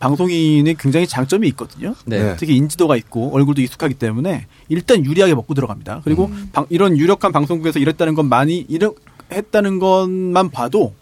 방송인이 0.00 0.74
굉장히 0.76 1.06
장점이 1.06 1.46
있거든요. 1.48 1.94
네. 2.04 2.22
네. 2.22 2.36
특히 2.38 2.56
인지도가 2.56 2.96
있고 2.96 3.34
얼굴도 3.34 3.62
익숙하기 3.62 3.94
때문에 3.94 4.46
일단 4.68 5.04
유리하게 5.04 5.34
먹고 5.34 5.54
들어갑니다. 5.54 6.00
그리고 6.04 6.26
음. 6.26 6.50
방- 6.52 6.66
이런 6.68 6.98
유력한 6.98 7.32
방송국에서 7.32 7.78
일했다는 7.78 8.14
건 8.14 8.28
많이 8.28 8.58
이력 8.68 8.96
했다는 9.32 9.78
것만 9.78 10.50
봐도 10.50 10.92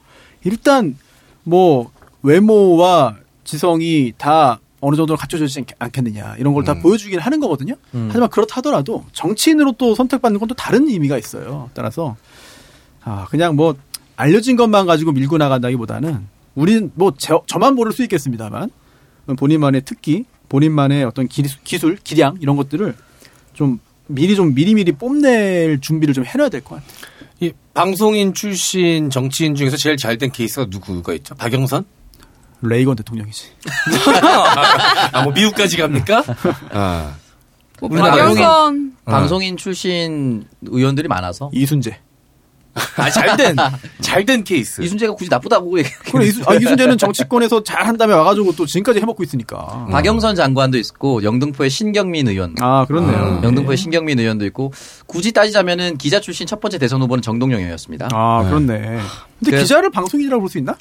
일단 0.45 0.97
뭐 1.43 1.91
외모와 2.23 3.17
지성이 3.45 4.13
다 4.17 4.61
어느 4.81 4.97
정도 4.97 5.17
갖춰지지 5.17 5.61
않- 5.61 5.67
않겠느냐 5.79 6.37
이런 6.39 6.55
걸다 6.55 6.73
음. 6.75 6.83
보여주긴 6.83 7.19
하는 7.21 7.39
거거든요. 7.41 7.75
음. 7.95 8.07
하지만 8.09 8.29
그렇다 8.31 8.57
하더라도 8.57 9.05
정치인으로 9.13 9.73
또 9.79 9.95
선택받는 9.95 10.41
건 10.41 10.49
또 10.49 10.55
다른 10.55 10.89
의미가 10.89 11.19
있어요. 11.19 11.71
따라서 11.75 12.17
아 13.05 13.27
그냥 13.31 13.55
뭐 13.57 13.75
알려진 14.17 14.57
것만 14.57 14.87
가지고 14.87 15.13
밀고 15.13 15.39
나간다기보다는 15.39 16.27
우리는 16.55 16.91
뭐 16.95 17.13
저, 17.17 17.43
저만 17.47 17.75
모를 17.75 17.93
수 17.93 18.03
있겠습니다만 18.03 18.71
본인만의 19.39 19.83
특기, 19.85 20.25
본인만의 20.49 21.05
어떤 21.05 21.29
기, 21.29 21.43
기술, 21.65 21.97
기량 21.97 22.37
이런 22.41 22.57
것들을 22.57 22.95
좀 23.55 23.79
미리 24.09 24.35
좀 24.37 24.53
미리미리 24.55 24.93
뽐낼 24.93 25.81
준비를 25.81 26.13
좀 26.13 26.25
해놔야 26.27 26.49
될 26.49 26.61
것 26.61 26.75
같아요. 26.77 26.91
이 27.41 27.53
방송인 27.75 28.35
출신 28.35 29.11
정치인 29.11 29.55
중에서 29.55 29.77
제일 29.77 29.97
잘 29.97 30.19
된 30.19 30.31
케이스가 30.31 30.67
누구가 30.71 31.15
있죠? 31.15 31.35
박영선? 31.37 31.85
레이건 32.63 32.97
대통령이지. 32.97 33.49
아, 35.13 35.23
뭐 35.23 35.33
미국까지 35.33 35.77
갑니까? 35.77 36.23
아. 36.73 37.15
뭐 37.81 37.91
우리나라 37.93 38.13
박영선 38.17 38.93
방송인 39.05 39.57
출신 39.57 40.45
의원들이 40.65 41.09
많아서 41.09 41.51
이순재. 41.53 41.99
아, 42.97 43.11
잘된, 43.11 43.55
잘된 44.01 44.45
케이스. 44.45 44.81
이순재가 44.81 45.13
굳이 45.15 45.29
나쁘다고 45.29 45.79
얘기. 45.79 45.91
그래 46.11 46.25
이순, 46.27 46.43
아, 46.47 46.55
이순재는 46.55 46.97
정치권에서 46.97 47.63
잘한 47.65 47.99
다음에 47.99 48.15
와가지고 48.15 48.55
또 48.57 48.65
지금까지 48.65 48.99
해먹고 49.01 49.23
있으니까. 49.25 49.89
박영선 49.91 50.37
장관도 50.37 50.79
있고 50.79 51.23
영등포의 51.23 51.69
신경민 51.69 52.29
의원. 52.29 52.55
아 52.61 52.87
그렇네요. 52.87 53.41
영등포의 53.43 53.77
신경민 53.77 54.19
의원도 54.21 54.47
있고 54.47 54.73
굳이 55.07 55.33
따지자면은 55.33 55.99
기자 55.99 56.19
출신 56.21 56.47
첫 56.47 56.61
번째 56.61 56.79
대선 56.79 57.03
후보는 57.03 57.21
정동영이었습니다. 57.21 58.09
아 58.11 58.45
그렇네. 58.49 58.79
근데 58.79 59.51
그래- 59.51 59.61
기자를 59.61 59.91
방송인이라고 59.91 60.41
볼 60.41 60.49
수 60.49 60.57
있나? 60.57 60.75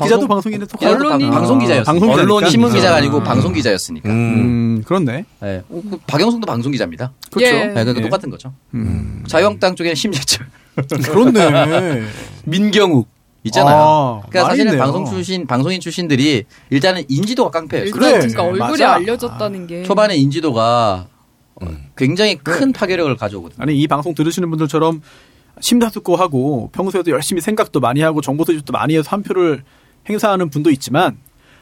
기자도 0.00 0.26
방송인에 0.26 0.64
속하죠? 0.66 0.94
언론이 0.94 1.26
아, 1.26 1.30
방송 1.30 1.58
기자였어요. 1.58 2.12
언론 2.12 2.48
신문 2.48 2.72
기자가 2.72 2.96
아니고 2.96 3.20
아. 3.20 3.22
방송 3.22 3.52
기자였으니까. 3.52 4.08
음. 4.08 4.14
음 4.14 4.82
그렇네. 4.84 5.24
네. 5.40 5.62
어, 5.68 5.82
그 5.90 5.98
박영선도 6.06 6.46
방송 6.46 6.72
기자입니다. 6.72 7.12
그렇죠. 7.30 7.54
예. 7.54 7.66
네, 7.66 7.72
그러니까 7.74 7.98
예. 7.98 8.02
똑같은 8.02 8.30
거죠. 8.30 8.52
음. 8.74 9.24
자유한국당 9.26 9.74
쪽에는 9.74 9.94
심재철, 9.94 10.46
그렇네. 11.04 12.02
민경욱 12.44 13.08
있잖아요. 13.44 13.76
아, 13.76 14.28
그러니까 14.28 14.50
사실은 14.50 14.72
있네요. 14.72 14.82
방송 14.82 15.04
출신 15.06 15.46
방송인 15.46 15.80
출신들이 15.80 16.44
일단은 16.70 17.04
인지도가 17.08 17.50
깡패예요. 17.50 17.90
그래, 17.90 18.12
그러니까 18.12 18.42
얼굴이 18.42 18.70
맞아. 18.70 18.94
알려졌다는 18.94 19.66
게 19.66 19.82
초반에 19.84 20.16
인지도가 20.16 21.06
어, 21.60 21.66
음. 21.66 21.86
굉장히 21.96 22.36
큰 22.36 22.72
파괴력을 22.72 23.14
가져오거든요. 23.16 23.62
아니 23.62 23.78
이 23.78 23.86
방송 23.86 24.14
들으시는 24.14 24.48
분들처럼 24.50 25.02
심사숙고하고 25.60 26.70
평소에도 26.72 27.10
열심히 27.10 27.40
생각도 27.40 27.80
많이 27.80 28.00
하고 28.00 28.20
정보 28.20 28.44
수집도 28.44 28.72
많이 28.72 28.96
해서 28.96 29.08
한 29.10 29.22
표를 29.22 29.62
행사하는 30.08 30.50
분도 30.50 30.70
있지만 30.70 31.18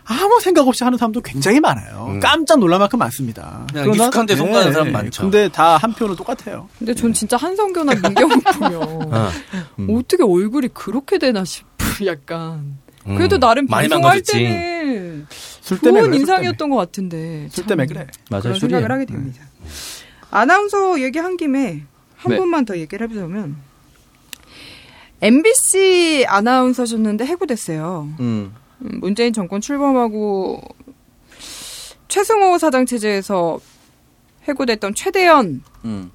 아무 0.08 0.38
생각 0.40 0.68
없이 0.68 0.84
하는 0.84 0.96
사람도 0.98 1.20
굉장히 1.22 1.58
많아요. 1.58 2.06
음. 2.10 2.20
깜짝 2.20 2.60
놀랄 2.60 2.78
만큼 2.78 2.98
많습니다. 3.00 3.66
그냥 3.72 3.88
익숙한 3.92 4.26
데 4.26 4.36
속가는 4.36 4.72
사람 4.72 4.92
많죠. 4.92 5.22
근데 5.22 5.48
다 5.48 5.76
한 5.78 5.92
표는 5.92 6.14
똑같아요. 6.14 6.68
근데 6.78 6.94
전 6.94 7.12
진짜 7.12 7.36
한성교나 7.36 7.92
민경욱 7.94 8.42
보면 8.58 8.82
어. 9.12 9.30
음. 9.80 9.88
어떻게 9.90 10.22
얼굴이 10.22 10.68
그렇게 10.68 11.18
되나 11.18 11.44
싶어 11.44 12.06
약간 12.06 12.78
음. 13.08 13.16
그래도 13.16 13.38
나름 13.38 13.66
많이 13.66 13.88
방송할. 13.88 14.22
때는 14.22 15.26
술 15.28 15.80
때문에 15.80 16.00
좋은 16.02 16.10
그래, 16.10 16.18
술 16.18 16.20
인상이었던 16.20 16.70
것 16.70 16.76
같은데 16.76 17.48
술참 17.50 17.66
때문에 17.68 17.86
그래. 17.86 18.06
맞아요. 18.30 18.54
생각을 18.54 18.90
하게 18.92 19.06
됩니다. 19.06 19.42
아나운서 20.30 21.00
얘기한 21.00 21.36
김에 21.36 21.82
한 22.16 22.30
네. 22.30 22.36
번만 22.38 22.64
더 22.64 22.76
얘기를 22.78 23.06
해보자면 23.08 23.56
MBC 25.26 26.24
아나운서셨는데 26.28 27.26
해고됐어요. 27.26 28.08
음. 28.20 28.54
음, 28.82 29.00
문재인 29.00 29.32
정권 29.32 29.60
출범하고 29.60 30.60
최승호 32.06 32.58
사장 32.58 32.86
체제에서 32.86 33.58
해고됐던 34.44 34.94
최대현 34.94 35.62
음. 35.84 36.10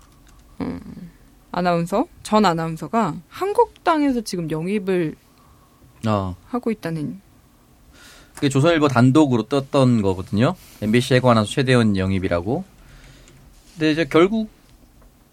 아나운서 1.51 2.07
전 2.23 2.45
아나운서가 2.45 3.15
한국당에서 3.27 4.21
지금 4.21 4.49
영입을 4.49 5.15
어. 6.07 6.37
하고 6.47 6.71
있다는 6.71 7.19
그게 8.33 8.47
조선일보 8.47 8.87
단독으로 8.87 9.43
떴던 9.43 10.01
거거든요. 10.01 10.55
MBC 10.81 11.15
해고 11.15 11.29
아나운서 11.29 11.51
최대원 11.51 11.97
영입이라고. 11.97 12.63
근데 13.73 13.91
이제 13.91 14.05
결국 14.05 14.49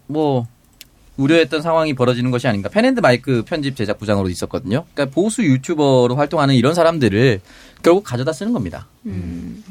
뭐 0.07 0.47
우려했던 1.19 1.61
상황이 1.61 1.93
벌어지는 1.93 2.31
것이 2.31 2.47
아닌가. 2.47 2.69
펜앤드 2.69 3.01
마이크 3.01 3.43
편집 3.45 3.75
제작 3.75 3.99
부장으로 3.99 4.29
있었거든요. 4.29 4.85
그러니까 4.93 5.13
보수 5.13 5.43
유튜버로 5.43 6.15
활동하는 6.15 6.55
이런 6.55 6.73
사람들을 6.73 7.41
결국 7.83 8.03
가져다 8.05 8.31
쓰는 8.31 8.53
겁니다. 8.53 8.87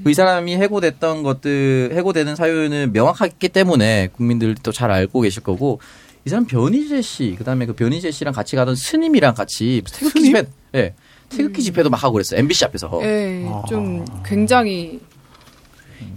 이 0.07 0.14
사람이 0.14 0.57
해고됐던 0.57 1.22
것들, 1.22 1.92
해고되는 1.94 2.36
사유는 2.36 2.92
명확하기 2.92 3.49
때문에 3.49 4.09
국민들도 4.12 4.72
잘 4.72 4.90
알고 4.90 5.22
계실 5.22 5.42
거고, 5.42 5.80
이 6.26 6.28
사람 6.28 6.44
변희재 6.46 7.01
씨, 7.01 7.34
그 7.38 7.44
다음에 7.44 7.64
그 7.64 7.72
변희재 7.72 8.11
씨랑 8.11 8.34
같이 8.34 8.55
가던 8.55 8.76
스님이랑 8.76 9.34
같이 9.34 9.82
태극기 9.90 10.20
스님? 10.20 10.36
집회, 10.36 10.49
예. 10.74 10.94
태극기 11.30 11.62
집회도 11.62 11.88
막 11.88 12.03
하고 12.03 12.14
그랬어요. 12.14 12.40
MBC 12.40 12.66
앞에서. 12.66 13.01
예, 13.03 13.46
아. 13.49 13.62
좀 13.68 14.05
굉장히 14.24 15.01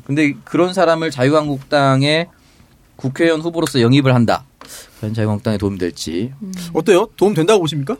근데 0.05 0.33
그런 0.43 0.73
사람을 0.73 1.11
자유한국당의 1.11 2.27
국회의원 2.95 3.41
후보로서 3.41 3.81
영입을 3.81 4.13
한다. 4.13 4.45
과연 4.99 5.13
자유한국당에 5.13 5.57
도움될지. 5.57 6.33
어때요? 6.73 7.07
도움 7.17 7.33
된다고 7.33 7.59
보십니까? 7.59 7.97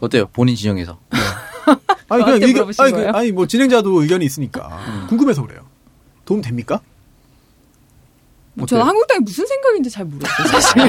어때요? 0.00 0.26
본인 0.32 0.56
지정에서. 0.56 0.98
아니 2.08 2.24
그냥 2.24 2.42
의견, 2.42 2.70
아니, 2.78 2.92
그? 2.92 3.08
아니 3.08 3.32
뭐 3.32 3.46
진행자도 3.46 4.02
의견이 4.02 4.24
있으니까 4.26 5.06
궁금해서 5.08 5.42
그래요. 5.46 5.66
도움 6.24 6.42
됩니까? 6.42 6.80
저는 8.56 8.82
어때요? 8.82 8.82
한국당이 8.82 9.20
무슨 9.20 9.46
생각인지 9.46 9.90
잘 9.90 10.04
모르겠어요. 10.04 10.46
사실. 10.46 10.82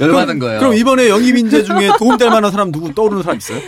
열받은 0.00 0.38
거예요. 0.38 0.58
그럼 0.60 0.74
이번에 0.74 1.08
영입 1.08 1.36
인재 1.36 1.62
중에 1.62 1.90
도움될 1.98 2.30
만한 2.30 2.50
사람 2.50 2.72
누구 2.72 2.92
떠오르는 2.94 3.22
사람 3.22 3.36
있어요? 3.38 3.60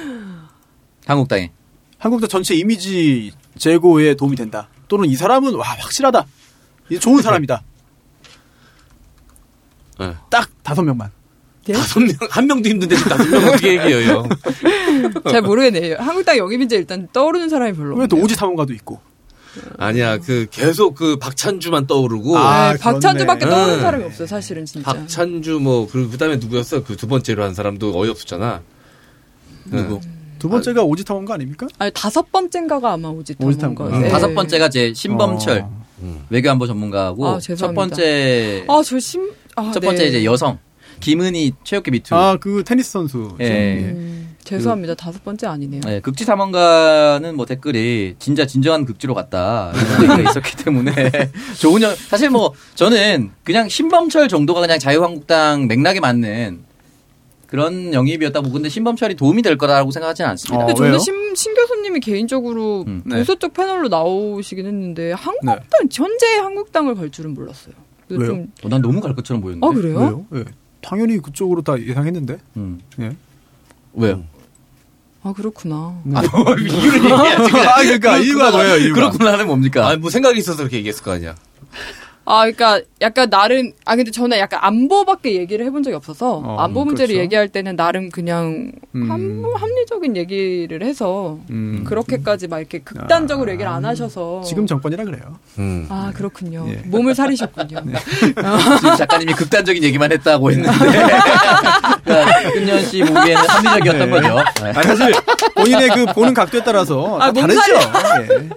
한국당에. 1.07 1.53
한국당 1.99 2.29
전체 2.29 2.55
이미지 2.55 3.33
제고에 3.59 4.15
도움이 4.15 4.35
된다. 4.37 4.69
또는 4.89 5.09
이 5.09 5.15
사람은 5.15 5.55
와 5.55 5.69
확실하다. 5.69 6.27
이 6.91 6.99
좋은 6.99 7.23
사람이다. 7.23 7.63
네. 10.01 10.15
딱 10.31 10.49
다섯 10.63 10.83
명만. 10.83 11.11
다섯 11.73 12.01
명, 12.01 12.11
한 12.29 12.47
명도 12.49 12.69
힘든데 12.69 12.97
지금 12.97 13.09
다섯 13.11 13.25
명 13.29 13.45
어떻게 13.49 13.75
얘기해요? 13.79 14.29
잘 15.31 15.43
모르겠네요. 15.43 15.97
한국당 15.99 16.37
영입인지 16.37 16.75
일단 16.75 17.07
떠오르는 17.13 17.49
사람이 17.49 17.75
별로 17.75 17.97
왜또 17.97 18.17
없네요. 18.17 18.25
오지 18.25 18.37
탐험가도 18.37 18.73
있고. 18.75 19.01
아니야, 19.79 20.19
그 20.19 20.47
계속 20.51 20.95
그 20.97 21.17
박찬주만 21.19 21.87
떠오르고. 21.87 22.37
아, 22.37 22.73
네, 22.73 22.79
박찬주밖에 22.81 23.41
그렇네. 23.45 23.55
떠오르는 23.55 23.77
네. 23.79 23.83
사람이 23.83 24.05
없어요. 24.05 24.27
사실은 24.27 24.65
진짜. 24.65 24.93
박찬주 24.93 25.61
뭐, 25.61 25.87
그리고 25.91 26.11
그 26.11 26.19
다음에 26.19 26.37
누구였어? 26.37 26.83
그 26.83 26.97
두 26.97 27.07
번째로 27.07 27.45
한 27.45 27.55
사람도 27.55 27.97
어이없었잖아. 27.97 28.63
누구? 29.67 30.01
두 30.41 30.49
번째가 30.49 30.83
오지 30.83 31.05
탐험가 31.05 31.35
아닙니까? 31.35 31.69
아니 31.79 31.93
다섯 31.93 32.33
번째인가가 32.33 32.93
아마 32.95 33.09
오지 33.11 33.37
오지 33.39 33.59
탐험 33.59 33.77
탐험. 33.77 33.93
거예요. 33.93 34.07
음, 34.07 34.11
다섯 34.11 34.35
번째가 34.35 34.69
제 34.71 34.93
신범철 34.93 35.59
어. 35.61 35.82
음. 36.03 36.25
외교안보 36.31 36.67
전문가고 36.67 37.27
아, 37.27 37.33
첫 37.35 37.41
죄송합니다. 37.41 37.81
번째 37.97 38.65
아저 38.69 38.99
심. 38.99 39.31
아, 39.57 39.71
첫 39.73 39.81
네. 39.81 39.87
번째 39.87 40.07
이제 40.07 40.25
여성 40.25 40.59
김은희 41.01 41.53
체육계 41.65 41.91
미투. 41.91 42.15
아, 42.15 42.37
그 42.37 42.63
테니스 42.65 42.91
선수. 42.93 43.37
예. 43.41 43.81
음, 43.81 44.37
죄송합니다. 44.45 44.95
다섯 44.95 45.25
번째 45.25 45.49
아니네요. 45.49 45.81
네, 45.85 46.01
극지 46.01 46.25
탐험가는 46.27 47.37
뭐 47.37 47.45
댓글이 47.47 48.17
진짜 48.19 48.47
진정한 48.47 48.85
극지로 48.85 49.15
갔다 49.15 49.73
이런 49.75 50.03
얘기가 50.19 50.31
있었기 50.31 50.57
때문에 50.65 50.93
좋은 51.59 51.83
영 51.83 51.95
사실 51.95 52.31
뭐 52.31 52.53
저는 52.77 53.31
그냥 53.45 53.69
신범철 53.69 54.29
정도가 54.29 54.61
그냥 54.61 54.79
자유한국당 54.79 55.67
맥락에 55.67 55.99
맞는 56.01 56.65
그런 57.53 57.93
영입이었다고 57.93 58.51
근데 58.51 58.71
신범철이 58.71 59.15
도움이 59.15 59.43
될 59.43 59.59
거라고 59.59 59.91
생각하지는 59.91 60.31
않습니다. 60.31 60.57
어, 60.57 60.67
근데 60.67 60.73
저는 60.75 60.91
왜요? 60.93 60.99
신, 60.99 61.35
신 61.35 61.53
교수님이 61.53 62.01
개인적으로 62.01 62.85
음, 62.89 63.03
네. 63.05 63.19
보수 63.19 63.39
쪽 63.39 63.53
패널로 63.53 63.89
나오시긴 63.89 64.65
했는데 64.65 65.13
한국당 65.13 65.61
현재 65.93 66.39
한국당을 66.39 66.95
갈 66.95 67.11
줄은 67.11 67.35
몰랐어요. 67.35 67.75
왜요? 68.09 68.25
좀- 68.27 68.47
어, 68.65 68.69
난 68.71 68.81
너무 68.81 69.03
갈 69.03 69.15
것처럼 69.15 69.43
보였는데. 69.43 69.67
아 69.67 69.71
그래요? 69.71 69.99
왜요? 70.33 70.41
예. 70.41 70.45
당연히 70.81 71.19
그쪽으로 71.19 71.61
다 71.61 71.79
예상했는데. 71.79 72.39
음. 72.57 72.81
예. 73.01 73.15
왜요? 73.93 74.25
아 75.23 75.35
그렇구나. 75.35 76.01
네. 76.05 76.21
이유를 76.59 77.05
얘기해야지. 77.05 77.57
아, 77.59 77.83
그러니까 77.83 78.17
이유가 78.17 78.51
뭐예요? 78.51 78.77
이유가. 78.79 78.95
그렇구나는 78.95 79.47
뭡니까? 79.47 79.89
아니, 79.89 79.99
뭐 80.01 80.09
생각이 80.09 80.39
있어서 80.39 80.57
그렇게 80.57 80.79
얘기했을 80.79 81.05
거 81.05 81.11
아니야. 81.11 81.35
아, 82.25 82.43
그러니까 82.43 82.81
약간 83.01 83.29
나름 83.31 83.73
아 83.85 83.97
근데 83.97 84.11
저는 84.13 84.39
약간 84.39 84.61
안보밖에 84.63 85.35
얘기를 85.35 85.67
해본 85.67 85.83
적이 85.83 85.97
없어서 85.97 86.37
어, 86.45 86.57
안보 86.61 86.85
문제를 86.85 87.09
그렇죠. 87.15 87.23
얘기할 87.25 87.49
때는 87.49 87.75
나름 87.75 88.11
그냥 88.11 88.71
음. 88.95 89.11
합, 89.11 89.61
합리적인 89.61 90.17
얘기를 90.17 90.83
해서 90.83 91.41
음. 91.51 91.83
그렇게까지 91.85 92.47
막 92.47 92.61
이렇게 92.61 92.79
극단적으로 92.79 93.51
아. 93.51 93.53
얘기를 93.55 93.71
안 93.71 93.85
하셔서 93.85 94.43
지금 94.43 94.67
정권이라 94.67 95.05
그래요. 95.05 95.39
음. 95.59 95.87
아 95.89 96.13
그렇군요. 96.15 96.65
예. 96.69 96.77
몸을 96.85 97.15
사리셨군요. 97.15 97.83
지금 98.79 98.97
작가님이 98.97 99.33
극단적인 99.35 99.83
얘기만 99.83 100.13
했다고 100.13 100.53
했는데 100.53 100.71
그러니까 102.05 102.55
윤현 102.55 102.85
씨 102.85 103.01
보기에는 103.01 103.37
합리적이었던 103.37 104.11
네. 104.11 104.11
거죠. 104.11 104.37
네. 104.63 104.71
아니, 104.71 104.83
사실 104.85 105.13
본인의 105.57 105.89
그 105.89 106.07
보는 106.13 106.35
각도에 106.35 106.63
따라서 106.63 107.19
아, 107.21 107.33
다 107.33 107.41
다르죠. 107.41 107.61
예. 108.21 108.49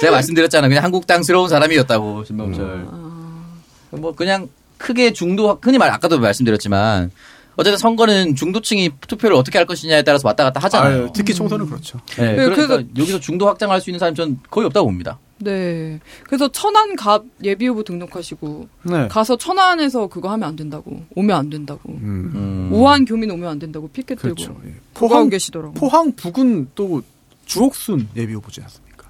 제가 0.00 0.12
말씀드렸잖아요. 0.12 0.68
그냥 0.68 0.84
한국당스러운 0.84 1.48
사람이었다고 1.48 2.24
신범철. 2.24 2.75
음. 2.84 3.52
뭐 3.90 4.14
그냥 4.14 4.48
크게 4.78 5.12
중도 5.12 5.58
흔히 5.62 5.78
말 5.78 5.90
아까도 5.90 6.18
말씀드렸지만 6.18 7.10
어쨌든 7.56 7.78
선거는 7.78 8.34
중도층이 8.34 8.90
투표를 9.08 9.34
어떻게 9.34 9.56
할 9.58 9.66
것이냐에 9.66 10.02
따라서 10.02 10.28
왔다 10.28 10.44
갔다 10.44 10.60
하잖아요. 10.60 11.02
아유, 11.04 11.08
특히 11.14 11.32
총선은 11.32 11.66
그렇죠. 11.66 11.98
네, 12.16 12.32
네, 12.32 12.36
그러니까 12.36 12.66
그래서- 12.76 12.82
여기서 12.98 13.20
중도 13.20 13.46
확장할 13.46 13.80
수 13.80 13.88
있는 13.88 13.98
사람 13.98 14.14
전 14.14 14.38
거의 14.50 14.66
없다고 14.66 14.86
봅니다. 14.86 15.18
네. 15.38 15.98
그래서 16.24 16.48
천안 16.48 16.96
갑 16.96 17.24
예비 17.42 17.66
후보 17.66 17.82
등록하시고 17.82 18.68
네. 18.84 19.08
가서 19.08 19.36
천안에서 19.38 20.06
그거 20.08 20.30
하면 20.32 20.48
안 20.48 20.56
된다고 20.56 21.02
오면 21.14 21.36
안 21.36 21.48
된다고 21.50 21.80
음. 21.92 22.32
음. 22.34 22.70
오한 22.72 23.04
교민 23.06 23.30
오면 23.30 23.48
안 23.48 23.58
된다고 23.58 23.88
피켓 23.88 24.18
들고 24.18 24.34
그렇죠. 24.34 24.60
예. 24.66 24.74
포항 24.94 25.10
포항 25.10 25.28
계시더라고. 25.30 25.74
포항 25.74 26.12
북은 26.14 26.70
또 26.74 27.02
주옥순 27.46 28.08
예비 28.16 28.34
후보지 28.34 28.60
않습니까? 28.62 29.08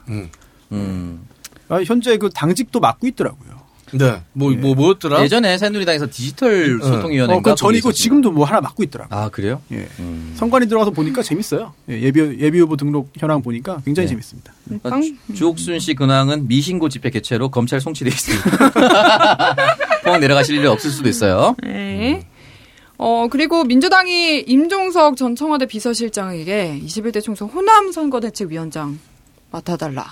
음. 0.73 1.27
아, 1.69 1.81
현재 1.83 2.17
그 2.17 2.31
당직도 2.31 2.79
맡고 2.81 3.07
있더라고요. 3.09 3.46
네. 3.93 4.21
뭐, 4.33 4.51
뭐, 4.53 4.75
뭐였더라? 4.75 5.23
예전에 5.23 5.59
새누리당에서 5.59 6.07
디지털 6.11 6.79
소통위원회인가 6.83 7.53
어, 7.53 7.55
그 7.55 7.59
전이고. 7.59 7.93
지금도 7.93 8.33
뭐 8.33 8.45
하나 8.45 8.61
맡고 8.61 8.83
있더라. 8.85 9.07
아 9.11 9.29
그래요? 9.29 9.63
예. 9.73 9.87
음. 10.01 10.35
선관위 10.37 10.67
들어가서 10.67 10.91
보니까 10.91 11.23
재밌어요. 11.23 11.73
예, 11.91 12.01
예비 12.01 12.21
예비 12.41 12.59
후보 12.59 12.77
등록 12.77 13.13
현황 13.17 13.43
보니까 13.43 13.81
굉장히 13.85 14.07
네. 14.07 14.11
재밌습니다. 14.11 14.53
아, 14.83 15.01
주- 15.01 15.35
주옥순 15.35 15.79
씨 15.79 15.95
근황은 15.95 16.49
미신고 16.49 16.89
집회 16.89 17.11
개최로 17.11 17.51
검찰 17.51 17.81
송치돼 17.81 18.09
있습니다. 18.11 18.71
포항 20.05 20.21
내려가실 20.21 20.57
일이 20.57 20.67
없을 20.67 20.91
수도 20.91 21.09
있어요. 21.09 21.55
네. 21.63 22.27
어, 22.99 23.29
그리고 23.31 23.63
민주당이 23.65 24.41
임종석 24.47 25.17
전 25.17 25.37
청와대 25.37 25.67
비서실장에게 25.67 26.81
21대 26.85 27.23
총선 27.23 27.49
호남 27.49 27.93
선거대책위원장 27.93 28.99
맡아달라. 29.51 30.07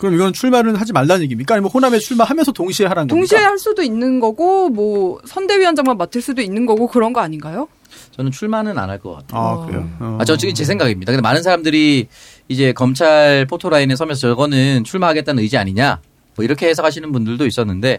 그럼 0.00 0.14
이건 0.14 0.32
출마는 0.32 0.76
하지 0.76 0.92
말라는 0.94 1.22
얘기입니까? 1.24 1.54
아니면 1.54 1.70
호남에 1.70 1.98
출마하면서 1.98 2.52
동시에 2.52 2.86
하라는 2.86 3.06
겁니까? 3.08 3.20
동시에 3.20 3.38
할 3.38 3.58
수도 3.58 3.82
있는 3.82 4.18
거고, 4.18 4.70
뭐, 4.70 5.20
선대위원장만 5.26 5.98
맡을 5.98 6.22
수도 6.22 6.40
있는 6.40 6.64
거고, 6.64 6.86
그런 6.88 7.12
거 7.12 7.20
아닌가요? 7.20 7.68
저는 8.12 8.30
출마는 8.30 8.78
안 8.78 8.88
할 8.88 8.98
것 8.98 9.12
같아요. 9.12 9.40
아 9.40 9.66
그래요. 9.66 9.90
어. 10.00 10.16
아, 10.20 10.24
저 10.24 10.36
지금 10.38 10.54
제 10.54 10.64
생각입니다. 10.64 11.12
근데 11.12 11.20
많은 11.20 11.42
사람들이 11.42 12.08
이제 12.48 12.72
검찰 12.72 13.46
포토라인에 13.46 13.94
서면서 13.94 14.20
저거는 14.28 14.84
출마하겠다는 14.84 15.42
의지 15.42 15.58
아니냐? 15.58 16.00
뭐 16.36 16.44
이렇게 16.44 16.68
해석하시는 16.68 17.10
분들도 17.12 17.44
있었는데 17.46 17.98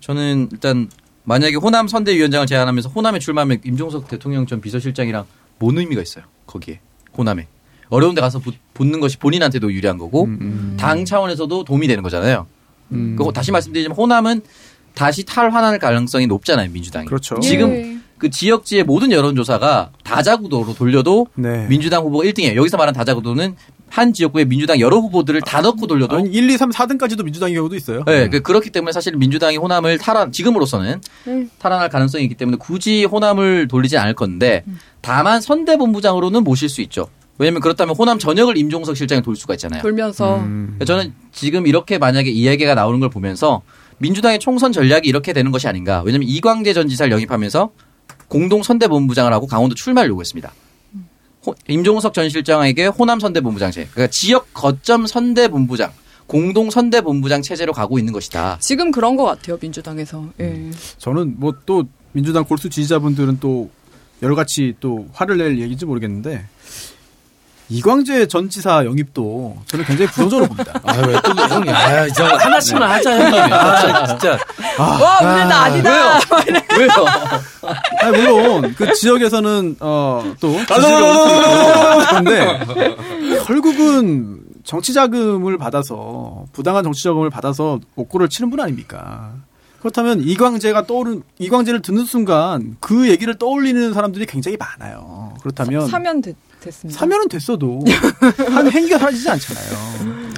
저는 0.00 0.50
일단 0.52 0.88
만약에 1.24 1.56
호남 1.56 1.88
선대위원장을 1.88 2.46
제안하면서 2.46 2.90
호남에 2.90 3.18
출마하면 3.18 3.60
임종석 3.64 4.06
대통령 4.08 4.46
전 4.46 4.60
비서실장이랑 4.60 5.24
뭔 5.58 5.78
의미가 5.78 6.00
있어요? 6.02 6.24
거기에 6.46 6.80
호남에 7.16 7.48
어려운 7.90 8.14
데 8.14 8.20
가서 8.20 8.38
붙- 8.38 8.54
붙는 8.74 9.00
것이 9.00 9.18
본인한테도 9.18 9.72
유리한 9.72 9.98
거고 9.98 10.28
당 10.78 11.04
차원에서도 11.04 11.64
도움이 11.64 11.86
되는 11.86 12.02
거잖아요. 12.02 12.46
음. 12.92 13.14
그리고 13.16 13.32
다시 13.32 13.52
말씀드리지만 13.52 13.96
호남은 13.96 14.40
다시 14.94 15.24
탈환할 15.24 15.78
가능성이 15.78 16.26
높잖아요 16.26 16.70
민주당이. 16.72 17.06
그렇죠. 17.06 17.38
지금 17.40 17.70
예. 17.72 17.96
그 18.18 18.28
지역지의 18.30 18.84
모든 18.84 19.12
여론조사가 19.12 19.90
다자구도로 20.04 20.74
돌려도 20.74 21.26
네. 21.36 21.66
민주당 21.68 22.02
후보가 22.04 22.24
1등이에요. 22.24 22.56
여기서 22.56 22.76
말하는 22.76 22.96
다자구도는 22.98 23.54
한 23.88 24.12
지역구에 24.12 24.44
민주당 24.44 24.78
여러 24.78 24.98
후보들을 24.98 25.40
다 25.42 25.62
넣고 25.62 25.86
돌려도 25.88 26.16
아니 26.16 26.30
1, 26.30 26.48
2, 26.50 26.56
3, 26.58 26.70
4등까지도 26.70 27.24
민주당의 27.24 27.54
경우도 27.56 27.74
있어요. 27.76 28.04
네, 28.04 28.28
그- 28.28 28.40
그렇기 28.40 28.70
때문에 28.70 28.92
사실 28.92 29.16
민주당이 29.16 29.56
호남을 29.56 29.98
탈환 29.98 30.30
지금으로서는 30.32 31.00
음. 31.28 31.50
탈환할 31.58 31.88
가능성이 31.88 32.24
있기 32.24 32.36
때문에 32.36 32.56
굳이 32.58 33.04
호남을 33.04 33.66
돌리지 33.68 33.96
않을 33.98 34.14
건데 34.14 34.64
다만 35.00 35.40
선대본부장으로는 35.40 36.44
모실 36.44 36.68
수 36.68 36.82
있죠. 36.82 37.08
왜냐하면 37.40 37.62
그렇다면 37.62 37.96
호남 37.96 38.18
전역을 38.18 38.58
임종석 38.58 38.96
실장이 38.98 39.22
돌 39.22 39.34
수가 39.34 39.54
있잖아요. 39.54 39.80
돌면서. 39.80 40.40
음. 40.40 40.78
저는 40.86 41.14
지금 41.32 41.66
이렇게 41.66 41.96
만약에 41.96 42.28
이야기가 42.30 42.74
나오는 42.74 43.00
걸 43.00 43.08
보면서 43.08 43.62
민주당의 43.98 44.38
총선 44.38 44.72
전략이 44.72 45.08
이렇게 45.08 45.32
되는 45.32 45.50
것이 45.50 45.66
아닌가. 45.66 46.02
왜냐하면 46.04 46.28
이광재 46.28 46.74
전 46.74 46.86
지사를 46.88 47.10
영입하면서 47.10 47.70
공동 48.28 48.62
선대본부장을 48.62 49.32
하고 49.32 49.46
강원도 49.46 49.74
출마를 49.74 50.10
요구했습니다. 50.10 50.52
호- 51.46 51.54
임종석 51.66 52.12
전 52.12 52.28
실장에게 52.28 52.86
호남 52.86 53.18
선대본부장제, 53.20 53.88
그러니까 53.92 54.10
지역 54.12 54.52
거점 54.52 55.06
선대본부장, 55.06 55.90
공동 56.26 56.68
선대본부장 56.70 57.40
체제로 57.40 57.72
가고 57.72 57.98
있는 57.98 58.12
것이다. 58.12 58.58
지금 58.60 58.90
그런 58.90 59.16
거 59.16 59.24
같아요, 59.24 59.56
민주당에서. 59.60 60.26
예. 60.40 60.70
저는 60.98 61.36
뭐 61.38 61.54
또 61.64 61.84
민주당 62.12 62.44
골수 62.44 62.68
지지자분들은 62.68 63.38
또 63.40 63.70
여러 64.22 64.34
가지 64.34 64.74
또 64.80 65.08
화를 65.14 65.38
낼 65.38 65.58
얘기인지 65.60 65.86
모르겠는데 65.86 66.44
이광재 67.70 68.26
전 68.26 68.50
지사 68.50 68.84
영입도 68.84 69.56
저는 69.66 69.84
굉장히 69.84 70.10
부정적으로 70.10 70.48
봅니다. 70.48 70.72
아, 70.82 70.96
왜 71.06 71.14
또, 71.22 71.30
형님. 71.54 71.72
아, 71.74 72.08
저 72.08 72.24
하나씩만 72.24 72.90
하자, 72.90 73.18
형님. 73.18 73.52
아, 73.52 74.06
진짜. 74.06 74.38
와, 74.78 75.18
오늘 75.22 75.48
나 75.48 75.60
아니다! 75.62 76.18
왜요? 76.76 76.90
아니, 78.02 78.16
물론 78.18 78.74
그 78.76 78.92
지역에서는 78.92 79.76
어또 79.78 80.58
지지가 80.58 82.06
그런데 82.08 82.60
결국은 83.44 84.40
정치 84.64 84.92
자금을 84.92 85.56
받아서 85.58 86.44
부당한 86.52 86.82
정치 86.82 87.04
자금을 87.04 87.30
받아서 87.30 87.80
옥고를 87.96 88.28
치는 88.28 88.50
분 88.50 88.60
아닙니까? 88.60 89.32
그렇다면 89.80 90.20
이광재가 90.20 90.86
떠오른 90.86 91.22
이광재를 91.38 91.80
듣는 91.82 92.04
순간 92.04 92.76
그 92.80 93.08
얘기를 93.08 93.34
떠올리는 93.38 93.92
사람들이 93.94 94.26
굉장히 94.26 94.56
많아요. 94.58 95.34
그렇다면 95.40 95.88
사면 95.88 96.20
됐, 96.20 96.36
됐습니다. 96.60 96.98
사면은 96.98 97.28
됐어도 97.28 97.80
한 98.50 98.70
행위가 98.70 98.98
사라지지 98.98 99.28
않잖아요. 99.30 100.30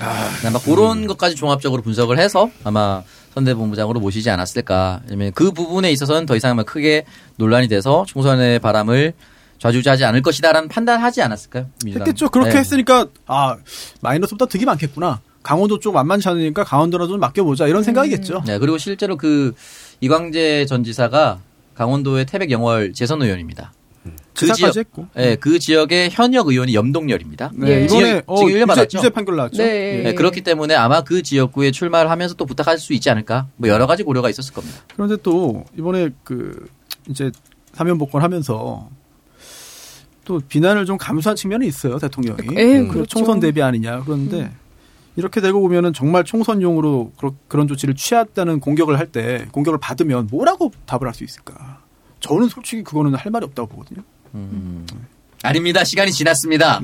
아 0.44 0.50
마 0.50 0.58
그런 0.58 1.06
것까지 1.06 1.36
종합적으로 1.36 1.82
분석을 1.82 2.18
해서 2.18 2.50
아마 2.64 3.02
선대본부장으로 3.34 4.00
모시지 4.00 4.28
않았을까. 4.30 5.02
왜냐면 5.08 5.32
그 5.32 5.52
부분에 5.52 5.90
있어서는 5.92 6.26
더 6.26 6.36
이상 6.36 6.56
크게 6.64 7.04
논란이 7.36 7.68
돼서 7.68 8.04
총선의 8.08 8.58
바람을 8.58 9.14
좌지우지하지 9.58 10.04
않을 10.04 10.22
것이다라는 10.22 10.68
판단하지 10.68 11.22
않았을까요? 11.22 11.66
민주당. 11.84 12.06
했겠죠. 12.08 12.28
그렇게 12.30 12.50
네. 12.50 12.58
했으니까 12.58 13.06
아 13.26 13.56
마이너스보다 14.00 14.46
득이 14.46 14.64
많겠구나. 14.64 15.20
강원도 15.44 15.78
쪽 15.78 15.94
만만치 15.94 16.28
않으니까 16.28 16.64
강원도나 16.64 17.06
좀 17.06 17.20
맡겨보자 17.20 17.68
이런 17.68 17.82
생각이겠죠. 17.82 18.42
네, 18.46 18.58
그리고 18.58 18.78
실제로 18.78 19.16
그 19.16 19.54
이광재 20.00 20.66
전 20.66 20.84
지사가 20.84 21.40
강원도의 21.74 22.26
태백 22.26 22.50
영월 22.50 22.92
재선 22.92 23.22
의원입니다. 23.22 23.72
그 24.34 24.52
지역, 24.52 24.76
했고. 24.76 25.06
네, 25.14 25.36
그 25.36 25.58
지역의 25.58 26.10
현역 26.10 26.48
의원이 26.48 26.74
염동열입니다. 26.74 27.52
네, 27.54 27.68
예. 27.82 27.84
이번에 27.84 28.22
어, 28.26 28.36
지금 28.36 28.50
일년 28.50 28.62
유죄, 28.62 28.74
받았죠? 28.74 28.98
유죄 28.98 29.08
판결 29.10 29.36
나왔죠. 29.36 29.62
네. 29.62 30.02
네, 30.02 30.14
그렇기 30.14 30.40
때문에 30.40 30.74
아마 30.74 31.02
그 31.02 31.22
지역구에 31.22 31.70
출마를 31.70 32.10
하면서 32.10 32.34
또 32.34 32.44
부탁할 32.46 32.78
수 32.78 32.92
있지 32.94 33.10
않을까. 33.10 33.46
뭐 33.56 33.68
여러 33.68 33.86
가지 33.86 34.02
고려가 34.02 34.28
있었을 34.30 34.52
겁니다. 34.54 34.78
그런데 34.94 35.16
또 35.22 35.64
이번에 35.78 36.10
그 36.24 36.66
이제 37.08 37.30
사면 37.74 37.98
복권 37.98 38.22
하면서 38.22 38.88
또 40.24 40.40
비난을 40.48 40.86
좀 40.86 40.98
감수한 40.98 41.34
측면이 41.36 41.66
있어요 41.66 41.98
대통령이 41.98 42.56
예, 42.56 42.78
음, 42.78 42.88
그렇죠. 42.88 43.06
총선 43.06 43.40
대비 43.40 43.60
아니냐 43.60 44.02
그런데 44.04 44.52
이렇게 45.16 45.40
되고 45.40 45.60
보면은 45.60 45.92
정말 45.92 46.22
총선용으로 46.24 47.12
그런 47.48 47.66
조치를 47.66 47.94
취했다는 47.96 48.60
공격을 48.60 48.98
할 48.98 49.08
때 49.08 49.46
공격을 49.50 49.78
받으면 49.80 50.28
뭐라고 50.30 50.70
답을 50.86 51.06
할 51.08 51.14
수 51.14 51.24
있을까? 51.24 51.81
저는 52.22 52.48
솔직히 52.48 52.82
그거는 52.82 53.14
할 53.14 53.30
말이 53.30 53.44
없다고 53.44 53.68
보거든요. 53.68 54.02
아닙니다. 55.42 55.82
시간이 55.84 56.12
지났습니다. 56.12 56.80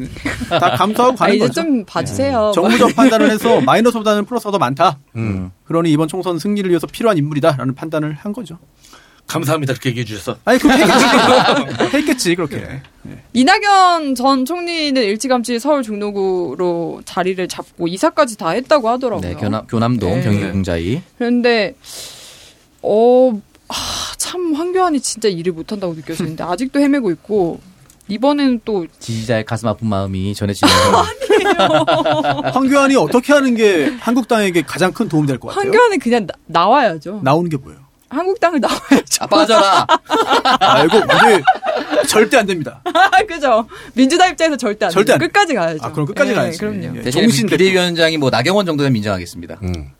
다 0.50 0.70
감수하고 0.76 1.12
아, 1.12 1.16
가는 1.16 1.36
이제 1.36 1.46
거죠. 1.46 1.62
좀 1.62 1.84
봐주세요. 1.84 2.50
정무적 2.54 2.94
판단을 2.96 3.30
해서 3.30 3.60
마이너스보다는 3.60 4.24
플러스가 4.24 4.50
더 4.50 4.58
많다. 4.58 4.98
음. 5.16 5.50
그러니 5.64 5.90
이번 5.92 6.08
총선 6.08 6.38
승리를 6.38 6.68
위해서 6.68 6.86
필요한 6.88 7.16
인물이다라는 7.18 7.74
판단을 7.76 8.14
한 8.14 8.32
거죠. 8.32 8.58
감사합니다. 9.28 9.74
그렇게 9.74 9.90
얘기해 9.90 10.04
주셔서. 10.06 10.38
아니 10.44 10.58
그렇게 10.58 10.82
했겠지. 10.82 11.96
했겠지 11.96 12.34
그렇게. 12.34 12.80
이낙연 13.34 14.14
전 14.16 14.44
총리는 14.44 15.00
일찌감치 15.00 15.58
서울 15.60 15.82
중로구로 15.82 17.02
자리를 17.04 17.46
잡고 17.46 17.86
이사까지 17.88 18.38
다 18.38 18.50
했다고 18.50 18.88
하더라고요. 18.88 19.20
네, 19.28 19.34
교남, 19.34 19.66
교남동 19.66 20.14
네. 20.14 20.22
경기공자이. 20.24 21.02
그런데 21.18 21.74
어, 22.82 23.38
아, 23.68 23.74
참 24.16 24.54
황교안이 24.54 25.00
진짜 25.00 25.28
일을 25.28 25.52
못한다고 25.52 25.94
느껴지는데 25.94 26.42
아직도 26.44 26.80
헤매고 26.80 27.10
있고 27.12 27.60
이번에는 28.08 28.60
또 28.64 28.86
지지자의 29.00 29.44
가슴 29.44 29.68
아픈 29.68 29.88
마음이 29.88 30.34
전해지면서 30.34 31.04
황교안이 32.52 32.96
어떻게 32.96 33.32
하는 33.34 33.54
게 33.54 33.92
한국당에게 34.00 34.62
가장 34.62 34.92
큰 34.92 35.08
도움이 35.08 35.26
될 35.26 35.38
것 35.38 35.48
같아요? 35.48 35.64
황교안은 35.64 35.98
그냥 35.98 36.26
나, 36.46 36.66
와야죠 36.66 37.20
나오는 37.22 37.50
게 37.50 37.56
뭐예요? 37.58 37.80
한국당을 38.10 38.58
나와야죠. 38.60 39.18
아, 39.20 39.26
빠져라. 39.26 39.86
아, 40.60 40.82
이거 40.84 40.96
완전히 41.06 41.42
절대 42.08 42.38
안 42.38 42.46
됩니다. 42.46 42.82
그죠? 43.28 43.68
민주당 43.92 44.30
입장에서 44.30 44.56
절대 44.56 44.86
안 44.86 44.90
절대. 44.90 45.12
안 45.12 45.18
돼. 45.18 45.26
끝까지 45.26 45.52
가야죠. 45.54 45.78
아, 45.82 45.92
그럼 45.92 46.06
끝까지 46.06 46.30
네, 46.30 46.34
가야지. 46.34 46.56
그럼요. 46.58 46.96
예. 46.96 47.02
대신에 47.02 47.10
정신 47.26 47.46
비대위원장이 47.46 48.16
뭐 48.16 48.30
나경원 48.30 48.64
정도 48.64 48.82
되면 48.82 48.96
인정하겠습니다. 48.96 49.58
음. 49.62 49.90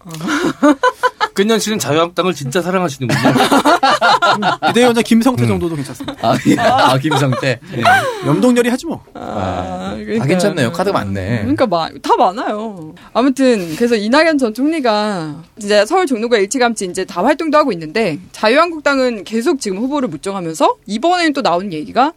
끝년 1.39 1.61
씨는 1.61 1.79
자유한국당을 1.79 2.35
진짜 2.35 2.61
사랑하시는군요. 2.61 3.21
비대위원장 4.67 5.05
김성태 5.05 5.47
정도도 5.47 5.77
괜찮습니다. 5.77 6.17
아, 6.21 6.37
예. 6.49 6.57
아, 6.59 6.99
김성태. 6.99 7.61
예. 7.77 7.83
염동열이 8.27 8.69
하지 8.69 8.87
뭐. 8.87 9.05
아, 9.15 9.91
다 9.93 9.95
그러니까. 9.97 10.27
괜찮네요. 10.27 10.73
카드가 10.73 10.99
많네. 10.99 11.43
그러니까 11.43 11.69
마, 11.69 11.89
다 12.03 12.17
많아요. 12.17 12.93
아무튼 13.13 13.77
그래서 13.77 13.95
이낙연 13.95 14.39
전 14.39 14.53
총리가 14.53 15.45
이제 15.59 15.87
서울 15.87 16.07
종로구에 16.07 16.41
일찌감치 16.41 16.87
이제 16.87 17.05
다 17.05 17.23
활동도 17.23 17.57
하고 17.57 17.71
있는데 17.71 18.19
자유한국당은 18.33 19.23
계속 19.23 19.61
지금 19.61 19.79
후보를 19.79 20.09
무정하면서 20.09 20.79
이번에는 20.87 21.35
또 21.35 21.43
나오는 21.43 21.73
얘기가 21.73 22.15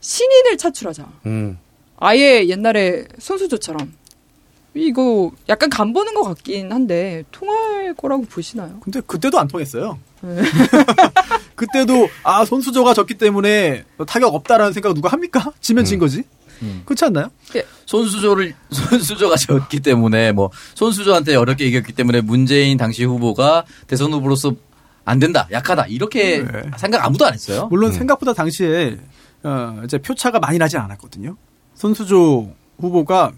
신인을 0.00 0.56
차출하자. 0.56 1.04
음. 1.26 1.58
아예 1.98 2.46
옛날에 2.48 3.04
손수조처럼 3.18 3.92
이거 4.74 5.30
약간 5.48 5.68
간 5.68 5.92
보는 5.92 6.14
것 6.14 6.22
같긴 6.22 6.72
한데 6.72 7.24
통할 7.30 7.94
거라고 7.94 8.24
보시나요? 8.24 8.80
근데 8.80 9.00
그때도 9.00 9.38
안 9.38 9.48
통했어요. 9.48 9.98
그때도 11.54 12.08
아 12.22 12.44
손수조가 12.44 12.94
졌기 12.94 13.14
때문에 13.14 13.84
타격 14.06 14.34
없다라는 14.34 14.72
생각 14.72 14.94
누가 14.94 15.10
합니까? 15.10 15.52
지면 15.60 15.84
진 15.84 15.98
거지. 15.98 16.24
그렇지 16.84 17.04
않나요? 17.06 17.30
손수조를 17.86 18.54
손수조가 18.70 19.36
졌기 19.36 19.80
때문에 19.80 20.32
뭐 20.32 20.50
손수조한테 20.74 21.34
어렵게 21.34 21.66
이겼기 21.66 21.92
때문에 21.92 22.20
문재인 22.20 22.78
당시 22.78 23.04
후보가 23.04 23.64
대선 23.86 24.12
후보로서 24.12 24.54
안 25.04 25.18
된다, 25.18 25.48
약하다 25.50 25.86
이렇게 25.86 26.44
네. 26.44 26.62
생각 26.76 27.04
아무도 27.04 27.26
안 27.26 27.34
했어요. 27.34 27.66
물론 27.70 27.90
생각보다 27.90 28.32
당시에 28.32 28.96
어, 29.42 29.82
이제 29.84 29.98
표차가 29.98 30.38
많이 30.38 30.58
나진 30.58 30.78
않았거든요. 30.78 31.36
손수조 31.74 32.54
후보가 32.78 33.32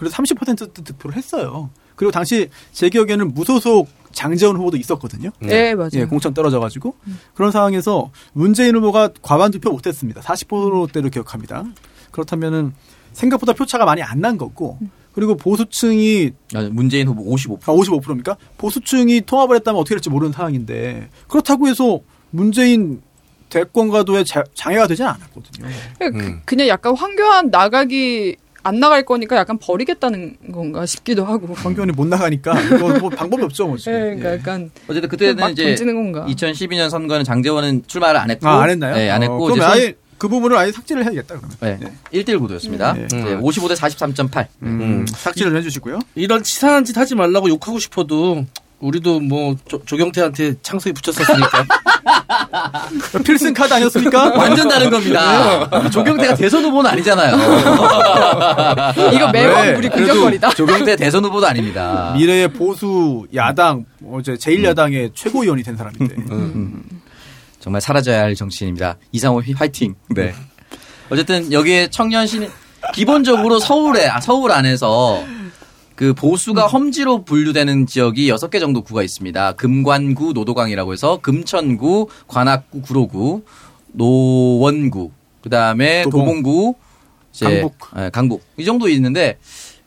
그래도 0.00 0.14
30% 0.16 0.72
득표를 0.84 1.14
했어요. 1.16 1.68
그리고 1.94 2.10
당시 2.10 2.48
제 2.72 2.88
기억에는 2.88 3.34
무소속 3.34 3.88
장재원 4.12 4.56
후보도 4.56 4.78
있었거든요. 4.78 5.28
네, 5.40 5.74
맞아요. 5.74 5.90
예, 5.94 6.04
공천 6.06 6.32
떨어져가지고 6.32 6.94
그런 7.34 7.52
상황에서 7.52 8.10
문재인 8.32 8.74
후보가 8.76 9.10
과반 9.20 9.50
투표 9.50 9.70
못했습니다. 9.70 10.22
40%대로 10.22 11.10
기억합니다. 11.10 11.64
그렇다면은 12.10 12.72
생각보다 13.12 13.52
표차가 13.52 13.84
많이 13.84 14.02
안 14.02 14.20
난 14.20 14.38
거고 14.38 14.78
그리고 15.12 15.36
보수층이 15.36 16.30
아, 16.54 16.62
문재인 16.72 17.06
후보 17.08 17.22
55%. 17.36 17.58
아, 17.68 17.72
55%입니까? 17.74 18.36
보수층이 18.56 19.20
통합을 19.26 19.56
했다면 19.56 19.78
어떻게 19.80 19.96
될지 19.96 20.08
모르는 20.08 20.32
상황인데 20.32 21.10
그렇다고 21.28 21.68
해서 21.68 22.00
문재인 22.30 23.02
대권과도에 23.50 24.24
자- 24.24 24.44
장애가 24.54 24.86
되진 24.86 25.04
않았거든요. 25.06 25.68
그, 25.98 26.40
그냥 26.44 26.68
약간 26.68 26.96
황교안 26.96 27.50
나가기 27.50 28.36
안 28.62 28.80
나갈 28.80 29.04
거니까 29.04 29.36
약간 29.36 29.58
버리겠다는 29.58 30.36
건가 30.52 30.84
싶기도 30.86 31.24
하고. 31.24 31.54
황교안이 31.54 31.92
못 31.92 32.06
나가니까 32.06 32.54
뭐 32.78 33.08
방법이 33.10 33.42
없죠, 33.42 33.66
뭐 33.68 33.76
지금. 33.76 33.92
예, 33.94 33.98
그러니까 34.16 34.30
예. 34.32 34.34
약간 34.38 34.70
어쨌든 34.88 35.08
그때는 35.08 35.36
막 35.36 35.50
이제 35.50 35.64
던지는 35.64 35.94
건가. 35.94 36.26
2012년 36.28 36.90
선거는 36.90 37.24
장재원은 37.24 37.84
출마를 37.86 38.20
안 38.20 38.30
했고, 38.30 38.48
아, 38.48 38.62
안 38.62 38.70
했나요? 38.70 38.94
네, 38.94 39.10
안 39.10 39.20
어, 39.22 39.24
했고 39.24 39.38
그럼 39.44 39.58
이제 39.58 39.66
손- 39.66 39.72
아예 39.76 39.94
그 40.18 40.28
부분을 40.28 40.56
아예 40.56 40.70
삭제를 40.70 41.04
해야겠다 41.04 41.40
그러면. 41.40 41.80
네, 42.12 42.20
1대1 42.20 42.38
구도였습니다. 42.40 42.92
네. 42.92 43.04
이제 43.06 43.16
55대 43.16 43.74
43.8. 43.76 44.46
음, 44.62 45.06
삭제를 45.08 45.56
해 45.56 45.62
주시고요. 45.62 45.98
이런 46.14 46.42
치사한 46.42 46.84
짓 46.84 46.96
하지 46.98 47.14
말라고 47.14 47.48
욕하고 47.48 47.78
싶어도 47.78 48.44
우리도 48.80 49.20
뭐 49.20 49.54
조, 49.68 49.82
조경태한테 49.84 50.54
창석이 50.62 50.94
붙였었으니까. 50.94 51.66
필승 53.24 53.52
카드 53.52 53.74
아니었습니까? 53.74 54.30
완전 54.36 54.68
다른 54.68 54.88
겁니다. 54.90 55.68
조경태가 55.90 56.34
대선 56.34 56.64
후보는 56.64 56.90
아니잖아요. 56.90 57.36
이거 59.12 59.30
매번 59.30 59.66
왜? 59.68 59.74
우리 59.76 59.88
공격거리다. 59.88 60.50
조경태 60.54 60.96
대선 60.96 61.24
후보도 61.24 61.46
아닙니다. 61.46 62.14
미래의 62.16 62.48
보수 62.52 63.26
야당 63.34 63.84
어제 64.10 64.32
제1야당의 64.34 65.14
최고위원이 65.14 65.62
된 65.62 65.76
사람인데. 65.76 66.16
정말 67.60 67.82
사라져야 67.82 68.22
할 68.22 68.34
정치인입니다. 68.34 68.96
이상호 69.12 69.40
휘- 69.42 69.52
화이팅. 69.52 69.94
네. 70.08 70.34
어쨌든 71.10 71.52
여기에 71.52 71.88
청년 71.90 72.26
신 72.26 72.48
기본적으로 72.94 73.58
서울에 73.58 74.06
아, 74.08 74.20
서울 74.20 74.52
안에서 74.52 75.22
그 76.00 76.14
보수가 76.14 76.66
험지로 76.66 77.26
분류되는 77.26 77.84
지역이 77.84 78.32
6개 78.32 78.58
정도 78.58 78.80
구가 78.80 79.02
있습니다. 79.02 79.52
금관구, 79.52 80.32
노도강이라고 80.32 80.94
해서 80.94 81.18
금천구, 81.20 82.08
관악구, 82.26 82.80
구로구, 82.80 83.42
노원구, 83.92 85.10
그다음에 85.42 86.04
도봉. 86.04 86.74
이제 87.34 87.44
강북. 87.44 87.74
예, 87.98 88.08
강북. 88.08 88.42
이 88.56 88.64
정도 88.64 88.88
있는데 88.88 89.36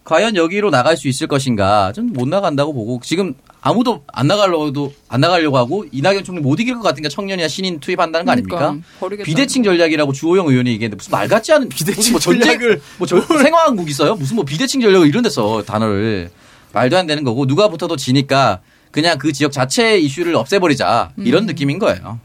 과연 0.04 0.36
여기로 0.36 0.70
나갈 0.70 0.98
수 0.98 1.08
있을 1.08 1.26
것인가? 1.26 1.92
좀 1.94 2.10
못 2.14 2.28
나간다고 2.28 2.74
보고 2.74 3.00
지금 3.04 3.34
아무도 3.66 4.04
안 4.08 4.28
나가려고도 4.28 4.94
안 5.08 5.22
나가려고 5.22 5.58
하고 5.58 5.86
이낙연 5.90 6.26
총리 6.26 6.42
못 6.42 6.60
이길 6.60 6.76
것 6.76 6.82
같으니까 6.82 7.08
청년이나 7.08 7.48
신인 7.48 7.80
투입한다는 7.80 8.26
거 8.26 8.34
아닙니까? 8.34 8.58
그러니까, 8.58 8.88
버리겠다는 9.00 9.26
비대칭 9.26 9.64
전략이라고 9.64 10.12
주호영 10.12 10.48
의원이 10.48 10.70
얘기했는데 10.72 10.98
무슨 10.98 11.12
말 11.12 11.30
같지 11.30 11.54
않은 11.54 11.70
비대칭 11.70 12.12
뭐 12.12 12.20
전략을 12.20 12.82
뭐 12.98 13.08
저, 13.08 13.22
생화한국 13.22 13.90
있어요? 13.90 14.16
무슨 14.16 14.36
뭐 14.36 14.44
비대칭 14.44 14.82
전략을 14.82 15.08
이런 15.08 15.24
데서 15.24 15.64
단어를 15.64 16.30
말도 16.74 16.98
안 16.98 17.08
되는 17.08 17.24
거고 17.24 17.48
누가 17.48 17.70
붙어도 17.70 17.96
지니까 17.96 18.60
그냥 18.92 19.18
그 19.18 19.32
지역 19.32 19.54
자체의 19.54 20.04
이슈를 20.04 20.36
없애버리자 20.36 21.14
이런 21.20 21.46
느낌인 21.46 21.80
거예요. 21.80 22.20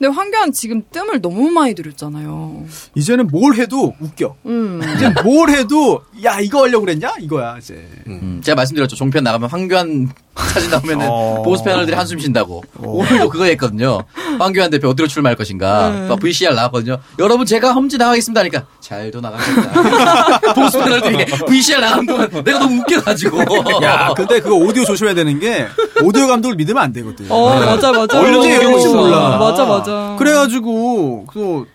근데 0.00 0.16
황교안 0.16 0.50
지금 0.50 0.82
뜸을 0.90 1.20
너무 1.20 1.50
많이 1.50 1.74
들였잖아요. 1.74 2.64
이제는 2.94 3.26
뭘 3.26 3.54
해도 3.56 3.94
웃겨. 4.00 4.34
음. 4.46 4.80
이제 4.96 5.10
뭘 5.22 5.50
해도 5.50 6.00
야 6.24 6.40
이거 6.40 6.62
하려고 6.62 6.86
그랬냐? 6.86 7.12
이거야 7.20 7.58
이제. 7.58 7.86
음, 8.06 8.40
제가 8.42 8.56
말씀드렸죠. 8.56 8.96
종편 8.96 9.22
나가면 9.24 9.50
황교안 9.50 10.08
사진 10.36 10.70
나오면은 10.70 11.06
어. 11.06 11.42
보수 11.44 11.62
패널들이 11.64 11.94
한숨 11.94 12.18
쉰다고. 12.18 12.64
오늘도 12.78 13.28
그거 13.28 13.44
했거든요. 13.44 14.02
황교안 14.38 14.70
대표 14.70 14.88
어디로 14.88 15.06
출마할 15.06 15.36
것인가. 15.36 16.06
또 16.08 16.16
VCR 16.16 16.54
나왔거든요. 16.54 16.96
여러분 17.18 17.44
제가 17.44 17.72
험지 17.74 17.98
나가겠습니다 17.98 18.40
하니까 18.40 18.64
잘도 18.80 19.20
나가겠다. 19.20 20.40
보수 20.54 20.78
패널들이 20.78 21.26
VCR 21.46 21.78
나간 21.80 22.06
동안 22.06 22.30
내가 22.42 22.58
너무 22.58 22.80
웃겨가지고. 22.80 23.38
야, 23.82 24.14
근데 24.16 24.40
그거 24.40 24.54
오디오 24.54 24.82
조심해야 24.86 25.14
되는 25.14 25.38
게 25.38 25.66
오디오 26.02 26.26
감독을 26.26 26.56
믿으면 26.56 26.82
안 26.82 26.90
되거든. 26.94 27.26
어, 27.28 27.60
맞아, 27.60 27.92
맞아. 27.92 28.18
언제 28.18 28.56
이런 28.56 28.72
건지 28.72 28.88
어, 28.88 28.92
몰라. 28.94 29.36
맞아, 29.36 29.66
맞아. 29.66 29.89
그래가지고 30.18 31.26
그 31.26 31.66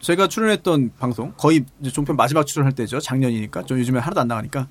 제가 0.00 0.28
출연했던 0.28 0.92
방송 0.98 1.32
거의 1.36 1.64
이제 1.80 1.90
종편 1.90 2.16
마지막 2.16 2.46
출연할 2.46 2.72
때죠. 2.74 3.00
작년이니까 3.00 3.64
좀 3.64 3.78
요즘에 3.78 3.98
하나도 4.00 4.20
안 4.20 4.28
나가니까 4.28 4.68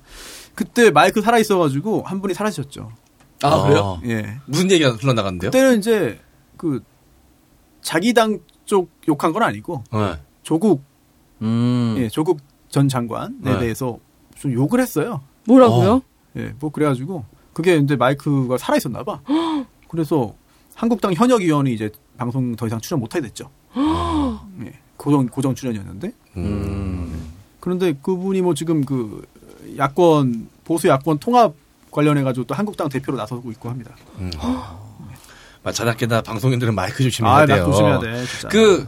그때 0.54 0.90
마이크 0.90 1.20
살아 1.20 1.38
있어가지고 1.38 2.02
한 2.02 2.20
분이 2.20 2.34
사라지셨죠. 2.34 2.92
아, 3.42 3.62
그래요? 3.64 4.00
예. 4.04 4.38
무슨 4.46 4.70
얘기가 4.70 4.92
흘러나갔는데요? 4.92 5.50
그때는 5.50 5.78
이제 5.78 6.20
그 6.56 6.82
자기 7.82 8.14
당 8.14 8.38
쪽 8.66 8.90
욕한 9.08 9.32
건 9.32 9.42
아니고 9.42 9.84
네. 9.92 10.14
조국 10.42 10.82
음. 11.42 11.94
예 11.98 12.08
조국 12.08 12.40
전 12.68 12.88
장관에 12.88 13.34
네. 13.40 13.58
대해서 13.58 13.98
좀 14.38 14.52
욕을 14.52 14.80
했어요. 14.80 15.20
뭐라고요? 15.46 16.02
예, 16.36 16.54
뭐 16.58 16.70
그래가지고 16.70 17.24
그게 17.52 17.76
이제 17.76 17.96
마이크가 17.96 18.58
살아 18.58 18.76
있었나 18.76 19.02
봐. 19.04 19.20
그래서 19.88 20.34
한국당 20.74 21.12
현역 21.12 21.42
의원이 21.42 21.72
이제 21.72 21.90
방송 22.16 22.54
더 22.56 22.66
이상 22.66 22.80
출연 22.80 23.00
못하게 23.00 23.26
됐죠. 23.28 23.50
예, 24.64 24.72
고정 24.96 25.26
고정 25.26 25.54
출연이었는데 25.54 26.12
음. 26.36 27.32
그런데 27.60 27.94
그분이 28.02 28.42
뭐 28.42 28.54
지금 28.54 28.84
그 28.84 29.26
야권 29.78 30.48
보수 30.64 30.88
야권 30.88 31.18
통합 31.18 31.54
관련해 31.90 32.22
가지고 32.22 32.46
또 32.46 32.54
한국당 32.54 32.88
대표로 32.88 33.16
나서고 33.16 33.50
있고 33.52 33.70
합니다. 33.70 33.92
마찬가지나 35.62 36.20
방송인들은 36.22 36.74
마이크 36.74 37.02
조심해야 37.02 37.32
아, 37.34 37.46
돼요. 37.46 37.56
나 37.58 37.64
조심해야 37.64 37.98
돼. 38.00 38.26
진짜. 38.26 38.48
그 38.48 38.86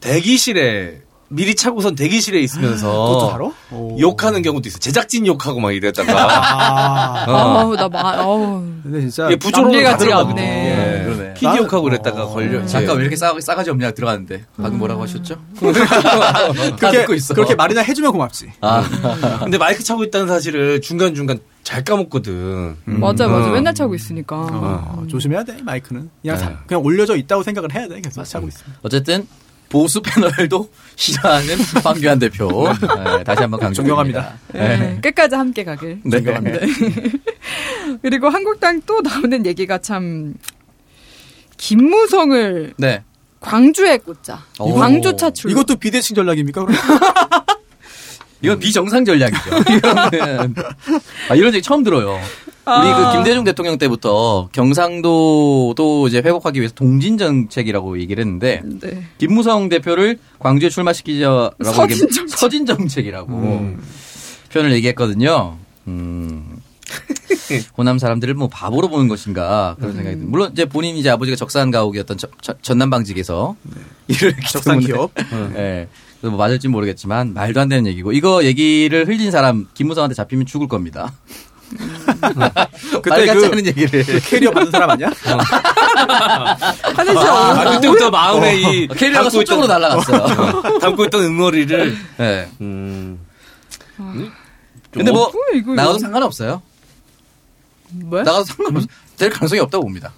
대기실에 0.00 1.02
미리 1.28 1.56
차고선 1.56 1.96
대기실에 1.96 2.38
있으면서. 2.40 3.52
욕하는 3.98 4.42
경우도 4.42 4.68
있어. 4.68 4.78
제작진 4.78 5.26
욕하고 5.26 5.58
막 5.58 5.72
이랬다가 5.72 6.12
아, 7.26 7.64
어. 7.64 7.74
나 7.74 7.88
마, 7.88 8.22
어우. 8.22 8.64
근데 8.84 9.00
진짜 9.00 9.24
같지가 9.24 9.96
들어가거든요. 9.96 10.40
않네. 10.40 10.75
나는- 11.44 11.56
욕하고 11.58 11.82
그랬다가 11.84 12.24
어. 12.24 12.32
걸려. 12.34 12.64
잠깐 12.66 12.96
왜 12.96 13.00
예. 13.00 13.00
이렇게 13.02 13.16
싸, 13.16 13.32
싸가지 13.40 13.70
없냐 13.70 13.90
들어갔는데 13.92 14.44
방금 14.56 14.78
뭐라고 14.78 15.02
하셨죠? 15.02 15.36
다 15.60 16.48
그렇게 16.78 16.98
듣고 17.00 17.14
있어. 17.14 17.34
그렇게 17.34 17.54
말이나 17.54 17.82
해주면 17.82 18.12
고맙지. 18.12 18.52
아, 18.60 18.82
근데 19.42 19.58
마이크 19.58 19.82
차고 19.82 20.04
있다는 20.04 20.28
사실을 20.28 20.80
중간 20.80 21.14
중간 21.14 21.38
잘 21.62 21.82
까먹거든. 21.84 22.76
맞아, 22.84 23.26
맞아. 23.26 23.48
음. 23.48 23.52
맨날 23.54 23.74
차고 23.74 23.94
있으니까. 23.94 24.36
어, 24.36 25.04
조심해야 25.08 25.42
돼 25.44 25.56
마이크는 25.62 26.08
그냥 26.22 26.36
사- 26.38 26.48
네. 26.50 26.56
그냥 26.66 26.84
올려져 26.84 27.16
있다고 27.16 27.42
생각을 27.42 27.74
해야 27.74 27.88
돼 27.88 28.00
계속 28.00 28.22
차고 28.24 28.46
있으면. 28.48 28.76
어쨌든 28.82 29.26
보수 29.68 30.00
패널도 30.00 30.70
싫어하는 30.94 31.56
황교안 31.82 32.20
대표. 32.20 32.68
네, 32.72 33.24
다시 33.24 33.42
한번 33.42 33.58
강조드립니다. 33.58 33.72
존경합니다. 33.74 34.34
네, 34.52 35.00
끝까지 35.02 35.34
함께 35.34 35.64
가길. 35.64 36.00
네. 36.04 36.20
그리고 38.02 38.28
한국당 38.28 38.80
또 38.86 39.00
나오는 39.00 39.44
얘기가 39.44 39.78
참 39.78 40.34
김무성을 41.56 42.74
네. 42.76 43.02
광주에 43.40 43.98
꽂자. 43.98 44.44
오. 44.58 44.74
광주 44.74 45.16
차출. 45.16 45.50
이것도 45.50 45.76
비대칭 45.76 46.16
전략입니까? 46.16 46.66
이건 48.42 48.58
비정상 48.58 49.04
전략이죠. 49.04 49.50
이거는 49.76 50.54
아, 51.30 51.34
이런 51.34 51.54
얘기 51.54 51.62
처음 51.62 51.82
들어요. 51.82 52.18
우리 52.66 52.92
그 52.92 53.12
김대중 53.12 53.44
대통령 53.44 53.78
때부터 53.78 54.48
경상도도 54.52 56.08
이제 56.08 56.18
회복하기 56.18 56.58
위해서 56.58 56.74
동진 56.74 57.16
정책이라고 57.16 58.00
얘기를 58.00 58.20
했는데 58.22 58.60
네. 58.64 59.04
김무성 59.18 59.68
대표를 59.68 60.18
광주에 60.40 60.68
출마시키자라고 60.68 61.56
서진 61.64 62.08
정책. 62.10 62.28
서진 62.38 62.66
정책이라고 62.66 63.76
표현을 64.52 64.72
얘기했거든요. 64.74 65.56
음. 65.86 66.56
호남 67.76 67.98
사람들을 67.98 68.34
뭐 68.34 68.48
바보로 68.48 68.88
보는 68.88 69.08
것인가 69.08 69.76
그런 69.78 69.92
생각이 69.94 70.16
듭니다. 70.16 70.30
물론 70.30 70.50
이제 70.52 70.64
본인이 70.64 70.98
이제 71.00 71.10
아버지가 71.10 71.36
적산 71.36 71.70
가옥이었던 71.70 72.18
저- 72.18 72.28
저- 72.40 72.54
전남 72.62 72.90
방직에서 72.90 73.56
일을 74.08 74.32
했기 74.36 74.52
적산 74.52 74.78
때문에 74.80 74.86
기업. 74.86 75.10
예. 75.56 75.88
그래서 76.20 76.30
뭐 76.30 76.38
맞을지 76.38 76.68
모르겠지만 76.68 77.34
말도 77.34 77.60
안 77.60 77.68
되는 77.68 77.86
얘기고 77.86 78.12
이거 78.12 78.42
얘기를 78.44 79.06
흘린 79.06 79.30
사람 79.30 79.66
김무성한테 79.74 80.14
잡히면 80.14 80.46
죽을 80.46 80.66
겁니다. 80.68 81.12
그때 83.02 83.10
말 83.10 83.26
같지 83.26 83.40
그- 83.40 83.46
않은 83.46 83.66
얘기를 83.66 84.04
그 84.04 84.20
캐리어 84.20 84.50
받은 84.52 84.70
사람 84.70 84.90
아니야? 84.90 85.10
하늘씨 86.94 87.18
아, 87.26 87.70
그때부터 87.74 88.10
마음에 88.10 88.56
이 88.60 88.86
어, 88.88 88.94
캐리어가 88.94 89.24
담고 89.24 89.28
있던- 89.28 89.46
서쪽으로 89.46 89.66
날아갔어요. 89.66 90.78
담고 90.78 91.04
있던 91.06 91.22
응어리를 91.24 91.96
예. 92.20 92.48
음. 92.60 93.18
근데 94.92 95.10
뭐 95.12 95.30
이거. 95.54 95.74
나가도 95.74 95.98
상관없어요. 95.98 96.62
뭐야? 97.92 98.22
나가도 98.22 98.44
상관없 98.44 98.84
될 99.16 99.30
가능성이 99.30 99.60
없다고 99.60 99.84
봅니다. 99.84 100.12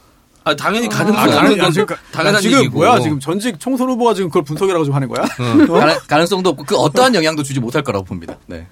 아, 0.45 0.55
당연히 0.57 0.89
가능성 0.89 1.16
아, 1.23 1.27
당연히, 1.27 1.61
아, 1.61 1.64
건 1.64 1.73
지금, 1.73 1.97
당연한 2.11 2.41
지금 2.41 2.59
얘기고. 2.59 2.79
뭐야? 2.79 3.01
지금 3.01 3.21
전직 3.21 3.61
총선 3.61 3.89
후보가 3.91 4.14
지금 4.14 4.31
그걸 4.31 4.45
분석이라고 4.45 4.85
좀 4.85 4.95
하는 4.95 5.09
거야? 5.09 5.25
어? 5.25 5.73
가능, 5.73 5.99
가능 6.07 6.27
성도 6.27 6.51
없고 6.51 6.64
그 6.64 6.77
어떠한 6.77 7.14
영향도 7.14 7.43
주지 7.43 7.61
못할 7.61 7.83
거라고 7.83 8.05
봅니다. 8.05 8.39
네. 8.47 8.66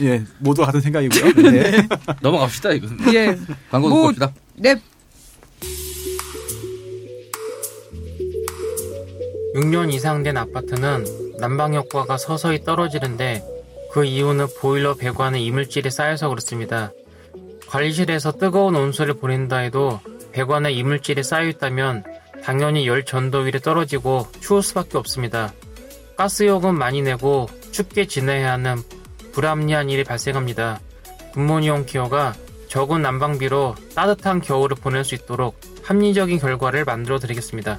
예, 0.00 0.24
모두 0.38 0.62
같은 0.64 0.80
생각이고요. 0.80 1.50
네. 1.52 1.86
넘어갑시다 2.20 2.72
이건. 2.72 2.98
예. 3.14 3.38
광고 3.70 3.88
뭐, 3.88 3.98
듣고 3.98 4.08
옵시다. 4.08 4.32
네. 4.56 4.74
6년 9.54 9.92
이상 9.92 10.24
된 10.24 10.36
아파트는 10.36 11.04
난방 11.38 11.74
효과가 11.74 12.18
서서히 12.18 12.64
떨어지는데 12.64 13.44
그 13.92 14.04
이유는 14.04 14.48
보일러 14.60 14.94
배관에 14.94 15.40
이물질이 15.40 15.92
쌓여서 15.92 16.28
그렇습니다. 16.28 16.90
관리실에서 17.68 18.32
뜨거운 18.32 18.76
온수를 18.76 19.14
보낸다 19.14 19.58
해도 19.58 20.00
배관에 20.32 20.72
이물질이 20.72 21.22
쌓여 21.22 21.48
있다면 21.48 22.04
당연히 22.42 22.86
열 22.86 23.04
전도율이 23.04 23.60
떨어지고 23.60 24.26
추울 24.40 24.62
수밖에 24.62 24.98
없습니다. 24.98 25.52
가스요금 26.16 26.76
많이 26.76 27.02
내고 27.02 27.48
춥게 27.72 28.06
지내야 28.06 28.52
하는 28.52 28.76
불합리한 29.32 29.90
일이 29.90 30.04
발생합니다. 30.04 30.80
굿모닝 31.32 31.72
홈케어가 31.72 32.34
적은 32.68 33.02
난방비로 33.02 33.74
따뜻한 33.94 34.40
겨울을 34.40 34.76
보낼 34.76 35.04
수 35.04 35.14
있도록 35.14 35.60
합리적인 35.82 36.38
결과를 36.38 36.84
만들어 36.84 37.18
드리겠습니다. 37.18 37.78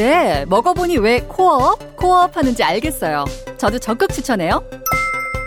네, 0.00 0.46
먹어보니 0.46 0.96
왜 0.96 1.20
코어업, 1.20 1.94
코어업 1.98 2.34
하는지 2.34 2.64
알겠어요. 2.64 3.26
저도 3.58 3.78
적극 3.78 4.10
추천해요. 4.10 4.64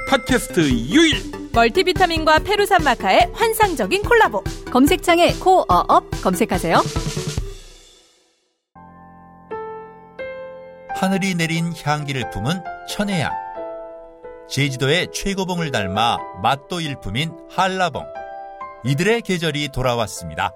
팟캐스트 0.08 0.70
유일. 0.70 1.24
멀티비타민과 1.51 2.38
페루산 2.38 2.84
마카의 2.84 3.32
환상적인 3.34 4.04
콜라보. 4.04 4.43
검색창에 4.72 5.34
코어업 5.39 6.12
검색하세요. 6.22 6.84
하늘이 10.97 11.34
내린 11.34 11.74
향기를 11.84 12.30
품은 12.30 12.64
천혜향. 12.88 13.32
제주도의 14.47 15.08
최고봉을 15.12 15.72
닮아 15.72 16.20
맛도 16.43 16.80
일품인 16.80 17.32
한라봉. 17.49 18.06
이들의 18.84 19.24
계절이 19.24 19.70
돌아왔습니다. 19.74 20.51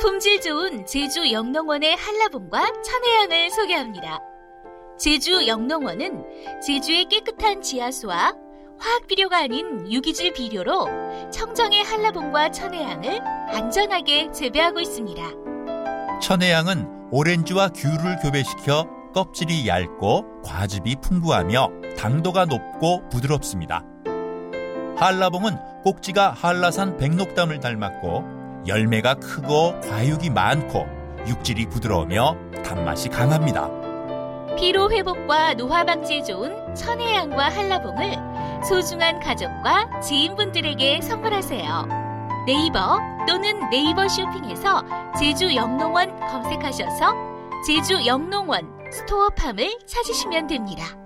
품질 0.00 0.40
좋은 0.40 0.86
제주 0.86 1.30
영농원의 1.30 1.96
한라봉과 1.96 2.82
천혜향을 2.82 3.50
소개합니다. 3.50 4.20
제주 4.98 5.46
영농원은 5.46 6.24
제주의 6.60 7.04
깨끗한 7.04 7.60
지하수와 7.60 8.34
화학 8.78 9.06
비료가 9.06 9.38
아닌 9.38 9.90
유기질 9.90 10.32
비료로 10.32 10.88
청정의 11.30 11.84
한라봉과 11.84 12.50
천혜향을 12.50 13.20
안전하게 13.20 14.32
재배하고 14.32 14.80
있습니다. 14.80 15.22
천혜향은 16.20 17.08
오렌지와 17.10 17.68
귤을 17.68 18.18
교배시켜 18.22 18.88
껍질이 19.14 19.68
얇고 19.68 20.42
과즙이 20.42 20.96
풍부하며 21.02 21.68
당도가 21.98 22.46
높고 22.46 23.08
부드럽습니다. 23.10 23.84
한라봉은 24.96 25.82
꼭지가 25.84 26.30
한라산 26.30 26.96
백록담을 26.96 27.60
닮았고 27.60 28.41
열매가 28.66 29.14
크고 29.14 29.80
과육이 29.80 30.30
많고 30.30 30.86
육질이 31.26 31.66
부드러우며 31.66 32.36
단맛이 32.64 33.08
강합니다. 33.08 33.68
피로 34.56 34.90
회복과 34.90 35.54
노화 35.54 35.84
방지에 35.84 36.22
좋은 36.22 36.74
천혜향과 36.74 37.48
한라봉을 37.48 38.62
소중한 38.64 39.18
가족과 39.20 40.00
지인분들에게 40.00 41.00
선물하세요. 41.00 41.88
네이버 42.46 42.98
또는 43.26 43.68
네이버 43.70 44.08
쇼핑에서 44.08 44.84
제주 45.18 45.54
영농원 45.54 46.18
검색하셔서 46.20 47.14
제주 47.66 48.04
영농원 48.06 48.90
스토어팜을 48.90 49.78
찾으시면 49.86 50.48
됩니다. 50.48 51.01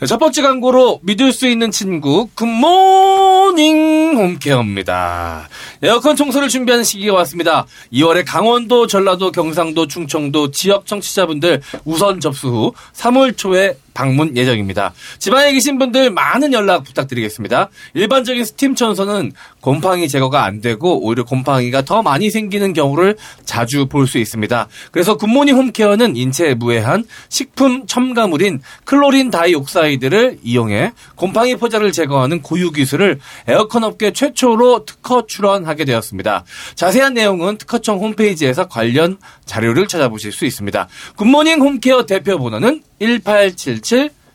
네, 0.00 0.06
첫 0.06 0.18
번째 0.18 0.42
광고로 0.42 1.00
믿을 1.02 1.32
수 1.32 1.48
있는 1.48 1.72
친구 1.72 2.28
굿모닝 2.36 4.16
홈케어입니다. 4.16 5.48
에어컨 5.82 6.14
청소를 6.14 6.48
준비하는 6.48 6.84
시기가 6.84 7.14
왔습니다. 7.14 7.66
2월에 7.92 8.22
강원도, 8.24 8.86
전라도, 8.86 9.32
경상도, 9.32 9.88
충청도 9.88 10.52
지역 10.52 10.86
청취자분들 10.86 11.62
우선 11.84 12.20
접수 12.20 12.46
후 12.46 12.74
3월 12.94 13.36
초에 13.36 13.76
방문 13.98 14.36
예정입니다. 14.36 14.92
지방에 15.18 15.52
계신 15.52 15.76
분들 15.76 16.10
많은 16.10 16.52
연락 16.52 16.84
부탁드리겠습니다. 16.84 17.68
일반적인 17.94 18.44
스팀 18.44 18.76
청소는 18.76 19.32
곰팡이 19.60 20.08
제거가 20.08 20.44
안 20.44 20.60
되고 20.60 21.04
오히려 21.04 21.24
곰팡이가 21.24 21.82
더 21.82 22.00
많이 22.04 22.30
생기는 22.30 22.72
경우를 22.72 23.16
자주 23.44 23.86
볼 23.86 24.08
수 24.08 24.18
있습니다. 24.18 24.68
그래서 24.90 25.16
굿모닝 25.18 25.54
홈케어는 25.56 26.16
인체에 26.16 26.54
무해한 26.54 27.04
식품 27.28 27.86
첨가물인 27.86 28.62
chlorine 28.84 29.30
dioxide를 29.30 30.38
이용해 30.44 30.92
곰팡이 31.14 31.56
포자를 31.56 31.92
제거하는 31.92 32.40
고유 32.40 32.70
기술을 32.70 33.18
에어컨 33.48 33.84
업계 33.84 34.12
최초로 34.12 34.86
특허 34.86 35.26
출원하게 35.26 35.84
되었습니다. 35.84 36.44
자세한 36.76 37.14
내용은 37.14 37.58
특허청 37.58 37.98
홈페이지에서 37.98 38.68
관련 38.68 39.18
자료를 39.44 39.88
찾아보실 39.88 40.32
수 40.32 40.46
있습니다. 40.46 40.88
굿모닝 41.16 41.60
홈케어 41.60 42.06
대표 42.06 42.38
번호는 42.38 42.82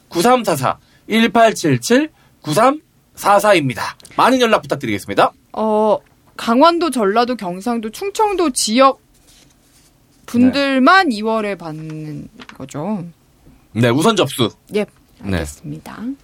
1877-9344, 0.09 0.77
1877-9344입니다. 2.43 3.81
많은 4.17 4.41
연락 4.41 4.61
부탁드리겠습니다. 4.61 5.33
어, 5.53 5.97
강원도, 6.35 6.89
전라도, 6.89 7.35
경상도, 7.35 7.89
충청도 7.91 8.51
지역 8.51 9.01
분들만 10.25 11.09
2월에 11.09 11.57
받는 11.57 12.27
거죠. 12.57 13.05
네, 13.73 13.89
우선 13.89 14.15
접수. 14.15 14.49
예, 14.73 14.85
네. 15.21 15.33
알겠습니다. 15.37 16.01
네, 16.01 16.15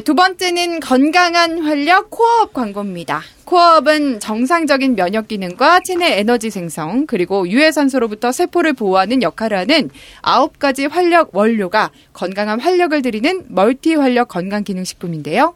두 0.00 0.14
번째는 0.14 0.80
건강한 0.80 1.58
활력 1.58 2.08
코어업 2.08 2.54
광고입니다. 2.54 3.22
코어업은 3.44 4.20
정상적인 4.20 4.96
면역 4.96 5.28
기능과 5.28 5.80
체내 5.80 6.18
에너지 6.18 6.48
생성, 6.48 7.04
그리고 7.06 7.46
유해산소로부터 7.46 8.32
세포를 8.32 8.72
보호하는 8.72 9.22
역할을 9.22 9.58
하는 9.58 9.90
아홉 10.22 10.58
가지 10.58 10.86
활력 10.86 11.36
원료가 11.36 11.90
건강한 12.14 12.58
활력을 12.58 13.02
드리는 13.02 13.44
멀티 13.48 13.94
활력 13.94 14.28
건강 14.28 14.64
기능식품인데요. 14.64 15.54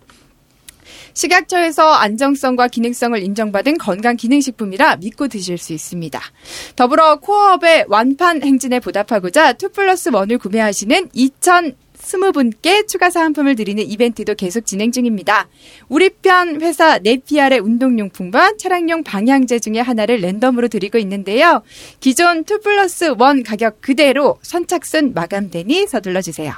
식약처에서 1.15 1.93
안정성과 1.95 2.69
기능성을 2.69 3.19
인정받은 3.19 3.79
건강 3.79 4.17
기능식품이라 4.17 4.97
믿고 4.97 5.29
드실 5.29 5.57
수 5.57 5.73
있습니다. 5.73 6.21
더불어 6.77 7.17
코어업의 7.21 7.87
완판 7.89 8.43
행진에 8.43 8.81
보답하고자 8.81 9.53
2 9.53 9.69
플러스 9.73 10.11
1을 10.11 10.39
구매하시는 10.39 11.09
2,000 11.15 11.75
20분께 12.07 12.87
추가 12.87 13.11
사은품을 13.11 13.57
드리는 13.57 13.83
이벤트도 13.83 14.35
계속 14.35 14.65
진행 14.65 14.93
중입니다. 14.93 15.49
우리 15.89 16.11
편 16.11 16.61
회사 16.63 16.99
네피알의 16.99 17.59
운동용품과 17.59 18.57
차량용 18.59 19.03
방향제 19.03 19.59
중에 19.59 19.81
하나를 19.81 20.21
랜덤으로 20.21 20.69
드리고 20.69 20.99
있는데요. 20.99 21.63
기존 22.01 22.41
2 22.41 22.61
플러스 22.63 23.05
1 23.05 23.43
가격 23.45 23.81
그대로 23.81 24.39
선착순 24.43 25.13
마감되니 25.15 25.87
서둘러 25.89 26.23
주세요. 26.23 26.53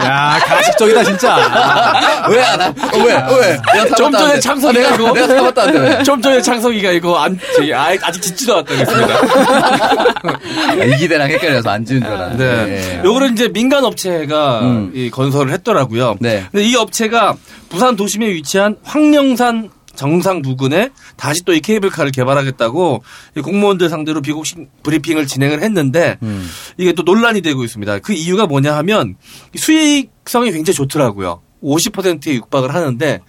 야, 0.04 0.38
가식적이다, 0.44 1.04
진짜. 1.04 2.26
왜안 2.28 2.60
하? 2.60 2.66
어, 2.68 2.72
왜? 3.04 3.14
어, 3.14 3.36
왜? 3.40 3.60
내가 3.74 3.94
좀 3.96 4.12
전에. 4.12 4.40
창석이가 4.40 4.88
아, 4.88 4.94
이거 4.94 5.12
내가, 5.12 5.26
내가 5.26 5.34
타봤다는데 5.40 5.96
왜? 5.98 6.02
좀 6.02 6.20
전에 6.20 6.42
창석이가 6.42 6.90
이거 6.92 7.18
안 7.18 7.38
저기 7.56 7.72
아, 7.74 7.88
아직 8.02 8.20
짓지도 8.22 8.54
않았다고 8.56 8.80
했습니다. 8.80 9.14
아, 10.80 10.84
이 10.84 10.96
기대랑 10.98 11.28
헷갈려서 11.30 11.70
안 11.70 11.84
지은 11.84 12.02
줄 12.02 12.10
알았는데. 12.12 12.64
네. 12.66 13.00
요거는 13.04 13.32
이제 13.32 13.48
민간 13.48 13.84
업체가 13.84 14.60
음. 14.60 14.92
이 14.94 15.10
건설을 15.10 15.52
했더라고요. 15.52 16.16
네. 16.20 16.46
근데 16.50 16.64
이 16.64 16.74
업체가 16.76 17.34
부산 17.68 17.96
도심에 17.96 18.26
위치한 18.28 18.76
황령산 18.82 19.70
정상 20.00 20.40
부근에 20.40 20.88
다시 21.16 21.44
또 21.44 21.50
이 21.52 21.60
케이블카를 21.60 22.10
개발하겠다고 22.12 23.02
이 23.36 23.40
공무원들 23.40 23.88
상대로 23.88 24.22
비공식 24.22 24.82
브리핑을 24.82 25.26
진행을 25.26 25.62
했는데 25.62 26.16
음. 26.22 26.48
이게 26.78 26.92
또 26.92 27.02
논란이 27.02 27.42
되고 27.42 27.64
있습니다. 27.64 27.98
그 27.98 28.12
이유가 28.12 28.46
뭐냐 28.46 28.74
하면 28.78 29.16
이 29.54 29.58
수익성이 29.58 30.52
굉장히 30.52 30.74
좋더라고요. 30.74 31.42
50%에 31.62 32.34
육박을 32.34 32.72
하는데 32.74 33.20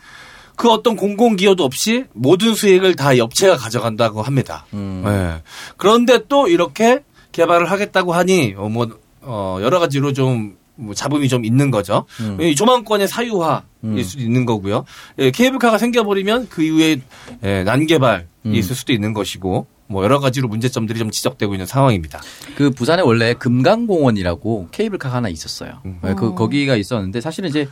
그 0.55 0.69
어떤 0.69 0.95
공공기여도 0.95 1.63
없이 1.63 2.05
모든 2.13 2.53
수익을 2.53 2.95
다이 2.95 3.19
업체가 3.19 3.57
가져간다고 3.57 4.21
합니다. 4.21 4.65
음. 4.73 5.03
예. 5.07 5.41
그런데 5.77 6.19
또 6.29 6.47
이렇게 6.47 7.03
개발을 7.31 7.69
하겠다고 7.69 8.13
하니 8.13 8.53
어, 8.57 8.69
뭐 8.69 8.87
어, 9.21 9.57
여러 9.61 9.79
가지로 9.79 10.13
좀 10.13 10.55
뭐 10.81 10.93
잡음이 10.93 11.29
좀 11.29 11.45
있는 11.45 11.71
거죠. 11.71 12.05
음. 12.19 12.41
이 12.41 12.55
조망권의 12.55 13.07
사유화일 13.07 13.61
음. 13.83 14.03
수도 14.03 14.21
있는 14.21 14.45
거고요. 14.45 14.85
예, 15.19 15.31
케이블카가 15.31 15.77
생겨버리면 15.77 16.49
그 16.49 16.63
이후에 16.63 17.01
예, 17.43 17.63
난개발이 17.63 18.23
음. 18.47 18.55
있을 18.55 18.75
수도 18.75 18.91
있는 18.91 19.13
것이고 19.13 19.67
뭐 19.87 20.03
여러 20.03 20.19
가지로 20.19 20.47
문제점들이 20.47 20.97
좀 20.97 21.11
지적되고 21.11 21.53
있는 21.53 21.65
상황입니다. 21.65 22.21
그 22.55 22.71
부산에 22.71 23.01
원래 23.01 23.33
금강공원이라고 23.33 24.69
케이블카가 24.71 25.15
하나 25.15 25.29
있었어요. 25.29 25.81
음. 25.85 25.99
네, 26.01 26.13
그 26.15 26.33
거기가 26.33 26.75
있었는데 26.75 27.21
사실은 27.21 27.49
이제 27.49 27.67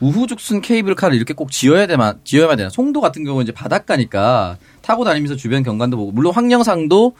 우후죽순 0.00 0.62
케이블카를 0.62 1.14
이렇게 1.16 1.34
꼭 1.34 1.50
지어야 1.50 1.86
되만 1.86 2.18
지어야만 2.24 2.56
되나? 2.56 2.70
송도 2.70 3.00
같은 3.00 3.24
경우는 3.24 3.44
이제 3.44 3.52
바닷가니까 3.52 4.56
타고 4.82 5.04
다니면서 5.04 5.36
주변 5.36 5.62
경관도 5.62 5.96
보고 5.96 6.10
물론 6.10 6.32
황령산도 6.34 7.14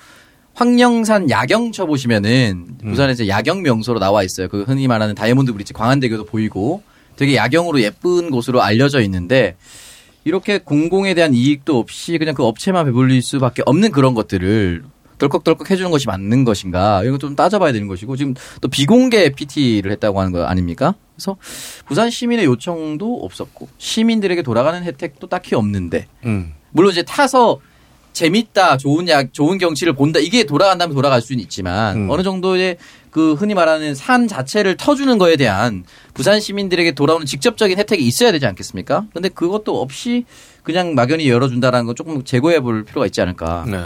황령산 0.54 1.30
야경 1.30 1.72
쳐 1.72 1.86
보시면은 1.86 2.78
부산에 2.82 3.12
이제 3.12 3.28
야경 3.28 3.62
명소로 3.62 3.98
나와 3.98 4.22
있어요. 4.22 4.48
그 4.48 4.62
흔히 4.62 4.88
말하는 4.88 5.14
다이아몬드 5.14 5.52
브릿지 5.52 5.72
광안대교도 5.72 6.24
보이고 6.26 6.82
되게 7.16 7.36
야경으로 7.36 7.80
예쁜 7.82 8.30
곳으로 8.30 8.62
알려져 8.62 9.00
있는데 9.02 9.56
이렇게 10.24 10.58
공공에 10.58 11.14
대한 11.14 11.34
이익도 11.34 11.78
없이 11.78 12.18
그냥 12.18 12.34
그 12.34 12.44
업체만 12.44 12.86
배불릴 12.86 13.22
수밖에 13.22 13.62
없는 13.64 13.90
그런 13.90 14.14
것들을 14.14 14.82
덜컥덜컥 15.18 15.70
해주는 15.70 15.90
것이 15.90 16.06
맞는 16.06 16.44
것인가 16.44 17.04
이거 17.04 17.18
좀 17.18 17.36
따져봐야 17.36 17.72
되는 17.72 17.86
것이고 17.88 18.16
지금 18.16 18.34
또 18.60 18.68
비공개 18.68 19.30
PT를 19.30 19.92
했다고 19.92 20.18
하는 20.18 20.32
거 20.32 20.44
아닙니까? 20.44 20.94
그래서 21.14 21.36
부산 21.84 22.10
시민의 22.10 22.46
요청도 22.46 23.20
없었고 23.22 23.68
시민들에게 23.76 24.42
돌아가는 24.42 24.82
혜택도 24.82 25.28
딱히 25.28 25.54
없는데 25.54 26.06
음. 26.24 26.54
물론 26.70 26.92
이제 26.92 27.02
타서 27.02 27.60
재밌다, 28.12 28.76
좋은 28.76 29.08
야, 29.08 29.24
좋은 29.30 29.58
경치를 29.58 29.94
본다 29.94 30.18
이게 30.20 30.44
돌아간다면 30.44 30.94
돌아갈 30.94 31.20
수는 31.20 31.40
있지만 31.42 31.96
음. 31.96 32.10
어느 32.10 32.22
정도의 32.22 32.76
그 33.10 33.34
흔히 33.34 33.54
말하는 33.54 33.94
산 33.94 34.28
자체를 34.28 34.76
터주는 34.76 35.18
거에 35.18 35.36
대한 35.36 35.84
부산 36.14 36.40
시민들에게 36.40 36.92
돌아오는 36.92 37.26
직접적인 37.26 37.78
혜택이 37.78 38.06
있어야 38.06 38.32
되지 38.32 38.46
않겠습니까? 38.46 39.06
근데 39.12 39.28
그것도 39.28 39.80
없이 39.80 40.24
그냥 40.62 40.94
막연히 40.94 41.28
열어준다라는 41.28 41.86
건 41.86 41.96
조금 41.96 42.22
재고해 42.24 42.60
볼 42.60 42.84
필요가 42.84 43.06
있지 43.06 43.20
않을까. 43.20 43.64
네. 43.66 43.80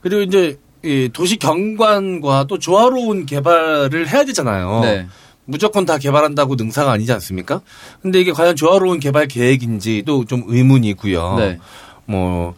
그리고 0.00 0.22
이제 0.22 0.58
이 0.84 1.08
도시 1.12 1.36
경관과 1.36 2.44
또 2.48 2.58
조화로운 2.58 3.26
개발을 3.26 4.08
해야 4.08 4.24
되잖아요. 4.24 4.80
네. 4.82 5.06
무조건 5.46 5.86
다 5.86 5.96
개발한다고 5.96 6.56
능사가 6.56 6.92
아니지 6.92 7.12
않습니까? 7.12 7.62
근데 8.02 8.20
이게 8.20 8.32
과연 8.32 8.56
조화로운 8.56 9.00
개발 9.00 9.26
계획인지도 9.28 10.24
좀 10.26 10.42
의문이고요. 10.46 11.36
네. 11.38 11.58
뭐 12.04 12.54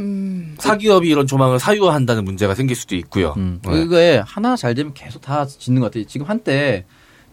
음, 0.00 0.56
사기업이 0.58 1.08
이런 1.08 1.26
조망을 1.26 1.58
사유화한다는 1.58 2.24
문제가 2.24 2.54
생길 2.54 2.76
수도 2.76 2.96
있고요. 2.96 3.34
음. 3.36 3.60
네. 3.64 3.70
그거에 3.70 4.22
하나 4.26 4.56
잘 4.56 4.74
되면 4.74 4.92
계속 4.94 5.22
다 5.22 5.46
짓는 5.46 5.80
것 5.80 5.86
같아요. 5.90 6.04
지금 6.06 6.26
한때 6.26 6.84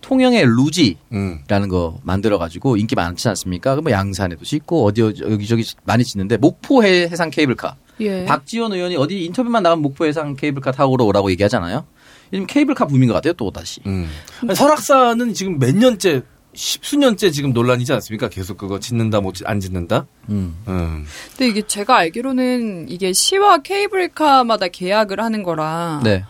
통영의 0.01 0.45
루지라는 0.45 0.97
음. 1.13 1.69
거 1.69 1.99
만들어가지고 2.03 2.77
인기 2.77 2.95
많지 2.95 3.27
않습니까? 3.29 3.75
그뭐 3.75 3.91
양산에도 3.91 4.43
짓고 4.45 4.85
어디 4.85 5.01
어디 5.01 5.21
여기저기 5.23 5.63
많이 5.83 6.03
짓는데 6.03 6.37
목포 6.37 6.83
해- 6.83 7.03
해상 7.09 7.29
케이블카. 7.29 7.75
예. 7.99 8.25
박지원 8.25 8.73
의원이 8.73 8.95
어디 8.95 9.25
인터뷰만 9.25 9.61
나가면 9.61 9.83
목포 9.83 10.05
해상 10.05 10.35
케이블카 10.35 10.71
타고 10.71 10.93
오라고 11.03 11.29
얘기하잖아요. 11.31 11.85
요즘 12.33 12.47
케이블카 12.47 12.87
붐인 12.87 13.07
것 13.07 13.13
같아요. 13.13 13.33
또 13.33 13.51
다시. 13.51 13.79
음. 13.85 14.07
설악산은 14.55 15.33
지금 15.33 15.59
몇 15.59 15.75
년째 15.75 16.23
십수년째 16.53 17.31
지금 17.31 17.53
논란이지 17.53 17.93
않습니까? 17.93 18.27
계속 18.29 18.57
그거 18.57 18.79
짓는다 18.79 19.21
못안 19.21 19.59
짓는다. 19.59 20.05
음. 20.29 20.57
음. 20.67 21.05
근데 21.31 21.47
이게 21.47 21.61
제가 21.61 21.97
알기로는 21.97 22.87
이게 22.89 23.13
시와 23.13 23.59
케이블카마다 23.59 24.67
계약을 24.67 25.19
하는 25.19 25.43
거라 25.43 26.01
네. 26.03 26.23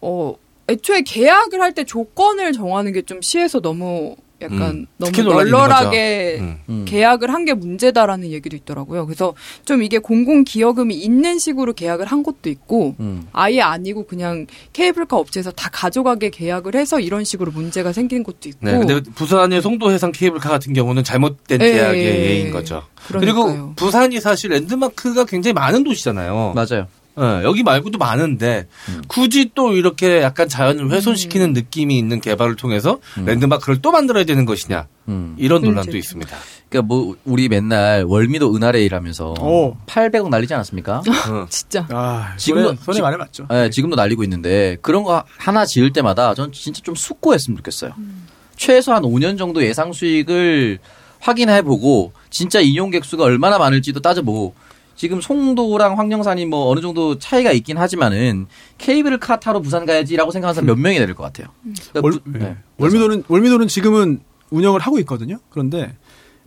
어 0.00 0.34
애초에 0.68 1.02
계약을 1.02 1.60
할 1.60 1.72
때 1.74 1.84
조건을 1.84 2.52
정하는 2.52 2.92
게 2.92 3.02
좀 3.02 3.20
시에서 3.20 3.60
너무 3.60 4.14
약간 4.42 4.60
음, 4.60 4.86
너무 4.98 5.22
널널하게. 5.22 6.38
음. 6.40 6.58
음. 6.68 6.84
계약을 6.86 7.32
한 7.32 7.42
게 7.42 7.54
문제다라는 7.54 8.30
얘기도 8.30 8.54
있더라고요. 8.56 9.04
그래서 9.06 9.34
좀 9.64 9.82
이게 9.82 9.98
공공 9.98 10.44
기여금이 10.44 10.94
있는 10.94 11.38
식으로 11.40 11.72
계약을 11.72 12.06
한 12.06 12.22
것도 12.22 12.48
있고 12.50 12.94
음. 13.00 13.26
아예 13.32 13.60
아니고 13.60 14.06
그냥 14.06 14.46
케이블카 14.72 15.16
업체에서 15.16 15.50
다 15.50 15.68
가져가게 15.72 16.30
계약을 16.30 16.76
해서 16.76 17.00
이런 17.00 17.24
식으로 17.24 17.50
문제가 17.50 17.92
생긴 17.92 18.22
것도 18.22 18.48
있고. 18.48 18.58
네, 18.60 18.78
근데 18.78 19.00
부산의 19.14 19.60
송도 19.60 19.90
해상 19.90 20.12
케이블카 20.12 20.48
같은 20.50 20.72
경우는 20.72 21.02
잘못된 21.02 21.60
예, 21.62 21.72
계약의 21.72 22.04
예, 22.04 22.30
예인 22.30 22.50
거죠. 22.52 22.82
그러니까요. 23.08 23.44
그리고 23.46 23.72
부산이 23.74 24.20
사실 24.20 24.50
랜드마크가 24.50 25.24
굉장히 25.24 25.52
많은 25.54 25.82
도시잖아요. 25.82 26.52
맞아요. 26.54 26.86
예, 27.18 27.42
여기 27.44 27.62
말고도 27.62 27.98
많은데 27.98 28.66
음. 28.88 29.02
굳이 29.06 29.50
또 29.54 29.72
이렇게 29.72 30.22
약간 30.22 30.48
자연을 30.48 30.90
훼손시키는 30.90 31.52
느낌이 31.52 31.98
있는 31.98 32.20
개발을 32.20 32.56
통해서 32.56 33.00
음. 33.18 33.26
랜드마크를 33.26 33.82
또 33.82 33.90
만들어야 33.92 34.24
되는 34.24 34.44
것이냐 34.46 34.86
음. 35.08 35.34
이런 35.38 35.60
논란도 35.60 35.90
문제죠. 35.90 35.98
있습니다. 35.98 36.36
그러니까 36.70 36.86
뭐 36.86 37.16
우리 37.24 37.48
맨날 37.50 38.04
월미도 38.04 38.54
은하레이라면서 38.56 39.34
오. 39.40 39.76
800억 39.86 40.30
날리지 40.30 40.54
않았습니까? 40.54 40.98
어. 41.00 41.46
진짜. 41.50 41.86
아, 41.90 42.34
지금도- 42.38 42.78
손에, 42.82 43.00
많이 43.02 43.16
맞죠. 43.18 43.46
네, 43.50 43.68
지금도 43.68 43.94
날리고 43.96 44.22
있는데 44.24 44.78
그런 44.80 45.04
거 45.04 45.22
하나 45.36 45.66
지을 45.66 45.92
때마다 45.92 46.32
전 46.34 46.50
진짜 46.52 46.80
좀 46.82 46.94
숙고했으면 46.94 47.58
좋겠어요. 47.58 47.92
최소한 48.56 49.02
5년 49.02 49.36
정도 49.36 49.62
예상 49.62 49.92
수익을 49.92 50.78
확인해보고 51.20 52.12
진짜 52.30 52.60
인용객 52.60 53.04
수가 53.04 53.24
얼마나 53.24 53.58
많을지도 53.58 54.00
따져보고 54.00 54.54
지금 55.02 55.20
송도랑 55.20 55.98
황령산이 55.98 56.46
뭐 56.46 56.68
어느 56.70 56.80
정도 56.80 57.18
차이가 57.18 57.50
있긴 57.50 57.76
하지만은 57.76 58.46
케이블카 58.78 59.40
타러 59.40 59.58
부산 59.60 59.84
가야지라고 59.84 60.30
생각하는 60.30 60.54
사람 60.54 60.66
몇 60.66 60.78
명이 60.78 60.96
되는 61.00 61.12
것 61.16 61.24
같아요. 61.24 61.48
그러니까 61.90 62.00
월, 62.02 62.12
부- 62.12 62.20
예. 62.36 62.38
네. 62.38 62.56
월미도는 62.78 63.24
월미도는 63.26 63.66
지금은 63.66 64.20
운영을 64.50 64.78
하고 64.78 65.00
있거든요. 65.00 65.38
그런데 65.50 65.96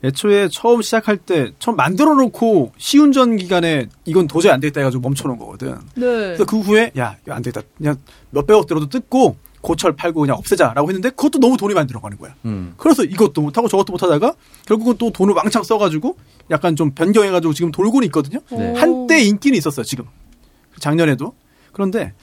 애초에 0.05 0.47
처음 0.49 0.81
시작할 0.81 1.17
때 1.17 1.51
처음 1.59 1.75
만들어 1.75 2.13
놓고 2.15 2.71
시운전 2.77 3.35
기간에 3.35 3.87
이건 4.05 4.27
도저히 4.27 4.53
안 4.53 4.61
되겠다 4.61 4.79
해가지고 4.79 5.01
멈춰 5.01 5.27
놓은 5.27 5.37
거거든. 5.37 5.73
네. 5.95 6.05
그래서 6.05 6.45
그 6.45 6.57
후에 6.61 6.93
야 6.97 7.17
안 7.29 7.41
되겠다. 7.41 7.67
그냥 7.77 7.97
몇백억 8.29 8.67
들어도 8.67 8.87
뜯고 8.87 9.35
고철 9.65 9.95
팔고 9.95 10.21
그냥 10.21 10.37
없애자라고 10.37 10.89
했는데 10.89 11.09
그것도 11.09 11.39
너무 11.39 11.57
돈이 11.57 11.73
많이 11.73 11.87
들어가는 11.87 12.17
거야. 12.19 12.35
음. 12.45 12.75
그래서 12.77 13.03
이것도 13.03 13.41
못하고 13.41 13.67
저것도 13.67 13.91
못하다가 13.93 14.33
결국은 14.67 14.95
또 14.99 15.11
돈을 15.11 15.33
왕창 15.33 15.63
써가지고 15.63 16.15
약간 16.51 16.75
좀 16.75 16.91
변경해가지고 16.91 17.53
지금 17.55 17.71
돌고는 17.71 18.05
있거든요. 18.09 18.41
네. 18.51 18.73
한때 18.75 19.23
인기는 19.23 19.57
있었어요 19.57 19.83
지금 19.83 20.05
작년에도 20.79 21.33
그런데 21.71 22.13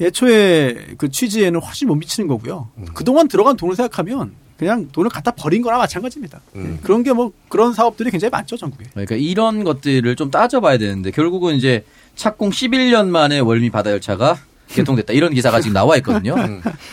예초에 0.00 0.88
그 0.98 1.10
취지에는 1.10 1.60
훨씬 1.60 1.88
못 1.88 1.94
미치는 1.94 2.28
거고요. 2.28 2.68
그동안 2.92 3.26
들어간 3.26 3.56
돈을 3.56 3.74
생각하면 3.74 4.32
그냥 4.58 4.88
돈을 4.92 5.08
갖다 5.08 5.30
버린 5.30 5.62
거나 5.62 5.78
마찬가지입니다. 5.78 6.40
예, 6.56 6.78
그런 6.82 7.02
게 7.04 7.12
뭐 7.12 7.32
그런 7.48 7.72
사업들이 7.72 8.10
굉장히 8.10 8.30
많죠 8.30 8.56
전국에. 8.58 8.84
그러니까 8.92 9.14
이런 9.16 9.64
것들을 9.64 10.14
좀 10.16 10.30
따져봐야 10.30 10.76
되는데 10.76 11.10
결국은 11.10 11.54
이제 11.54 11.84
착공 12.16 12.50
11년 12.50 13.06
만에 13.08 13.38
월미 13.38 13.70
바다 13.70 13.92
열차가 13.92 14.36
개통됐다 14.68 15.12
이런 15.12 15.32
기사가 15.34 15.60
지금 15.60 15.74
나와 15.74 15.96
있거든요. 15.96 16.34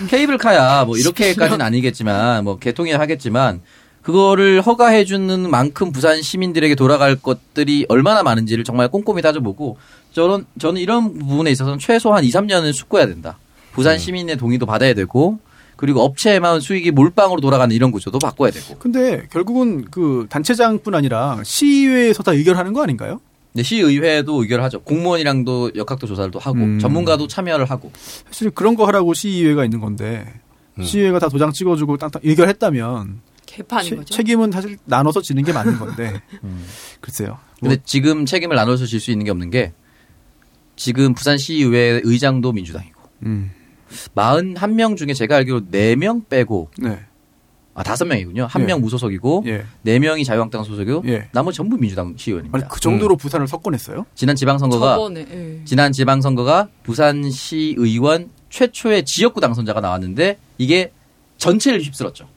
케이블카야 0.09 0.85
뭐 0.85 0.97
이렇게까지는 0.97 1.61
아니겠지만 1.61 2.43
뭐 2.43 2.57
개통이 2.57 2.91
하겠지만 2.91 3.61
그거를 4.01 4.61
허가해 4.61 5.03
주는 5.03 5.49
만큼 5.49 5.91
부산 5.91 6.21
시민들에게 6.21 6.75
돌아갈 6.75 7.15
것들이 7.15 7.85
얼마나 7.89 8.21
많은지를 8.21 8.63
정말 8.63 8.87
꼼꼼히 8.87 9.21
따져보고 9.21 9.77
저는 10.13 10.45
저는 10.59 10.79
이런 10.79 11.17
부분에 11.17 11.49
있어서는 11.51 11.79
최소한 11.79 12.23
2, 12.23 12.29
3년은 12.29 12.71
숙고해야 12.71 13.07
된다. 13.07 13.37
부산 13.73 13.97
시민의 13.97 14.37
동의도 14.37 14.65
받아야 14.65 14.93
되고 14.93 15.39
그리고 15.75 16.01
업체에만 16.03 16.61
수익이 16.61 16.91
몰빵으로 16.91 17.41
돌아가는 17.41 17.75
이런 17.75 17.91
구조도 17.91 18.19
바꿔야 18.19 18.51
되고. 18.51 18.75
근데 18.77 19.27
결국은 19.31 19.85
그 19.91 20.27
단체장뿐 20.29 20.95
아니라 20.95 21.41
시의회에서 21.43 22.23
다 22.23 22.31
의결하는 22.31 22.73
거 22.73 22.83
아닌가요? 22.83 23.19
네, 23.55 23.63
시의회도 23.63 24.41
의결하죠. 24.41 24.81
공무원이랑도 24.81 25.71
역학도 25.75 26.07
조사도 26.07 26.39
하고 26.39 26.57
음. 26.59 26.77
전문가도 26.79 27.27
참여를 27.27 27.65
하고. 27.69 27.91
사실 28.27 28.51
그런 28.51 28.75
거 28.75 28.85
하라고 28.87 29.13
시의회가 29.13 29.63
있는 29.63 29.79
건데 29.79 30.25
시의회가 30.81 31.19
다 31.19 31.29
도장 31.29 31.53
찍어주고 31.53 31.95
땅땅 31.97 32.21
의결했다면 32.25 33.21
개판인 33.45 33.89
채- 33.89 33.95
거죠. 33.95 34.13
책임은 34.13 34.51
사실 34.51 34.77
나눠서 34.83 35.21
지는 35.21 35.43
게 35.43 35.53
맞는 35.53 35.79
건데 35.79 36.21
글쎄요. 36.99 37.37
근데 37.61 37.77
지금 37.85 38.25
책임을 38.25 38.55
나눠서 38.57 38.85
질 38.85 38.99
수 38.99 39.11
있는 39.11 39.23
게 39.23 39.31
없는 39.31 39.49
게 39.51 39.71
지금 40.75 41.13
부산시의회 41.13 42.01
의장도 42.03 42.51
민주당이고 42.51 43.01
음. 43.25 43.51
41명 44.15 44.97
중에 44.97 45.13
제가 45.13 45.37
알기로 45.37 45.61
4명 45.71 46.27
빼고 46.27 46.71
네. 46.79 46.99
아, 47.77 47.83
5명이군요. 47.83 48.47
한 48.49 48.61
예. 48.61 48.65
명 48.65 48.79
무소속이고 48.81 49.43
예. 49.47 49.65
4명이 49.85 50.25
자유한국당 50.25 50.63
소속이고 50.63 51.03
예. 51.07 51.27
나머지 51.33 51.57
전부 51.57 51.77
민주당 51.77 52.13
시의원입니다. 52.17 52.57
아니 52.57 52.67
그 52.69 52.79
정도로 52.79 53.17
부산을 53.17 53.47
석권했어요? 53.47 54.05
지난 54.15 54.35
지방선거가 54.37 54.95
저번에 54.95 55.25
예. 55.29 55.61
지난 55.65 55.91
지방선거가 55.91 56.69
부산시의원 56.83 58.29
최초의 58.49 59.05
지역구 59.05 59.41
당선자가 59.41 59.81
나왔는데 59.81 60.37
이게 60.57 60.91
전체를 61.37 61.81
휩쓸었죠. 61.81 62.27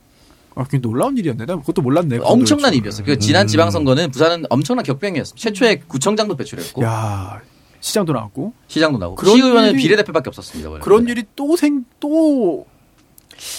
아, 0.56 0.64
그게 0.64 0.78
놀라운 0.80 1.16
일이었네. 1.16 1.46
나 1.46 1.54
그것도 1.56 1.82
몰랐네. 1.82 2.18
엄청난 2.22 2.74
입이었어요. 2.74 3.06
그 3.06 3.16
지난 3.18 3.42
음. 3.42 3.46
지방선거는 3.46 4.10
부산은 4.10 4.44
엄청난 4.50 4.82
격변이었습니다. 4.84 5.40
최초의 5.40 5.82
구청장도 5.86 6.36
배출했고 6.36 6.82
야 6.82 7.40
시장도 7.80 8.12
나왔고 8.12 8.52
시장도 8.66 8.98
나오고 8.98 9.24
시의원은 9.24 9.70
일이- 9.74 9.82
비례대표밖에 9.84 10.30
없었습니다. 10.30 10.68
원래. 10.68 10.80
그런 10.82 11.06
일이 11.06 11.22
또 11.36 11.54
생 11.56 11.84
또 12.00 12.66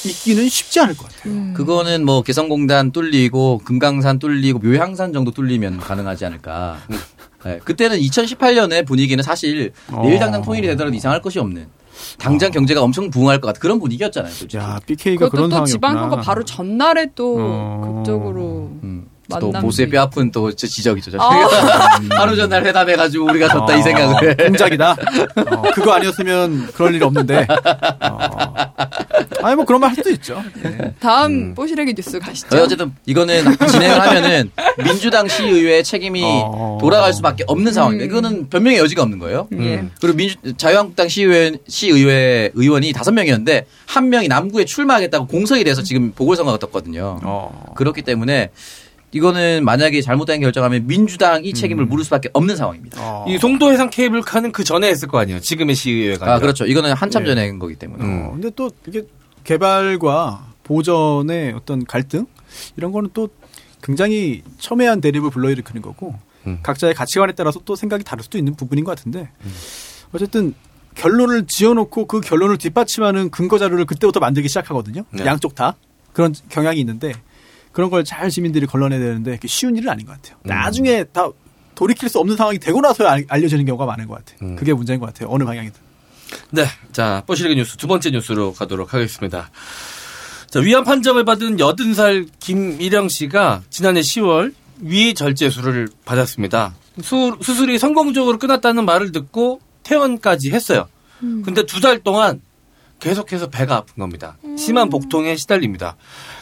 있기는 0.05 0.47
쉽지 0.49 0.79
않을 0.81 0.97
것 0.97 1.07
같아요. 1.09 1.33
음. 1.33 1.53
그거는 1.55 2.05
뭐 2.05 2.21
개성공단 2.21 2.91
뚫리고 2.91 3.59
금강산 3.63 4.19
뚫리고 4.19 4.59
묘향산 4.59 5.13
정도 5.13 5.31
뚫리면 5.31 5.79
가능하지 5.79 6.25
않을까. 6.25 6.77
네, 7.45 7.59
그때는 7.63 7.97
2018년의 7.99 8.85
분위기는 8.85 9.23
사실 9.23 9.71
내일 10.03 10.17
어. 10.17 10.19
당장 10.19 10.41
통일이 10.41 10.67
되더라도 10.67 10.95
이상할 10.95 11.21
것이 11.21 11.39
없는 11.39 11.67
당장 12.17 12.51
경제가 12.51 12.81
엄청 12.81 13.09
부흥할 13.09 13.39
것 13.39 13.47
같은 13.47 13.59
그런 13.61 13.79
분위기였잖아요. 13.79 14.31
솔직히. 14.33 14.57
야 14.57 14.79
BK가 14.85 15.25
그것도 15.25 15.31
그런 15.31 15.49
또 15.49 15.55
상황이었구나. 15.55 15.89
지방선거 15.89 16.17
바로 16.21 16.43
전날에 16.43 17.07
또 17.15 17.37
어. 17.39 17.93
극적으로 18.03 18.71
음. 18.83 19.07
또 19.39 19.51
보수의 19.51 19.89
뼈 19.89 20.01
아픈 20.01 20.31
또저 20.31 20.65
지적이죠. 20.65 21.11
저. 21.11 21.17
아. 21.19 21.99
하루 22.17 22.35
전날 22.35 22.65
회담해가지고 22.65 23.25
우리가 23.25 23.49
졌다 23.49 23.75
이 23.75 23.79
어, 23.79 23.83
생각을. 23.83 24.37
공작이다. 24.37 24.91
어, 25.51 25.61
그거 25.73 25.93
아니었으면 25.93 26.67
그럴 26.73 26.95
일 26.95 27.03
없는데. 27.03 27.45
어. 28.01 28.19
아니 29.41 29.55
뭐 29.55 29.65
그런 29.65 29.79
말 29.81 29.89
할 29.89 29.95
수도 29.95 30.09
있죠. 30.11 30.43
예. 30.63 30.93
다음 30.99 31.55
뽀시래기 31.55 31.93
뉴스 31.95 32.19
가시죠. 32.19 32.55
어쨌든 32.61 32.93
이거는 33.05 33.43
진행을 33.67 33.99
하면은 34.01 34.51
민주당 34.83 35.27
시의회의 35.27 35.83
책임이 35.83 36.21
어. 36.23 36.77
돌아갈 36.79 37.11
수밖에 37.13 37.43
없는 37.47 37.73
상황입니다. 37.73 38.05
음. 38.05 38.09
이거는 38.09 38.49
변명의 38.49 38.77
여지가 38.79 39.01
없는 39.01 39.17
거예요. 39.19 39.47
예. 39.53 39.85
그리고 39.99 40.15
민주 40.15 40.35
자유한국당 40.57 41.07
시의회 41.07 41.53
시의회 41.67 42.51
의원이 42.53 42.93
다섯 42.93 43.11
명이었는데 43.11 43.65
한 43.87 44.09
명이 44.09 44.27
남구에 44.27 44.65
출마하겠다고 44.65 45.27
공석이 45.27 45.63
돼서 45.63 45.81
지금 45.81 46.11
보궐선거가 46.11 46.59
떴거든요. 46.59 47.19
어. 47.23 47.73
그렇기 47.75 48.03
때문에 48.03 48.51
이거는 49.11 49.65
만약에 49.65 50.01
잘못된 50.01 50.41
결정하면 50.41 50.85
민주당이 50.87 51.53
책임을 51.53 51.85
물을 51.85 52.03
수밖에 52.03 52.29
없는 52.33 52.55
상황입니다. 52.55 53.01
어. 53.01 53.25
이 53.27 53.37
송도 53.37 53.71
해상 53.71 53.89
케이블카는 53.89 54.51
그 54.51 54.63
전에 54.63 54.87
했을 54.87 55.07
거 55.07 55.17
아니에요. 55.17 55.39
지금의 55.39 55.75
시의회가. 55.75 56.25
아 56.25 56.29
아니라. 56.33 56.39
그렇죠. 56.41 56.65
이거는 56.65 56.93
한참 56.93 57.23
예. 57.23 57.27
전에 57.27 57.47
한 57.47 57.59
거기 57.59 57.75
때문에. 57.75 58.03
어, 58.03 58.31
근데 58.33 58.51
또 58.55 58.69
이게 58.87 59.03
개발과 59.43 60.53
보전의 60.63 61.53
어떤 61.53 61.85
갈등 61.85 62.27
이런 62.77 62.91
거는 62.91 63.09
또 63.13 63.29
굉장히 63.81 64.43
첨예한 64.59 65.01
대립을 65.01 65.31
불러일으키는 65.31 65.81
거고 65.81 66.15
음. 66.45 66.59
각자의 66.61 66.93
가치관에 66.93 67.33
따라서 67.33 67.59
또 67.65 67.75
생각이 67.75 68.03
다를 68.03 68.23
수도 68.23 68.37
있는 68.37 68.55
부분인 68.55 68.83
것 68.83 68.95
같은데 68.95 69.29
어쨌든 70.13 70.53
결론을 70.95 71.47
지어놓고 71.47 72.05
그 72.05 72.19
결론을 72.19 72.57
뒷받침하는 72.57 73.29
근거 73.29 73.57
자료를 73.57 73.85
그때부터 73.85 74.19
만들기 74.19 74.49
시작하거든요. 74.49 75.03
네. 75.11 75.25
양쪽 75.25 75.55
다 75.55 75.75
그런 76.13 76.33
경향이 76.49 76.79
있는데 76.79 77.13
그런 77.71 77.89
걸 77.89 78.03
잘 78.03 78.31
시민들이 78.31 78.65
걸러내야 78.65 78.99
되는데 78.99 79.35
그게 79.35 79.47
쉬운 79.47 79.75
일은 79.77 79.89
아닌 79.89 80.05
것 80.05 80.13
같아요. 80.13 80.37
음. 80.43 80.47
나중에 80.49 81.03
다 81.05 81.27
돌이킬 81.75 82.09
수 82.09 82.19
없는 82.19 82.35
상황이 82.35 82.57
되고 82.59 82.81
나서야 82.81 83.11
알- 83.11 83.25
알려지는 83.29 83.65
경우가 83.65 83.85
많은 83.85 84.07
것 84.07 84.15
같아요. 84.17 84.37
음. 84.41 84.55
그게 84.55 84.73
문제인 84.73 84.99
것 84.99 85.05
같아요. 85.07 85.29
어느 85.31 85.43
방향이든. 85.43 85.79
네. 86.51 86.65
자, 86.91 87.23
뽀시리그 87.25 87.55
뉴스 87.55 87.77
두 87.77 87.87
번째 87.87 88.11
뉴스로 88.11 88.53
가도록 88.53 88.93
하겠습니다. 88.93 89.49
자, 90.49 90.59
위안 90.59 90.83
판정을 90.83 91.25
받은 91.25 91.57
80살 91.57 92.27
김일영 92.39 93.07
씨가 93.09 93.61
지난해 93.69 94.01
10월 94.01 94.53
위 94.81 95.13
절제술을 95.13 95.89
받았습니다. 96.05 96.75
수, 97.01 97.37
수술이 97.41 97.77
성공적으로 97.79 98.37
끝났다는 98.39 98.85
말을 98.85 99.11
듣고 99.11 99.61
퇴원까지 99.83 100.51
했어요. 100.51 100.87
근데 101.19 101.65
두 101.65 101.81
달 101.81 101.99
동안 101.99 102.41
계속해서 102.99 103.49
배가 103.49 103.77
아픈 103.77 103.95
겁니다. 103.99 104.37
심한 104.57 104.89
복통에 104.89 105.35
시달립니다. 105.35 105.95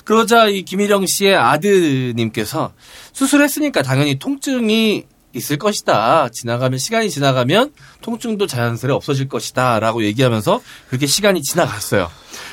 그러자 0.07 0.47
이 0.47 0.61
김일영 0.63 1.05
씨의 1.05 1.35
아드님께서 1.35 2.71
수술했으니까 3.11 3.81
당연히 3.81 4.17
통증이 4.17 5.03
있을 5.34 5.57
것이다. 5.57 6.29
지나가면 6.29 6.79
시간이 6.79 7.09
지나가면 7.09 7.73
통증도 7.99 8.47
자연스레 8.47 8.93
없어질 8.93 9.27
것이다. 9.27 9.81
라고 9.81 10.05
얘기하면서 10.05 10.61
그렇게 10.88 11.07
시간이 11.07 11.41
지나갔어요. 11.41 12.09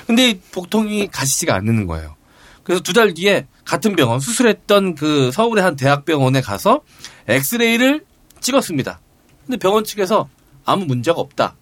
근데 0.09 0.31
이 0.31 0.41
복통이 0.51 1.07
가시지가 1.07 1.55
않는 1.55 1.87
거예요. 1.87 2.17
그래서 2.65 2.83
두 2.83 2.93
달 2.93 3.15
뒤에 3.15 3.47
같은 3.65 3.95
병원 3.95 4.19
수술했던 4.19 4.97
그 4.97 5.31
서울의 5.31 5.63
한 5.63 5.77
대학병원에 5.77 6.41
가서 6.41 6.81
엑스레이를 7.29 8.05
찍었습니다. 8.41 9.01
근데 9.47 9.59
병원 9.59 9.85
측에서 9.85 10.29
아무 10.65 10.87
문제가 10.87 11.21
없다. 11.21 11.55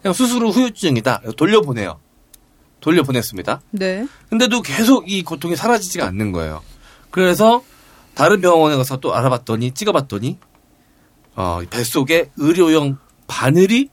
그냥 0.00 0.14
수술 0.14 0.42
후 0.42 0.48
후유증이다. 0.48 1.22
돌려보내요. 1.36 2.00
돌려보냈습니다. 2.82 3.62
네. 3.70 4.06
근데도 4.28 4.60
계속 4.60 5.10
이 5.10 5.22
고통이 5.22 5.56
사라지지가 5.56 6.04
않는 6.06 6.32
거예요. 6.32 6.62
그래서 7.10 7.62
다른 8.14 8.42
병원에 8.42 8.76
가서 8.76 8.98
또 8.98 9.14
알아봤더니 9.14 9.72
찍어봤더니 9.72 10.38
어, 11.34 11.60
뱃속에 11.70 12.30
의료용 12.36 12.98
바늘이 13.26 13.88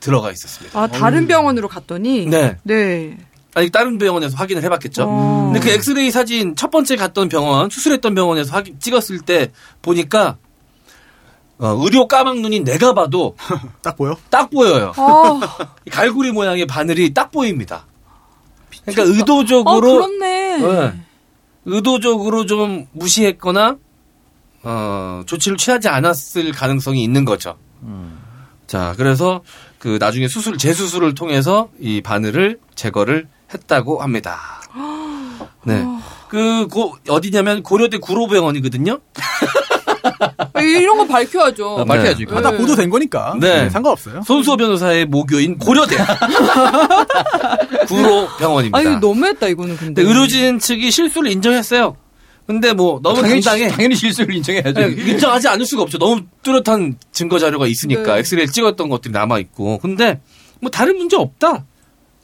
들어가 0.00 0.32
있었습니다. 0.32 0.80
아 0.80 0.88
다른 0.88 1.28
병원으로 1.28 1.68
갔더니 1.68 2.26
네. 2.26 2.56
네. 2.64 3.18
아니 3.54 3.70
다른 3.70 3.98
병원에서 3.98 4.36
확인을 4.36 4.62
해봤겠죠. 4.64 5.04
어. 5.06 5.50
근데 5.52 5.60
그 5.60 5.70
엑스레이 5.74 6.10
사진 6.10 6.56
첫 6.56 6.70
번째 6.70 6.96
갔던 6.96 7.28
병원 7.28 7.68
수술했던 7.68 8.14
병원에서 8.14 8.52
확인 8.52 8.80
찍었을 8.80 9.20
때 9.20 9.52
보니까 9.82 10.38
어, 11.58 11.76
의료 11.82 12.08
까막눈이 12.08 12.60
내가 12.60 12.94
봐도 12.94 13.36
딱 13.82 13.96
보여? 13.96 14.16
딱 14.30 14.50
보여요. 14.50 14.92
아, 14.96 15.40
갈고리 15.90 16.32
모양의 16.32 16.66
바늘이 16.66 17.12
딱 17.12 17.30
보입니다. 17.30 17.86
그러니까 18.84 19.02
의도적으로 19.16 19.76
어, 19.76 20.06
그렇네. 20.06 20.58
네. 20.58 20.92
의도적으로 21.64 22.46
좀 22.46 22.86
무시했거나 22.92 23.76
어, 24.62 25.22
조치를 25.26 25.56
취하지 25.56 25.88
않았을 25.88 26.52
가능성이 26.52 27.02
있는 27.02 27.24
거죠. 27.24 27.56
자, 28.66 28.94
그래서 28.96 29.42
그 29.78 29.98
나중에 30.00 30.28
수술 30.28 30.58
재수술을 30.58 31.14
통해서 31.14 31.70
이 31.80 32.00
바늘을 32.02 32.60
제거를 32.74 33.28
했다고 33.52 34.02
합니다. 34.02 34.38
네. 35.64 35.84
그 36.28 36.68
고, 36.68 36.96
어디냐면 37.08 37.62
고려대 37.62 37.98
구로병원이거든요. 37.98 39.00
이런 40.60 40.98
거 40.98 41.06
밝혀야죠. 41.06 41.78
아, 41.80 41.84
밝혀야죠, 41.84 42.22
이거. 42.22 42.38
아, 42.38 42.42
다 42.42 42.50
보도된 42.50 42.88
거니까. 42.90 43.34
네. 43.40 43.62
네, 43.64 43.70
상관없어요. 43.70 44.22
손수호 44.26 44.56
변호사의 44.56 45.06
모교인 45.06 45.58
고려대 45.58 45.96
구로 47.86 48.28
병원입니다. 48.38 48.78
아니 48.78 48.96
너무했다 48.98 49.48
이거는 49.48 49.76
근데. 49.76 50.02
근데 50.02 50.08
의료진 50.08 50.58
측이 50.58 50.90
실수를 50.90 51.30
인정했어요. 51.32 51.96
근데 52.46 52.72
뭐 52.72 53.00
너무 53.02 53.20
당연히 53.22 53.40
당당해. 53.40 53.68
당연히 53.70 53.94
실수를 53.94 54.34
인정해야죠. 54.34 54.72
네, 54.72 54.86
인정하지 54.88 55.48
않을 55.48 55.64
수가 55.66 55.82
없죠. 55.82 55.98
너무 55.98 56.22
뚜렷한 56.42 56.96
증거 57.12 57.38
자료가 57.38 57.66
있으니까 57.66 58.14
네. 58.14 58.18
엑스레이를 58.20 58.52
찍었던 58.52 58.88
것들이 58.88 59.12
남아 59.12 59.38
있고. 59.38 59.78
근데 59.78 60.20
뭐 60.60 60.70
다른 60.70 60.96
문제 60.96 61.16
없다. 61.16 61.64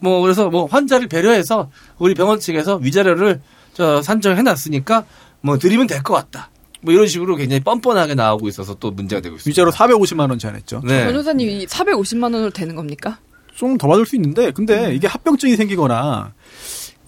뭐 0.00 0.20
그래서 0.22 0.48
뭐 0.50 0.66
환자를 0.66 1.06
배려해서 1.08 1.70
우리 1.98 2.14
병원 2.14 2.40
측에서 2.40 2.76
위자료를 2.76 3.40
저 3.72 4.02
산정해 4.02 4.42
놨으니까 4.42 5.04
뭐 5.42 5.58
드리면 5.58 5.86
될 5.86 6.02
것 6.02 6.14
같다. 6.14 6.50
뭐 6.86 6.94
이런 6.94 7.06
식으로 7.08 7.34
굉장히 7.36 7.60
뻔뻔하게 7.60 8.14
나오고 8.14 8.48
있어서 8.48 8.74
또 8.74 8.90
문제가 8.92 9.20
되고 9.20 9.34
있습니다. 9.36 9.50
위자료 9.50 9.70
450만 9.72 10.30
원 10.30 10.38
제한했죠. 10.38 10.80
네. 10.84 11.04
변호사님 11.04 11.48
이 11.48 11.66
450만 11.66 12.22
원으로 12.32 12.50
되는 12.50 12.74
겁니까? 12.76 13.18
좀 13.56 13.76
더 13.76 13.88
받을 13.88 14.06
수 14.06 14.14
있는데 14.16 14.50
근데 14.52 14.86
음. 14.86 14.92
이게 14.94 15.06
합병증이 15.06 15.56
생기거나 15.56 16.32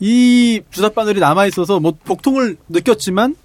이 0.01 0.61
주사 0.71 0.89
바늘이 0.89 1.21
남아 1.21 1.47
있어서 1.47 1.79
뭐 1.81 1.93
복통을 2.05 2.57
느꼈지만 2.69 3.37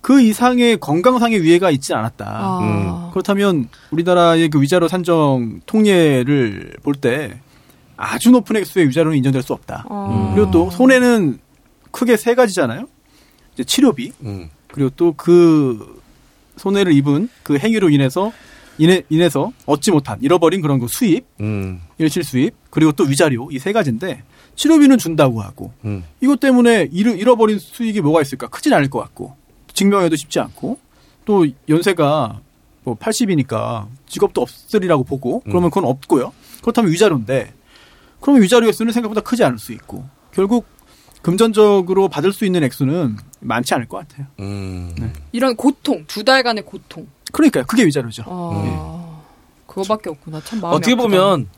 그 0.00 0.20
이상의 0.20 0.78
건강상의 0.78 1.42
위해가 1.42 1.70
있지 1.70 1.92
않았다. 1.94 2.24
아. 2.26 3.10
그렇다면 3.12 3.68
우리나라의 3.90 4.48
그 4.48 4.60
위자료 4.60 4.88
산정 4.88 5.60
통례를 5.66 6.74
볼 6.82 6.94
때 6.94 7.40
아주 7.96 8.30
높은 8.30 8.56
액수의 8.56 8.88
위자료는 8.88 9.16
인정될 9.18 9.42
수 9.42 9.52
없다. 9.52 9.84
아. 9.88 10.32
그리고 10.34 10.50
또 10.50 10.70
손해는 10.70 11.38
크게 11.92 12.16
세 12.16 12.34
가지잖아요. 12.34 12.86
이제 13.54 13.64
치료비 13.64 14.12
음. 14.24 14.48
그리고 14.72 14.90
또 14.90 15.12
그 15.16 16.00
손해를 16.56 16.92
입은 16.92 17.28
그 17.42 17.56
행위로 17.58 17.88
인해서 17.90 18.32
인해, 18.78 19.02
인해서 19.08 19.52
얻지 19.66 19.90
못한 19.90 20.18
잃어버린 20.20 20.60
그런 20.60 20.78
그 20.78 20.86
수입 20.88 21.24
음. 21.40 21.80
일실 21.98 22.24
수입 22.24 22.54
그리고 22.70 22.92
또 22.92 23.04
위자료 23.04 23.48
이 23.50 23.58
세 23.58 23.72
가지인데 23.72 24.22
치료비는 24.56 24.98
준다고 24.98 25.40
하고 25.40 25.72
음. 25.84 26.04
이것 26.20 26.40
때문에 26.40 26.88
잃, 26.92 27.06
잃어버린 27.18 27.58
수익이 27.58 28.00
뭐가 28.02 28.20
있을까 28.22 28.48
크진 28.48 28.72
않을 28.74 28.90
것 28.90 28.98
같고 29.00 29.34
증명해도 29.72 30.16
쉽지 30.16 30.40
않고 30.40 30.78
또 31.24 31.46
연세가 31.68 32.40
뭐 32.84 32.96
80이니까 32.96 33.86
직업도 34.06 34.42
없으리라고 34.42 35.04
보고 35.04 35.40
그러면 35.40 35.70
그건 35.70 35.84
없고요 35.84 36.32
그렇다면 36.60 36.92
위자료인데 36.92 37.54
그러면 38.20 38.42
위자료 38.42 38.68
액수는 38.68 38.92
생각보다 38.92 39.20
크지 39.22 39.42
않을 39.44 39.58
수 39.58 39.72
있고 39.72 40.04
결국 40.32 40.66
금전적으로 41.22 42.08
받을 42.08 42.32
수 42.32 42.44
있는 42.44 42.62
액수는 42.64 43.16
많지 43.42 43.74
않을 43.74 43.86
것 43.88 43.98
같아요 43.98 44.26
음. 44.40 45.12
이런 45.32 45.56
고통 45.56 46.04
두 46.06 46.24
달간의 46.24 46.64
고통. 46.64 47.06
그러니까요 47.32 47.64
그게 47.66 47.84
위자료죠 47.84 48.24
아, 48.26 49.20
그거밖에 49.66 50.10
없구나. 50.10 50.40
참 50.44 50.60
마음이 50.60 50.76
어떻게 50.76 50.92
아프다. 50.92 51.02
보면 51.08 51.48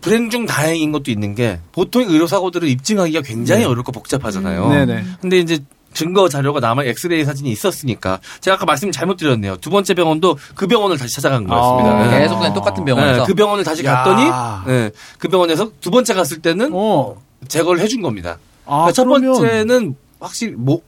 불행 0.00 0.28
중 0.30 0.44
다행인 0.44 0.92
것도 0.92 1.10
있는 1.10 1.34
게 1.34 1.58
보통 1.72 2.02
의료 2.02 2.26
사고들을 2.26 2.68
입증하기가 2.68 3.22
굉장히 3.22 3.62
네. 3.62 3.66
어렵고 3.66 3.92
복잡하잖아요. 3.92 4.66
음. 4.66 4.70
네네. 4.70 5.04
근데 5.20 5.38
이제 5.38 5.58
증거 5.94 6.28
자료가 6.28 6.60
남아 6.60 6.84
엑스레이 6.84 7.24
사진이 7.24 7.50
있었으니까 7.50 8.20
제가 8.40 8.56
아까 8.56 8.66
말씀 8.66 8.92
잘못 8.92 9.16
드렸네요. 9.16 9.56
두 9.56 9.70
번째 9.70 9.94
병원도 9.94 10.36
그 10.54 10.66
병원을 10.66 10.98
다시 10.98 11.14
찾아간 11.14 11.46
거였습니다. 11.46 11.90
아, 11.98 12.10
네. 12.10 12.20
계속 12.20 12.36
그냥 12.38 12.52
똑같은 12.52 12.84
병원에서? 12.84 13.20
네, 13.20 13.24
그 13.26 13.34
병원을 13.34 13.64
다시 13.64 13.82
야. 13.84 14.02
갔더니 14.02 14.70
네, 14.70 14.90
그 15.18 15.28
병원에서 15.28 15.70
두 15.80 15.90
번째 15.90 16.12
갔을 16.12 16.42
때는 16.42 16.70
어. 16.74 17.16
제거를 17.48 17.80
해준 17.80 18.02
겁니다. 18.02 18.38
아, 18.66 18.90
그러니까 18.90 18.92
첫 18.92 19.04
그러면- 19.04 19.32
번째는 19.32 19.96
확실히 20.20 20.54
못, 20.54 20.84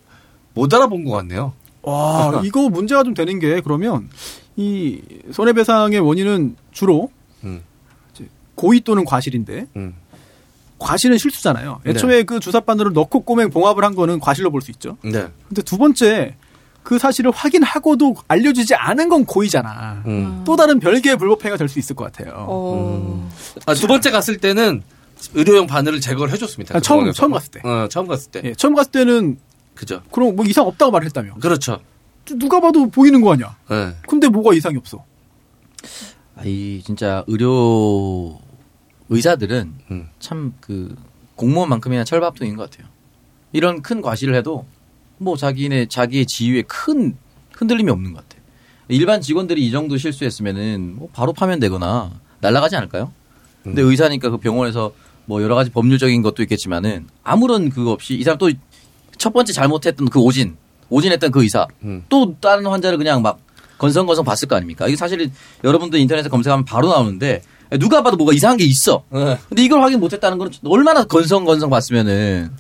못 0.55 0.73
알아본 0.73 1.05
것 1.05 1.13
같네요. 1.13 1.53
와, 1.83 2.41
이거 2.45 2.69
문제가 2.69 3.03
좀 3.05 3.15
되는 3.15 3.39
게 3.39 3.61
그러면 3.61 4.09
이 4.57 5.01
손해배상의 5.33 6.01
원인은 6.01 6.57
주로 6.73 7.11
음. 7.45 7.63
고의 8.55 8.81
또는 8.81 9.05
과실인데 9.05 9.67
음. 9.77 9.95
과실은 10.79 11.19
실수잖아요. 11.19 11.81
네. 11.85 11.91
애초에 11.91 12.23
그 12.25 12.41
주사 12.41 12.61
바늘을 12.61 12.93
넣고 12.93 13.21
꼬맹 13.21 13.51
봉합을 13.51 13.85
한 13.85 13.95
거는 13.95 14.19
과실로 14.21 14.51
볼 14.51 14.61
수 14.63 14.71
있죠. 14.73 14.97
네. 15.03 15.27
근데 15.49 15.63
두 15.63 15.79
번째 15.79 16.35
그 16.83 16.99
사실을 16.99 17.31
확인하고도 17.33 18.17
알려주지 18.29 18.75
않은 18.75 19.09
건 19.09 19.25
고의잖아. 19.27 20.03
음. 20.07 20.43
또 20.45 20.57
다른 20.57 20.81
별개의 20.81 21.17
불법행위가 21.19 21.57
될 21.57 21.69
수 21.69 21.79
있을 21.79 21.95
것 21.95 22.05
같아요. 22.11 22.33
어. 22.49 23.31
아, 23.67 23.75
두 23.75 23.87
번째 23.87 24.11
갔을 24.11 24.39
때는 24.39 24.83
의료용 25.35 25.67
바늘을 25.67 26.01
제거를 26.01 26.33
해줬습니다. 26.33 26.77
아, 26.77 26.79
그 26.79 26.85
처음-. 26.85 27.13
처음 27.13 27.33
갔을 27.33 27.51
때. 27.51 27.61
어, 27.65 27.89
처음 27.89 28.07
갔을 28.07 28.31
때. 28.31 28.43
예, 28.45 28.55
처음 28.55 28.75
갔을 28.75 28.93
때는 28.93 29.39
그죠. 29.75 30.03
그럼 30.11 30.37
뭐 30.37 30.45
이상 30.45 30.67
없다고 30.67 30.91
말을 30.93 31.07
했다며. 31.07 31.35
그렇죠. 31.35 31.81
누가 32.37 32.61
봐도 32.61 32.89
보이는 32.91 33.21
거 33.21 33.33
아니야. 33.33 33.57
네. 33.71 33.95
근데 34.07 34.29
뭐가 34.29 34.53
이상이 34.53 34.77
없어. 34.77 35.05
아, 36.37 36.43
이 36.45 36.83
진짜 36.85 37.25
의료 37.27 38.39
의사들은 39.09 39.75
음. 39.91 40.09
참그 40.19 40.97
공무원만큼이나 41.37 42.05
철밥통인 42.05 42.57
것 42.57 42.71
같아요. 42.71 42.89
이런 43.53 43.81
큰 43.83 44.03
과실을 44.03 44.35
해도 44.35 44.67
뭐 45.17 45.37
자기네 45.37 45.87
자기의 45.87 46.27
지위에 46.27 46.63
큰 46.63 47.17
흔들림이 47.53 47.91
없는 47.91 48.13
것 48.13 48.23
같아요. 48.23 48.43
일반 48.89 49.21
직원들이 49.21 49.67
이 49.67 49.71
정도 49.71 49.97
실수했으면은 49.97 50.97
뭐 50.97 51.09
바로 51.13 51.33
파면되거나 51.33 52.13
날아가지 52.41 52.77
않을까요? 52.77 53.13
근데 53.63 53.83
음. 53.83 53.89
의사니까 53.89 54.31
그 54.31 54.39
병원에서 54.39 54.93
뭐 55.29 55.43
여러 55.43 55.55
가지 55.55 55.71
법률적인 55.71 56.23
것도 56.23 56.43
있겠지만은 56.43 57.07
아무런 57.23 57.71
그거 57.71 57.93
없이 57.93 58.15
이 58.15 58.25
사람 58.25 58.39
또 58.39 58.49
첫 59.19 59.33
번째 59.33 59.53
잘못했던 59.53 60.09
그 60.09 60.21
오진 60.21 60.57
오진했던 60.91 61.33
그 61.33 61.43
의사 61.43 61.67
음. 61.83 62.05
또 62.09 62.37
다른 62.41 62.65
환자를 62.67 62.97
그냥 62.97 63.21
막 63.21 63.41
건성건성 63.77 64.25
봤을 64.25 64.49
거 64.49 64.57
아닙니까? 64.57 64.87
이게 64.89 64.97
사실 64.97 65.31
여러분들 65.63 65.99
인터넷에 65.99 66.29
검색하면 66.29 66.65
바로 66.65 66.89
나오는데 66.89 67.43
누가 67.79 68.03
봐도 68.03 68.17
뭐가 68.17 68.33
이상한 68.33 68.57
게 68.57 68.65
있어. 68.65 69.03
네. 69.11 69.37
근데 69.49 69.65
이걸 69.65 69.83
확인 69.83 70.01
못했다는 70.01 70.39
건 70.39 70.51
얼마나 70.65 71.05
건성건성 71.05 71.69
봤으면은 71.69 72.51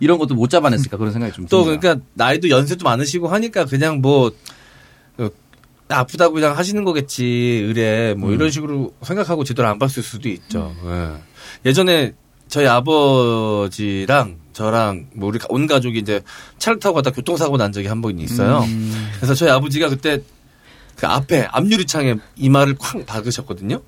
이런 0.00 0.18
것도 0.18 0.34
못 0.34 0.48
잡아냈을까 0.48 0.96
그런 0.96 1.12
생각이 1.12 1.32
좀 1.34 1.46
또 1.48 1.64
듭니다. 1.64 1.80
그러니까 1.80 2.06
나이도 2.14 2.48
연세도 2.48 2.84
많으시고 2.84 3.28
하니까 3.28 3.64
그냥 3.66 4.00
뭐 4.00 4.30
어, 5.18 5.28
아프다고 5.88 6.34
그냥 6.34 6.56
하시는 6.56 6.82
거겠지 6.84 7.24
의뢰 7.24 8.14
뭐 8.14 8.30
음. 8.30 8.34
이런 8.34 8.50
식으로 8.50 8.94
생각하고 9.02 9.44
제대로 9.44 9.68
안 9.68 9.78
봤을 9.78 10.02
수도 10.02 10.28
있죠. 10.28 10.74
예. 10.86 11.27
예전에 11.64 12.12
저희 12.48 12.66
아버지랑 12.66 14.36
저랑 14.52 15.06
뭐 15.14 15.28
우리 15.28 15.38
온 15.48 15.66
가족이 15.66 15.98
이제 15.98 16.20
차를 16.58 16.78
타고 16.80 16.96
가다 16.96 17.10
교통사고 17.10 17.56
난 17.56 17.72
적이 17.72 17.88
한 17.88 18.00
번 18.00 18.18
있어요. 18.18 18.60
음. 18.60 19.10
그래서 19.16 19.34
저희 19.34 19.50
아버지가 19.50 19.88
그때 19.88 20.20
그 20.96 21.06
앞에 21.06 21.46
앞유리창에 21.50 22.16
이마를 22.36 22.74
쾅 22.78 23.04
박으셨거든요. 23.06 23.80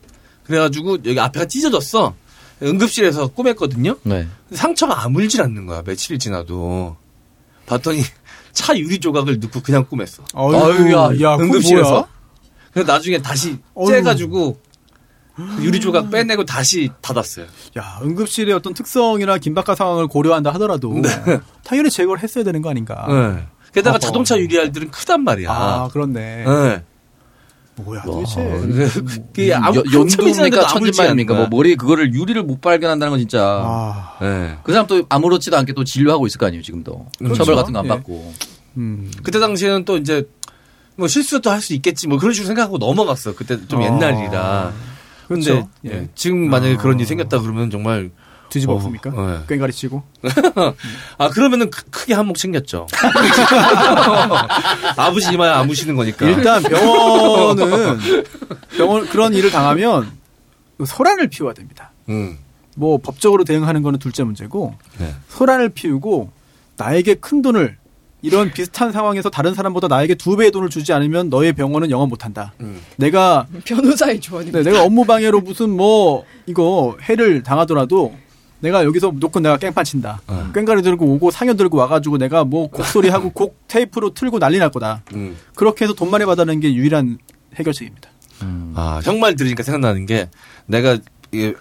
그래가지고 0.45 0.99
여기 1.07 1.19
앞에가 1.19 1.47
찢어졌어. 1.47 2.15
응급실에서 2.63 3.29
꼬맸거든요. 3.29 3.99
네. 4.03 4.27
상처가 4.53 5.05
아물질 5.05 5.41
않는 5.43 5.67
거야. 5.67 5.83
며칠 5.83 6.19
지나도. 6.19 6.97
봤더니 7.67 8.03
차 8.53 8.77
유리 8.79 8.99
조각을 8.99 9.39
넣고 9.41 9.61
그냥 9.63 9.87
꼬맸어. 9.87 10.23
아유, 10.35 10.93
야, 11.23 11.37
그거 11.37 11.43
응급실에서. 11.45 12.07
그래서 12.73 12.93
나중에 12.93 13.19
다시. 13.19 13.57
째가지고 13.89 14.61
유리 15.63 15.81
조각 15.81 16.11
빼내고 16.11 16.45
다시 16.45 16.91
닫았어요. 17.01 17.47
야, 17.79 17.99
응급실의 18.03 18.55
어떤 18.55 18.75
특성이나 18.75 19.39
긴박한 19.39 19.77
상황을 19.77 20.07
고려한다 20.09 20.51
하더라도 20.55 20.95
당연히 21.65 21.91
제거를 21.91 22.23
했어야 22.23 22.45
되는 22.45 22.63
거 22.63 22.71
아닌가. 22.71 23.07
네. 23.09 23.47
게다가 23.73 23.97
어허. 23.97 23.99
자동차 24.01 24.39
유리알들은 24.39 24.91
크단 24.91 25.23
말이야. 25.25 25.51
아, 25.51 25.89
그렇네. 25.93 26.45
네. 26.45 26.85
뭐야, 27.77 28.01
와, 28.01 28.05
도대체. 28.05 28.43
그게 29.33 29.55
아무 29.55 29.77
연- 29.79 29.85
연두입니까 30.11 30.67
천진만입니까? 30.67 31.35
뭐 31.35 31.47
머리 31.49 31.77
그거를 31.77 32.13
유리를 32.13 32.43
못 32.43 32.61
발견한다는 32.61 33.11
건 33.13 33.19
진짜 33.21 33.41
아, 33.65 34.17
네. 34.21 34.59
그 34.65 34.73
사람 34.73 34.87
또 34.87 35.03
아무렇지도 35.09 35.57
않게 35.57 35.73
또 35.73 35.85
진료하고 35.85 36.27
있을 36.27 36.37
거 36.39 36.47
아니에요 36.47 36.63
지금도 36.63 37.07
그렇죠. 37.19 37.37
처벌 37.37 37.55
같은 37.57 37.73
거안 37.73 37.87
예. 37.87 37.89
받고 37.89 38.35
음. 38.77 39.11
그때 39.23 39.39
당시에는 39.41 39.85
또 39.87 39.97
이제 39.97 40.29
뭐 40.97 41.09
실수도 41.09 41.49
할 41.51 41.63
수 41.63 41.73
있겠지 41.73 42.07
뭐 42.07 42.19
그런 42.19 42.35
식으로 42.35 42.49
생각하고 42.49 42.77
넘어갔어. 42.77 43.35
그때 43.35 43.57
좀 43.67 43.81
아. 43.81 43.85
옛날이라. 43.87 44.73
근데 45.35 45.53
그렇죠. 45.53 45.69
예, 45.87 45.91
예. 45.91 46.09
지금 46.17 46.51
만약에 46.51 46.75
아. 46.75 46.77
그런 46.77 46.99
일이 46.99 47.07
생겼다 47.07 47.41
그러면 47.41 47.71
정말 47.71 48.11
뒤집어 48.49 48.73
어, 48.73 48.77
엎습니까? 48.77 49.11
네. 49.11 49.45
꽹가리 49.47 49.73
치고. 49.73 50.03
아 51.19 51.29
그러면은 51.31 51.71
크- 51.71 51.85
크게 51.91 52.15
한몫 52.15 52.37
챙겼죠. 52.37 52.89
아버지 54.97 55.33
이마에 55.33 55.51
아무시는 55.51 55.95
거니까. 55.95 56.27
일단 56.29 56.63
병원은 56.63 58.25
병원 58.77 59.07
그런 59.09 59.35
일을 59.35 59.51
당하면 59.53 60.11
소란을 60.85 61.29
피워야 61.29 61.55
됩니다. 61.55 61.93
음. 62.09 62.39
뭐 62.77 62.99
법적으로 62.99 63.45
대응하는 63.45 63.83
거는 63.83 63.99
둘째 64.01 64.25
문제고 64.25 64.75
네. 64.99 65.15
소란을 65.29 65.69
피우고 65.71 66.33
나에게 66.77 67.15
큰 67.15 67.43
돈을 67.43 67.77
이런 68.23 68.51
비슷한 68.53 68.93
상황에서 68.93 69.31
다른 69.31 69.55
사람보다 69.55 69.89
나에게 69.89 70.15
두 70.15 70.37
배의 70.37 70.51
돈을 70.51 70.69
주지 70.69 70.93
않으면 70.93 71.31
너의 71.31 71.53
병원은 71.55 71.91
영업 71.91 72.09
못한다. 72.09 72.53
음. 72.61 72.81
내가 72.97 73.47
변호사의 73.65 74.21
조언입니다. 74.21 74.59
네, 74.63 74.71
내가 74.71 74.85
업무 74.85 75.05
방해로 75.05 75.41
무슨 75.41 75.71
뭐 75.71 76.25
이거 76.47 76.97
해를 77.03 77.43
당하더라도 77.43 78.15
내가 78.61 78.85
여기서 78.85 79.11
무조건 79.11 79.43
내가 79.43 79.57
깽판 79.57 79.85
친다. 79.85 80.21
어. 80.27 80.51
깽가리 80.55 80.83
들고 80.83 81.07
오고 81.15 81.31
상여 81.31 81.55
들고 81.55 81.79
와가지고 81.79 82.19
내가 82.19 82.45
뭐 82.45 82.69
곡소리 82.69 83.09
하고 83.09 83.31
곡 83.33 83.57
테이프로 83.69 84.13
틀고 84.13 84.39
난리 84.39 84.59
날 84.59 84.71
거다. 84.71 85.03
음. 85.15 85.37
그렇게 85.55 85.87
해서 85.87 85.95
돈 85.95 86.11
많이 86.11 86.27
받아내는 86.27 86.61
게 86.61 86.75
유일한 86.75 87.19
해결책입니다. 87.57 88.11
아, 88.75 89.01
형 89.05 89.19
말 89.21 89.35
들으니까 89.37 89.63
생각나는 89.63 90.07
게 90.07 90.29
내가 90.67 90.99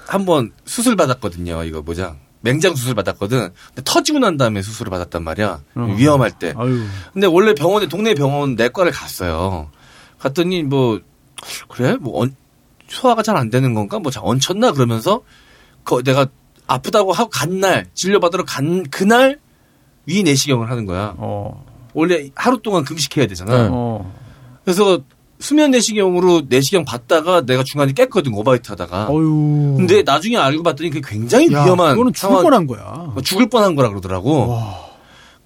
한번 0.08 0.52
수술 0.66 0.96
받았거든요. 0.96 1.64
이거 1.64 1.82
뭐냐. 1.82 2.16
맹장 2.42 2.76
수술 2.76 2.96
받았거든. 2.96 3.50
근데 3.68 3.82
터지고 3.84 4.20
난 4.20 4.38
다음에 4.38 4.62
수술을 4.62 4.90
받았단 4.90 5.24
말이야. 5.24 5.62
어. 5.76 5.96
위험할 5.98 6.32
때. 6.32 6.54
아유. 6.58 6.84
근데 7.14 7.28
원래 7.28 7.54
병원에 7.54 7.88
동네 7.88 8.14
병원 8.14 8.56
내과를 8.56 8.92
갔어요. 8.92 9.70
갔더니 10.20 10.64
뭐 10.64 11.00
그래 11.70 11.96
뭐 12.00 12.22
언- 12.22 12.36
소화가 12.88 13.22
잘 13.24 13.38
안 13.38 13.50
되는 13.50 13.74
건가 13.74 14.00
뭐 14.00 14.12
잘 14.12 14.24
얹혔나 14.26 14.72
그러면서 14.72 15.22
거, 15.86 16.02
내가 16.02 16.28
아프다고 16.68 17.12
하고 17.14 17.30
간 17.30 17.60
날 17.60 17.88
진료받으러 17.94 18.46
간 18.46 18.84
그날 18.90 19.40
위 20.06 20.24
내시경을 20.24 20.70
하는 20.70 20.86
거야. 20.86 21.14
어. 21.18 21.66
원래 21.94 22.30
하루 22.36 22.62
동안 22.62 22.84
금식해야 22.86 23.28
되잖아. 23.28 23.64
네. 23.64 23.70
어. 23.72 24.14
그래서 24.64 25.02
수면 25.40 25.72
내시경으로 25.72 26.44
내시경 26.50 26.84
받다가 26.86 27.46
내가 27.46 27.64
중간에 27.64 27.94
깼거든 27.94 28.34
오바이트 28.34 28.72
하다가. 28.72 29.08
어유. 29.10 29.76
근데 29.78 30.04
나중에 30.04 30.36
알고 30.38 30.64
봤더니 30.64 30.90
그게 30.90 31.02
굉장히 31.16 31.52
야, 31.54 31.64
위험한 31.64 31.92
그거는 31.92 32.14
죽을 32.14 32.28
상황- 32.30 32.44
뻔한 32.44 32.68
거야. 32.68 33.12
뭐 33.14 33.22
죽을 33.24 33.48
뻔한 33.50 33.76
거라 33.76 33.90
그러더라고. 33.90 34.60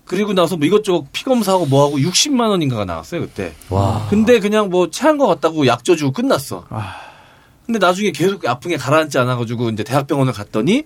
그리고 0.06 0.34
나서 0.34 0.58
뭐 0.58 0.66
이것저것 0.68 1.06
피 1.14 1.24
검사하고 1.24 1.66
뭐하고 1.68 1.98
60만 1.98 2.50
원인가가 2.50 2.86
나왔어요 2.86 3.22
그때. 3.22 3.54
와. 3.70 4.06
근데 4.10 4.40
그냥 4.40 4.70
뭐 4.70 4.90
체한 4.90 5.18
것 5.18 5.28
같다고 5.28 5.66
약 5.68 5.84
줘 5.84 5.96
주고 5.96 6.12
끝났어. 6.12 6.66
아. 6.70 6.96
근데 7.66 7.80
나중에 7.80 8.12
계속 8.12 8.46
아픈 8.48 8.72
게 8.72 8.78
가라앉지 8.78 9.18
않아가지고 9.20 9.70
이제 9.70 9.84
대학병원을 9.84 10.34
갔더니 10.34 10.84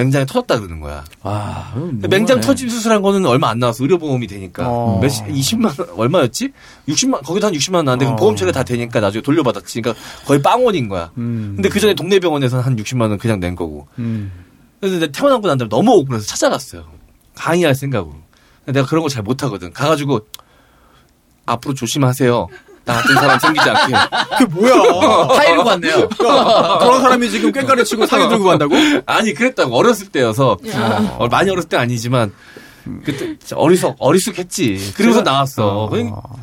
맹장이 0.00 0.24
터졌다 0.26 0.58
그러는 0.58 0.80
거야. 0.80 1.04
아, 1.22 1.74
맹장 2.08 2.40
터짐 2.40 2.68
수술한 2.70 3.02
거는 3.02 3.26
얼마 3.26 3.50
안 3.50 3.58
나왔어. 3.58 3.84
의료보험이 3.84 4.26
되니까. 4.26 4.64
어. 4.66 4.98
몇십, 5.00 5.26
20만 5.26 5.78
원, 5.78 5.90
얼마였지? 5.98 6.52
60만, 6.88 7.22
거기도 7.24 7.46
한 7.46 7.52
60만 7.52 7.76
원 7.76 7.84
나왔는데 7.84 8.12
어. 8.12 8.16
보험 8.16 8.34
처리 8.34 8.50
다 8.50 8.62
되니까 8.62 9.00
나중에 9.00 9.22
돌려받았지. 9.22 9.82
그러니까 9.82 10.02
거의 10.24 10.40
빵원인 10.40 10.88
거야. 10.88 11.10
음. 11.18 11.52
근데 11.56 11.68
그 11.68 11.78
전에 11.80 11.94
동네 11.94 12.18
병원에서는 12.18 12.64
한 12.64 12.76
60만 12.76 13.02
원 13.02 13.18
그냥 13.18 13.40
낸 13.40 13.54
거고. 13.54 13.88
음. 13.98 14.32
그래서 14.80 14.98
내가 14.98 15.12
태어나고 15.12 15.46
난 15.46 15.58
다음에 15.58 15.68
너무 15.68 15.92
억울해서 15.92 16.26
찾아갔어요. 16.26 16.86
강의할 17.34 17.74
생각으로. 17.74 18.14
내가 18.66 18.86
그런 18.86 19.02
거잘 19.02 19.22
못하거든. 19.22 19.72
가가지고 19.72 20.20
앞으로 21.44 21.74
조심하세요. 21.74 22.48
나 22.90 22.96
같은 22.96 23.14
사람 23.14 23.38
생기지 23.38 23.70
않게. 23.70 23.94
그게 24.38 24.44
뭐야? 24.46 25.28
타이르고 25.28 25.68
왔네요. 25.68 25.98
야, 26.00 26.78
그런 26.80 27.00
사람이 27.00 27.30
지금 27.30 27.52
깽가리 27.52 27.84
치고 27.84 28.06
상해 28.06 28.28
들고 28.28 28.44
간다고? 28.44 28.74
아니 29.06 29.32
그랬다고 29.34 29.76
어렸을 29.76 30.08
때여서 30.08 30.58
어, 31.18 31.28
많이 31.28 31.50
어렸을 31.50 31.68
때 31.68 31.76
아니지만 31.76 32.32
그때 33.04 33.36
진짜 33.38 33.56
어리석 33.56 33.96
어리숙했지. 33.98 34.92
그래서 34.96 35.22
나왔어. 35.22 35.90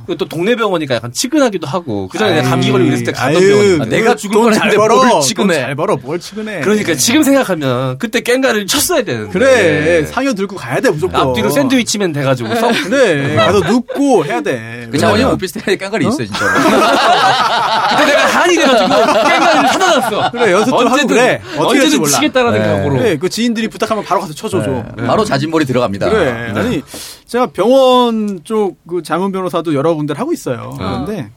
그또 0.08 0.28
동네 0.28 0.56
병원이니까 0.56 0.96
약간 0.96 1.12
치근하기도 1.12 1.68
하고 1.68 2.08
그 2.08 2.18
전에 2.18 2.36
내가 2.36 2.50
감기 2.50 2.72
걸리고 2.72 2.88
이랬을 2.90 3.06
때 3.06 3.12
병원이니까 3.12 3.86
그 3.86 3.90
내가 3.90 4.16
죽을 4.16 4.42
뻔했는데 4.42 4.76
벌어. 4.78 4.96
뭘돈 4.98 5.22
치근해. 5.22 5.56
잘 5.62 5.76
벌어. 5.76 5.98
뭘 5.98 6.20
치근해. 6.20 6.62
그러니까 6.62 6.96
지금 6.96 7.24
생각하면 7.24 7.98
그때 7.98 8.22
깽가를 8.22 8.68
쳤어야 8.68 9.04
되는데. 9.04 9.32
그래. 9.32 10.06
상여 10.06 10.34
들고 10.34 10.56
가야 10.56 10.80
돼 10.80 10.90
무조건. 10.92 11.20
앞뒤로 11.30 11.50
샌드위치맨 11.50 12.14
돼가지고 12.14 12.56
서 12.56 12.72
그래. 12.86 13.36
가서 13.36 13.60
눕고 13.60 14.26
해야 14.26 14.42
돼. 14.42 14.88
그 14.92 14.98
장원이 14.98 15.24
오피스텔에 15.24 15.76
깡가리 15.78 16.08
있어요, 16.08 16.26
진짜. 16.26 16.40
그때 17.90 18.06
내가 18.06 18.26
한이 18.28 18.56
돼가지고 18.56 18.88
깽가를 18.90 19.68
사다 19.70 20.00
놨어. 20.00 20.32
그래 20.32 20.52
연습 20.52 20.78
좀 20.78 20.88
하고 20.88 21.08
그래. 21.08 21.42
어떻게 21.58 21.80
될지 21.80 21.96
언제든 21.96 22.00
몰라. 22.00 22.12
치겠다라는 22.12 22.60
네. 22.62 22.68
각오로. 22.68 22.98
그래. 22.98 23.18
그 23.18 23.30
지인들이 23.30 23.68
부탁하면 23.68 24.04
바로 24.04 24.22
가서 24.22 24.34
쳐줘줘. 24.34 24.70
네. 24.98 25.06
바로 25.08 25.24
자진몰이 25.26 25.66
들어갑니다. 25.66 26.10
그래. 26.10 26.27
아니 26.30 26.82
제가 27.26 27.48
병원 27.48 28.44
쪽 28.44 28.78
그 28.88 29.02
자문 29.04 29.32
변호사도 29.32 29.74
여러 29.74 29.94
군데를 29.96 30.20
하고 30.20 30.32
있어요. 30.34 30.74
그런데 30.78 31.30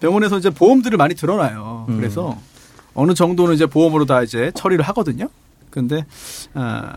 병원에서 0.00 0.38
이제 0.38 0.50
보험들을 0.50 0.96
많이 0.98 1.14
들어놔요. 1.14 1.86
그래서 1.96 2.38
어느 2.94 3.14
정도는 3.14 3.54
이제 3.54 3.66
보험으로 3.66 4.04
다 4.04 4.22
이제 4.22 4.50
처리를 4.54 4.84
하거든요. 4.86 5.28
근데 5.70 6.04
아, 6.54 6.92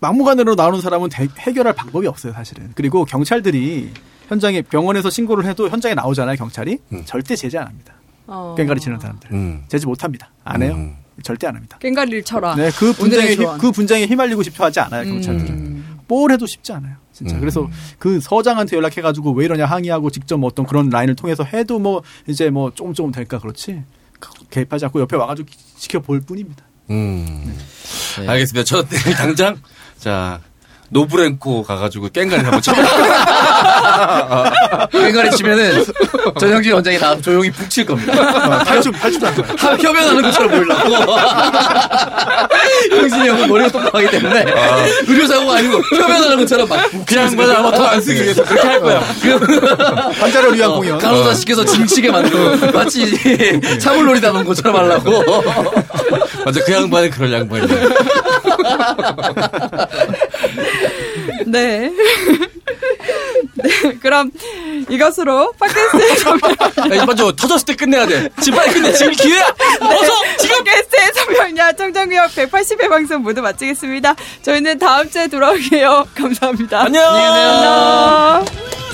막무가내로 0.00 0.54
나오는 0.54 0.80
사람은 0.80 1.08
대- 1.08 1.28
해결할 1.38 1.72
방법이 1.74 2.06
없어요, 2.06 2.32
사실은. 2.32 2.70
그리고 2.74 3.04
경찰들이 3.04 3.90
현장에 4.28 4.62
병원에서 4.62 5.10
신고를 5.10 5.46
해도 5.46 5.68
현장에 5.68 5.94
나오잖아요, 5.94 6.36
경찰이. 6.36 6.78
절대 7.04 7.34
제재 7.34 7.58
안 7.58 7.66
합니다. 7.66 7.94
어. 8.26 8.54
깽가리 8.56 8.78
치는 8.80 9.00
사람들. 9.00 9.32
음. 9.32 9.64
제재 9.68 9.86
못 9.86 10.04
합니다. 10.04 10.30
안 10.44 10.62
해요. 10.62 10.74
절대 11.24 11.48
안 11.48 11.56
합니다. 11.56 11.78
깽가리를 11.80 12.22
쳐라. 12.22 12.54
네, 12.54 12.70
그 12.78 12.92
분쟁에. 12.92 13.34
그 13.58 13.72
분쟁에 13.72 14.06
휘말리고 14.06 14.42
싶어 14.44 14.64
하지 14.66 14.78
않아요, 14.80 15.04
경찰들은. 15.10 15.84
음. 16.08 16.14
뭘 16.14 16.32
해도 16.32 16.46
쉽지 16.46 16.72
않아요. 16.72 16.96
진짜. 17.12 17.36
음. 17.36 17.40
그래서 17.40 17.68
그 17.98 18.20
서장한테 18.20 18.76
연락해가지고 18.76 19.32
왜 19.32 19.44
이러냐 19.44 19.66
항의하고 19.66 20.10
직접 20.10 20.38
뭐 20.38 20.48
어떤 20.48 20.66
그런 20.66 20.88
라인을 20.88 21.14
통해서 21.14 21.44
해도 21.44 21.78
뭐 21.78 22.02
이제 22.26 22.50
뭐 22.50 22.72
조금 22.74 22.94
조금 22.94 23.12
될까 23.12 23.38
그렇지. 23.38 23.82
개입하지 24.50 24.86
않고 24.86 25.00
옆에 25.00 25.16
와가지고 25.16 25.48
지켜볼 25.76 26.22
뿐입니다. 26.22 26.64
음. 26.90 27.54
네. 28.18 28.28
알겠습니다. 28.28 28.64
저 28.64 28.82
당장 29.16 29.60
자 29.98 30.40
노브랭코 30.90 31.62
가가지고 31.62 32.08
깽가리 32.08 32.42
한번 32.42 32.62
쳐. 32.62 32.72
깽가리 34.92 35.30
치면은 35.32 35.84
전영진 36.38 36.72
원장이 36.72 36.98
다음 36.98 37.20
조용히 37.22 37.50
북칠 37.50 37.84
겁니다. 37.86 38.64
탈출 38.64 38.92
탈출도 38.92 39.26
할 39.26 39.34
거야. 39.34 39.46
하- 39.58 39.76
협연하는 39.76 40.22
것처럼 40.22 40.50
보이려고. 40.50 41.16
형진이 42.90 43.28
형은 43.28 43.48
머리가 43.48 43.70
똑똑하기 43.70 44.10
때문에 44.10 44.44
의료사고가 45.06 45.56
아니고 45.56 45.80
협연하는 45.96 46.36
것처럼 46.38 46.68
막 46.68 46.90
그냥 47.06 47.34
뭐야 47.36 47.60
뭐더안 47.60 48.00
쓰기 48.00 48.22
위해서 48.22 48.44
그렇게 48.44 48.66
할 48.68 48.80
거야. 48.80 49.00
환자를 50.20 50.54
위한 50.54 50.72
공연. 50.72 50.98
간호사 50.98 51.34
시켜서 51.34 51.64
짐치게 51.64 52.10
만들고 52.10 52.72
마치 52.72 53.06
사물놀이 53.80 54.20
담은 54.20 54.44
것처럼 54.44 54.76
하려고. 54.76 55.22
맞아 56.44 56.60
그 56.64 56.72
양반은 56.72 57.10
그럴 57.10 57.32
양반이야. 57.32 57.66
네. 61.46 61.90
네, 63.62 63.98
그럼 64.00 64.30
이것으로 64.88 65.52
팟캐스트의 65.58 66.16
선별, 66.16 66.50
야, 66.98 67.02
이번 67.02 67.16
저 67.16 67.32
터졌을 67.32 67.66
때 67.66 67.74
끝내야 67.76 68.06
돼. 68.06 68.28
지금 68.40 68.58
빨리 68.58 68.72
끝내. 68.72 68.92
지금 68.92 69.12
기회야. 69.12 69.54
어서 69.80 70.12
지금. 70.38 70.64
팟캐스트의 70.64 71.12
선별냐 71.14 71.72
청정구역 71.72 72.30
180회 72.34 72.88
방송 72.88 73.22
모두 73.22 73.42
마치겠습니다. 73.42 74.14
저희는 74.42 74.78
다음 74.78 75.10
주에 75.10 75.26
돌아올게요. 75.28 76.06
감사합니다. 76.14 76.82
안녕. 76.82 77.04
안녕. 77.14 78.87